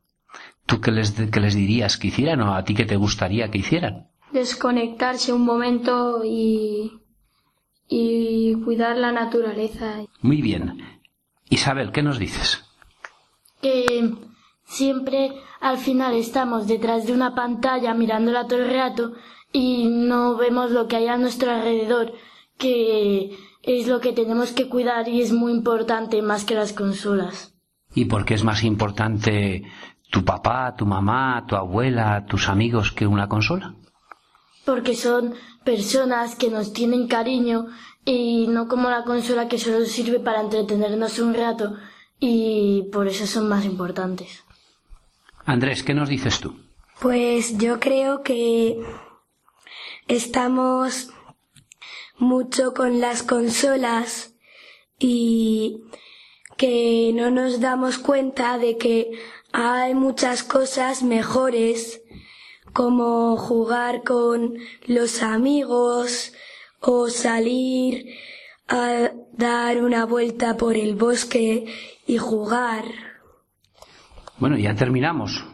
¿Tú 0.66 0.82
qué 0.82 0.92
les, 0.92 1.12
qué 1.12 1.40
les 1.40 1.56
dirías 1.56 1.98
que 1.98 2.08
hicieran 2.08 2.42
o 2.42 2.56
a 2.56 2.64
ti 2.64 2.74
qué 2.74 2.86
te 2.86 2.96
gustaría 2.96 3.52
que 3.52 3.60
hicieran? 3.60 4.08
Desconectarse 4.32 5.32
un 5.32 5.46
momento 5.46 6.22
y, 6.26 6.92
y 7.88 8.56
cuidar 8.64 8.98
la 8.98 9.12
naturaleza. 9.12 10.04
Muy 10.22 10.42
bien. 10.42 10.82
Isabel, 11.50 11.92
¿qué 11.92 12.02
nos 12.02 12.18
dices? 12.18 12.64
Que 13.62 14.12
siempre 14.66 15.32
al 15.62 15.78
final 15.78 16.16
estamos 16.16 16.68
detrás 16.68 17.06
de 17.06 17.14
una 17.14 17.36
pantalla 17.36 17.94
mirándola 17.94 18.48
todo 18.48 18.60
el 18.60 18.74
rato 18.74 19.14
y 19.52 19.88
no 19.88 20.36
vemos 20.36 20.72
lo 20.72 20.88
que 20.88 20.98
hay 20.98 21.08
a 21.08 21.18
nuestro 21.18 21.52
alrededor, 21.52 22.14
que 22.58 23.38
es 23.62 23.88
lo 23.88 24.00
que 24.00 24.12
tenemos 24.14 24.52
que 24.52 24.68
cuidar 24.68 25.08
y 25.08 25.22
es 25.22 25.32
muy 25.32 25.52
importante 25.52 26.22
más 26.22 26.44
que 26.44 26.56
las 26.56 26.74
consolas. 26.74 27.56
¿Y 27.94 28.06
por 28.06 28.26
qué 28.26 28.34
es 28.34 28.44
más 28.44 28.64
importante 28.64 29.64
tu 30.16 30.24
papá, 30.24 30.74
tu 30.78 30.86
mamá, 30.86 31.46
tu 31.46 31.58
abuela, 31.58 32.26
tus 32.26 32.48
amigos 32.48 32.94
que 32.94 33.06
una 33.06 33.28
consola? 33.28 33.76
Porque 34.64 34.96
son 34.96 35.34
personas 35.66 36.36
que 36.38 36.50
nos 36.50 36.72
tienen 36.72 37.10
cariño 37.10 37.68
y 38.06 38.48
no 38.48 38.70
como 38.70 38.90
la 38.90 39.04
consola 39.04 39.50
que 39.50 39.60
solo 39.60 39.84
sirve 39.86 40.22
para 40.22 40.40
entretenernos 40.40 41.20
un 41.20 41.34
rato 41.34 41.76
y 42.18 42.84
por 42.94 43.10
eso 43.10 43.28
son 43.28 43.50
más 43.50 43.66
importantes. 43.66 44.46
Andrés, 45.44 45.84
¿qué 45.84 45.94
nos 45.94 46.08
dices 46.08 46.40
tú? 46.40 46.56
Pues 47.02 47.58
yo 47.58 47.82
creo 47.82 48.24
que 48.24 48.80
estamos 50.08 51.10
mucho 52.18 52.74
con 52.74 53.02
las 53.02 53.22
consolas 53.22 54.34
y 54.98 55.82
que 56.56 57.12
no 57.14 57.32
nos 57.32 57.60
damos 57.60 57.98
cuenta 57.98 58.58
de 58.58 58.78
que 58.78 59.12
hay 59.58 59.96
muchas 59.96 60.44
cosas 60.44 61.02
mejores 61.02 62.02
como 62.74 63.38
jugar 63.38 64.04
con 64.04 64.56
los 64.86 65.24
amigos 65.24 66.34
o 66.82 67.08
salir 67.08 68.06
a 68.68 69.12
dar 69.32 69.82
una 69.82 70.06
vuelta 70.06 70.58
por 70.58 70.76
el 70.76 70.96
bosque 70.96 71.68
y 72.06 72.18
jugar. 72.18 72.84
Bueno, 74.40 74.58
ya 74.58 74.76
terminamos. 74.76 75.46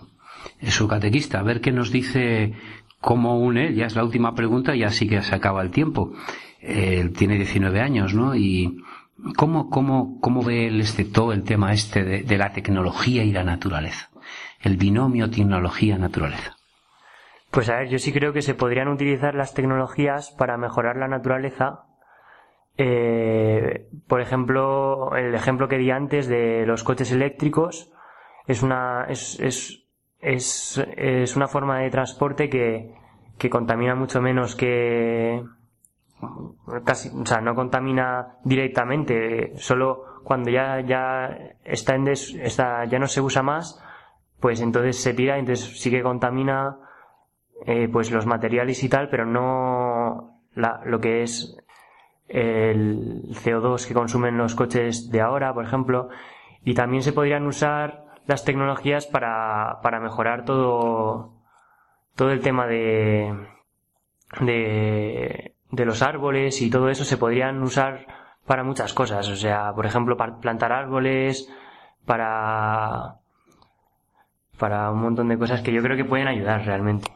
Su 0.67 0.87
catequista. 0.87 1.39
A 1.39 1.43
ver 1.43 1.61
qué 1.61 1.71
nos 1.71 1.91
dice 1.91 2.55
cómo 3.01 3.39
une. 3.39 3.75
Ya 3.75 3.85
es 3.85 3.95
la 3.95 4.03
última 4.03 4.33
pregunta 4.33 4.75
y 4.75 4.83
así 4.83 5.07
que 5.07 5.21
se 5.21 5.35
acaba 5.35 5.61
el 5.61 5.69
tiempo. 5.69 6.11
Él 6.59 7.13
tiene 7.13 7.35
19 7.35 7.79
años, 7.79 8.15
¿no? 8.15 8.35
Y 8.35 8.81
¿cómo, 9.37 9.69
cómo, 9.69 10.19
cómo 10.19 10.43
ve 10.43 10.67
él 10.67 10.81
este, 10.81 11.05
todo 11.05 11.33
el 11.33 11.43
tema 11.43 11.73
este 11.73 12.03
de, 12.03 12.23
de 12.23 12.37
la 12.37 12.51
tecnología 12.51 13.23
y 13.23 13.31
la 13.31 13.43
naturaleza? 13.43 14.09
El 14.61 14.77
binomio 14.77 15.29
tecnología-naturaleza. 15.29 16.55
Pues 17.51 17.69
a 17.69 17.79
ver, 17.79 17.89
yo 17.89 17.99
sí 17.99 18.13
creo 18.13 18.31
que 18.31 18.41
se 18.41 18.55
podrían 18.55 18.87
utilizar 18.87 19.35
las 19.35 19.53
tecnologías 19.53 20.31
para 20.31 20.57
mejorar 20.57 20.95
la 20.95 21.09
naturaleza. 21.09 21.83
Eh, 22.77 23.89
por 24.07 24.21
ejemplo, 24.21 25.15
el 25.17 25.35
ejemplo 25.35 25.67
que 25.67 25.77
di 25.77 25.91
antes 25.91 26.27
de 26.27 26.65
los 26.65 26.83
coches 26.83 27.11
eléctricos 27.11 27.91
es 28.47 28.63
una, 28.63 29.05
es, 29.09 29.37
es, 29.41 29.85
es, 30.19 30.81
es 30.95 31.35
una 31.35 31.49
forma 31.49 31.79
de 31.79 31.89
transporte 31.89 32.49
que, 32.49 32.93
que 33.37 33.49
contamina 33.49 33.95
mucho 33.95 34.21
menos 34.21 34.55
que 34.55 35.43
casi, 36.83 37.09
o 37.09 37.25
sea, 37.25 37.41
no 37.41 37.55
contamina 37.55 38.37
directamente, 38.43 39.53
solo 39.57 40.21
cuando 40.23 40.49
ya, 40.51 40.81
ya 40.81 41.55
está 41.63 41.95
en 41.95 42.05
des, 42.05 42.33
está, 42.35 42.85
ya 42.85 42.99
no 42.99 43.07
se 43.07 43.21
usa 43.21 43.41
más, 43.41 43.83
pues 44.39 44.61
entonces 44.61 45.01
se 45.01 45.13
tira, 45.13 45.37
entonces 45.37 45.79
sí 45.79 45.89
que 45.91 46.03
contamina 46.03 46.77
eh, 47.65 47.87
pues 47.91 48.11
los 48.11 48.25
materiales 48.25 48.83
y 48.83 48.89
tal, 48.89 49.09
pero 49.09 49.25
no 49.25 50.41
lo 50.53 50.99
que 50.99 51.23
es 51.23 51.57
el 52.27 53.23
CO2 53.29 53.87
que 53.87 53.93
consumen 53.93 54.37
los 54.37 54.55
coches 54.55 55.11
de 55.11 55.21
ahora, 55.21 55.53
por 55.53 55.65
ejemplo. 55.65 56.09
Y 56.63 56.73
también 56.73 57.03
se 57.03 57.13
podrían 57.13 57.45
usar 57.45 58.05
las 58.25 58.45
tecnologías 58.45 59.07
para, 59.07 59.79
para 59.81 59.99
mejorar 59.99 60.45
todo, 60.45 61.33
todo 62.15 62.31
el 62.31 62.41
tema 62.41 62.67
de, 62.67 63.35
de 65.71 65.85
los 65.85 66.01
árboles 66.01 66.61
y 66.61 66.69
todo 66.69 66.89
eso 66.89 67.03
se 67.03 67.17
podrían 67.17 67.61
usar 67.63 68.05
para 68.45 68.63
muchas 68.63 68.93
cosas. 68.93 69.27
O 69.29 69.35
sea, 69.35 69.73
por 69.73 69.85
ejemplo, 69.85 70.17
para 70.17 70.37
plantar 70.39 70.71
árboles, 70.71 71.49
para, 72.05 73.15
para 74.57 74.91
un 74.91 75.01
montón 75.01 75.29
de 75.29 75.37
cosas 75.37 75.61
que 75.61 75.73
yo 75.73 75.81
creo 75.81 75.97
que 75.97 76.05
pueden 76.05 76.27
ayudar 76.27 76.65
realmente. 76.65 77.11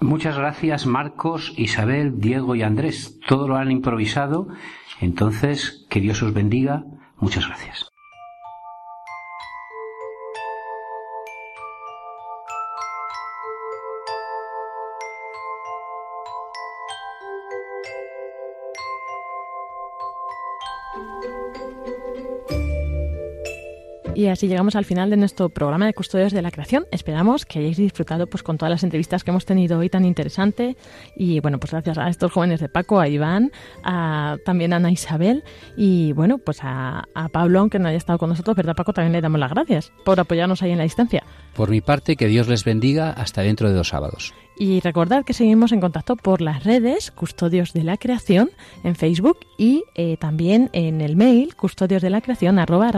Muchas 0.00 0.36
gracias 0.36 0.86
Marcos, 0.86 1.54
Isabel, 1.56 2.20
Diego 2.20 2.54
y 2.54 2.62
Andrés. 2.62 3.18
Todo 3.26 3.48
lo 3.48 3.56
han 3.56 3.70
improvisado. 3.70 4.48
Entonces, 5.00 5.86
que 5.88 6.00
Dios 6.00 6.22
os 6.22 6.34
bendiga. 6.34 6.84
Muchas 7.16 7.46
gracias. 7.46 7.93
Y 24.16 24.28
así 24.28 24.46
llegamos 24.46 24.76
al 24.76 24.84
final 24.84 25.10
de 25.10 25.16
nuestro 25.16 25.48
programa 25.48 25.86
de 25.86 25.92
Custodios 25.92 26.32
de 26.32 26.40
la 26.40 26.52
Creación. 26.52 26.86
Esperamos 26.92 27.44
que 27.44 27.58
hayáis 27.58 27.78
disfrutado 27.78 28.28
pues 28.28 28.44
con 28.44 28.56
todas 28.58 28.70
las 28.70 28.84
entrevistas 28.84 29.24
que 29.24 29.32
hemos 29.32 29.44
tenido 29.44 29.78
hoy 29.78 29.90
tan 29.90 30.04
interesante. 30.04 30.76
Y 31.16 31.40
bueno, 31.40 31.58
pues 31.58 31.72
gracias 31.72 31.98
a 31.98 32.08
estos 32.08 32.30
jóvenes 32.30 32.60
de 32.60 32.68
Paco, 32.68 33.00
a 33.00 33.08
Iván, 33.08 33.50
a, 33.82 34.36
también 34.44 34.72
a 34.72 34.76
Ana 34.76 34.92
Isabel 34.92 35.42
y 35.76 36.12
bueno, 36.12 36.38
pues 36.38 36.60
a, 36.62 37.08
a 37.12 37.28
Pablo, 37.28 37.58
aunque 37.58 37.80
no 37.80 37.88
haya 37.88 37.98
estado 37.98 38.18
con 38.18 38.28
nosotros, 38.28 38.54
¿verdad 38.56 38.76
Paco? 38.76 38.92
También 38.92 39.12
le 39.12 39.20
damos 39.20 39.40
las 39.40 39.50
gracias 39.50 39.92
por 40.04 40.20
apoyarnos 40.20 40.62
ahí 40.62 40.70
en 40.70 40.78
la 40.78 40.84
distancia. 40.84 41.24
Por 41.54 41.70
mi 41.70 41.80
parte, 41.80 42.14
que 42.14 42.28
Dios 42.28 42.46
les 42.46 42.64
bendiga 42.64 43.10
hasta 43.10 43.42
dentro 43.42 43.68
de 43.68 43.74
dos 43.74 43.88
sábados. 43.88 44.32
Y 44.56 44.80
recordad 44.80 45.24
que 45.24 45.32
seguimos 45.32 45.72
en 45.72 45.80
contacto 45.80 46.16
por 46.16 46.40
las 46.40 46.64
redes 46.64 47.10
Custodios 47.10 47.72
de 47.72 47.82
la 47.82 47.96
Creación 47.96 48.50
en 48.84 48.94
Facebook 48.94 49.38
y 49.58 49.84
eh, 49.94 50.16
también 50.16 50.70
en 50.72 51.00
el 51.00 51.16
mail 51.16 51.56
custodios 51.56 52.02
de 52.02 52.10
la 52.10 52.20
creación 52.20 52.58
arroba 52.58 52.92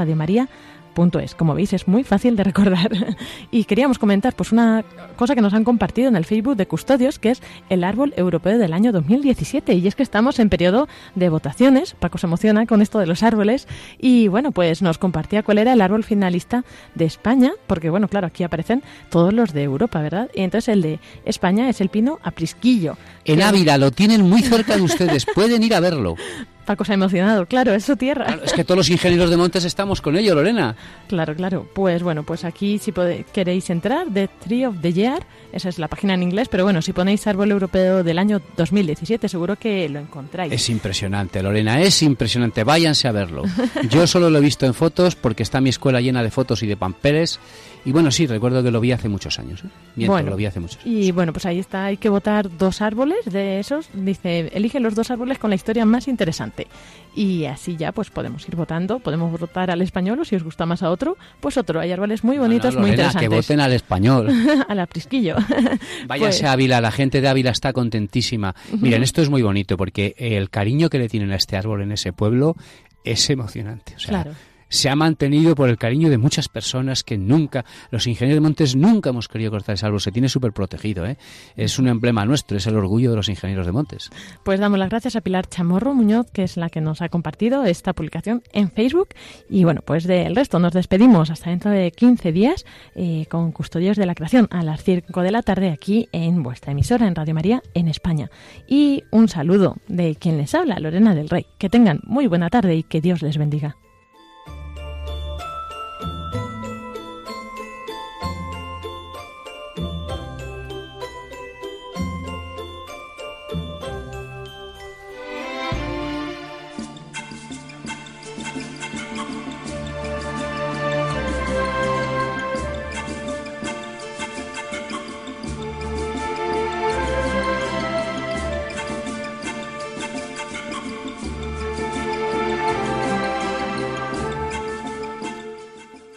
es. 1.21 1.35
Como 1.35 1.55
veis, 1.55 1.73
es 1.73 1.87
muy 1.87 2.05
fácil 2.05 2.37
de 2.37 2.45
recordar. 2.45 2.91
y 3.51 3.65
queríamos 3.65 3.99
comentar 3.99 4.35
pues 4.35 4.53
una 4.53 4.85
cosa 5.17 5.35
que 5.35 5.43
nos 5.43 5.53
han 5.55 5.65
compartido 5.65 6.09
en 6.09 6.17
el 6.17 6.25
Facebook 6.25 6.57
de 6.57 6.67
Custodios, 6.67 7.19
que 7.19 7.31
es 7.31 7.43
el 7.69 7.85
árbol 7.85 8.15
europeo 8.17 8.59
del 8.59 8.73
año 8.73 8.93
2017. 8.93 9.75
Y 9.75 9.87
es 9.87 9.95
que 9.95 10.03
estamos 10.03 10.39
en 10.39 10.49
periodo 10.49 10.89
de 11.15 11.29
votaciones. 11.29 11.95
Paco 11.95 12.19
se 12.19 12.27
emociona 12.27 12.67
con 12.67 12.81
esto 12.81 12.99
de 12.99 13.07
los 13.07 13.23
árboles. 13.23 13.69
Y 13.99 14.29
bueno, 14.29 14.53
pues 14.53 14.83
nos 14.83 14.99
compartía 14.99 15.43
cuál 15.43 15.59
era 15.59 15.75
el 15.75 15.81
árbol 15.81 16.03
finalista 16.03 16.65
de 16.95 17.05
España, 17.05 17.53
porque 17.67 17.91
bueno, 17.91 18.09
claro, 18.09 18.27
aquí 18.27 18.43
aparecen 18.43 18.83
todos 19.11 19.33
los 19.33 19.53
de 19.53 19.63
Europa, 19.63 20.01
¿verdad? 20.01 20.31
Y 20.35 20.43
entonces 20.43 20.69
el 20.69 20.83
de 20.83 20.99
España 21.25 21.69
es 21.69 21.81
el 21.81 21.91
pino 21.91 22.19
aprisquillo. 22.23 22.97
En 23.25 23.43
Ávila, 23.43 23.77
lo 23.77 23.91
tienen 23.91 24.23
muy 24.23 24.43
cerca 24.43 24.77
de 24.77 24.83
ustedes, 24.83 25.27
pueden 25.35 25.63
ir 25.63 25.75
a 25.75 25.81
verlo. 25.81 26.17
Paco 26.67 26.85
se 26.85 26.93
ha 26.93 26.95
emocionado, 26.95 27.47
claro, 27.47 27.73
es 27.73 27.85
su 27.85 27.97
tierra. 27.97 28.27
Claro, 28.27 28.45
es 28.45 28.53
que 28.53 28.65
todos 28.65 28.77
los 28.77 28.91
ingenieros 28.91 29.31
de 29.31 29.37
montes 29.37 29.65
estamos 29.65 30.01
con 30.01 30.17
ello, 30.17 30.35
Lorena. 30.35 30.77
Claro, 31.09 31.35
claro. 31.35 31.69
Pues 31.73 32.03
bueno, 32.03 32.25
pues 32.25 32.45
aquí 32.45 32.79
si 32.79 32.93
queréis 33.33 33.71
entrar, 33.71 34.09
The 34.13 34.29
Tree 34.29 34.67
of 34.67 34.81
the 34.83 34.93
Year, 34.93 35.25
esa 35.53 35.69
es 35.69 35.79
la 35.79 35.89
página 35.89 36.15
en 36.15 36.25
inglés, 36.25 36.49
pero 36.51 36.65
bueno, 36.65 36.83
si 36.83 36.93
ponéis 36.93 37.27
árbol 37.27 37.53
europeo 37.53 38.03
del 38.03 38.19
año 38.19 38.43
2017, 38.57 39.29
seguro 39.29 39.57
que 39.57 39.89
lo 39.89 40.01
encontráis. 40.01 40.53
Es 40.53 40.69
impresionante, 40.69 41.43
Lorena, 41.43 41.81
es 41.81 42.03
impresionante. 42.03 42.65
Váyanse 42.65 43.07
a 43.07 43.13
verlo. 43.13 43.45
Yo 43.89 44.07
solo 44.07 44.29
lo 44.29 44.39
he 44.39 44.43
visto 44.43 44.67
en 44.67 44.75
fotos 44.75 45.15
porque 45.15 45.45
está 45.45 45.61
mi 45.61 45.71
escuela 45.71 46.01
llena 46.01 46.23
de 46.23 46.31
fotos 46.31 46.63
y 46.65 46.67
de 46.67 46.77
pampeles 46.77 47.39
y 47.87 47.93
bueno, 47.93 48.11
sí, 48.11 48.27
recuerdo 48.27 48.65
que 48.65 48.73
lo 48.73 48.81
vi 48.81 48.91
hace 48.91 49.09
muchos 49.09 49.39
años. 49.39 49.63
¿eh? 49.63 50.07
bueno, 50.09 50.31
lo 50.31 50.37
vi 50.37 50.47
hace 50.47 50.59
muchos 50.59 50.79
años. 50.85 50.89
Y 50.89 51.13
bueno, 51.13 51.33
pues 51.33 51.47
ahí 51.47 51.61
está, 51.61 51.85
hay 51.85 51.99
que 51.99 52.09
votar 52.09 52.51
dos 52.59 52.83
árboles 52.83 53.19
de 53.27 53.61
esos. 53.61 53.89
Dice, 53.95 54.51
elige 54.53 54.81
los 54.81 54.97
dos 54.97 55.13
árboles 55.13 55.39
con 55.39 55.51
la 55.51 55.55
historia 55.55 55.87
más 55.87 56.09
interesante. 56.09 56.67
Y 57.15 57.45
así 57.45 57.77
ya 57.77 57.93
pues 57.93 58.11
podemos 58.11 58.47
ir 58.49 58.57
votando, 58.57 58.99
podemos 58.99 59.39
votar 59.39 59.71
al 59.71 59.83
español 59.83 60.19
o 60.19 60.25
si 60.25 60.35
os 60.35 60.43
gusta 60.43 60.67
más 60.67 60.83
a 60.83 60.91
otro, 60.91 61.17
pues 61.39 61.57
otro. 61.59 61.79
Hay 61.79 61.93
árboles 61.93 62.25
muy 62.25 62.39
bonitos, 62.39 62.77
muy 62.77 62.91
interesantes. 62.91 63.29
que 63.29 63.37
voten 63.37 63.61
al 63.61 63.73
español. 63.73 64.31
al 64.69 64.81
aprisquillo. 64.81 65.37
Váyase 66.09 66.41
pues 66.41 66.43
a 66.43 66.53
Ávila, 66.53 66.81
la 66.81 66.91
gente 66.91 67.21
de 67.21 67.29
Ávila 67.29 67.53
está 67.53 67.73
contentísima. 67.73 68.57
Miren, 68.81 69.05
esto 69.05 69.23
es 69.23 69.31
muy 69.31 69.43
bonito 69.43 69.77
porque 69.77 70.17
el 70.19 70.51
cariño 70.51 70.91
que 70.91 70.99
le 70.99 71.09
tienen 71.09 71.31
a 71.31 71.37
este 71.37 71.57
árbol 71.57 71.83
en 71.83 71.93
ese 71.93 72.13
pueblo 72.13 72.57
es 73.05 73.31
emocionante. 73.31 73.95
O 73.95 74.01
sea, 74.01 74.09
claro 74.09 74.33
se 74.69 74.89
ha 74.89 74.97
mantenido 74.97 75.55
por 75.55 75.69
el 75.69 75.79
cariño 75.79 76.11
de 76.11 76.19
muchas 76.19 76.49
personas 76.49 77.05
que 77.05 77.19
nunca, 77.19 77.65
los 77.91 78.07
ingenieros 78.07 78.37
de 78.37 78.41
montes 78.41 78.77
nunca 78.77 79.11
hemos 79.11 79.29
querido 79.29 79.51
cortar 79.51 79.75
ese 79.75 79.87
árbol, 79.87 80.01
se 80.01 80.13
tiene 80.13 80.29
súper 80.29 80.53
protegido, 80.53 81.07
¿eh? 81.07 81.17
es 81.57 81.79
un 81.79 81.89
emblema 81.89 82.25
nuestro, 82.25 82.57
es 82.57 82.67
el 82.67 82.77
orgullo 82.77 83.11
de 83.11 83.17
los 83.17 83.29
ingenieros 83.29 83.67
de 83.67 83.73
montes. 83.73 84.11
Pues 84.45 84.61
damos 84.61 84.79
las 84.79 84.89
gracias 84.89 85.17
a 85.17 85.21
Pilar 85.21 85.47
Chamorro 85.49 85.95
Muñoz, 85.95 86.31
que 86.31 86.43
es 86.43 86.57
la 86.57 86.69
que 86.69 86.81
nos 86.81 87.03
ha 87.03 87.09
compartido 87.09 87.65
esta 87.65 87.93
publicación 87.93 88.43
en 88.53 88.71
Facebook, 88.71 89.09
y 89.49 89.65
bueno, 89.65 89.83
pues 89.85 90.05
del 90.05 90.35
resto 90.35 90.59
nos 90.59 90.73
despedimos 90.73 91.31
hasta 91.31 91.51
dentro 91.51 91.71
de 91.71 91.91
15 91.91 92.33
días 92.33 92.65
eh, 92.95 93.27
con 93.31 93.53
Custodios 93.53 93.97
de 93.97 94.07
la 94.07 94.15
Creación 94.15 94.49
a 94.51 94.63
las 94.63 94.83
5 94.83 95.23
de 95.23 95.31
la 95.31 95.43
tarde 95.43 95.71
aquí 95.71 96.09
en 96.13 96.43
vuestra 96.43 96.73
emisora 96.73 97.07
en 97.07 97.15
Radio 97.15 97.35
María 97.35 97.63
en 97.75 97.89
España. 97.89 98.31
Y 98.67 99.05
un 99.11 99.29
saludo 99.29 99.77
de 99.89 100.17
quien 100.17 100.39
les 100.39 100.55
habla, 100.55 100.79
Lorena 100.79 101.15
del 101.15 101.29
Rey. 101.29 101.47
Que 101.59 101.69
tengan 101.69 102.01
muy 102.05 102.27
buena 102.27 102.51
tarde 102.51 102.75
y 102.77 102.83
que 102.83 103.01
Dios 103.01 103.23
les 103.23 103.39
bendiga. 103.39 103.77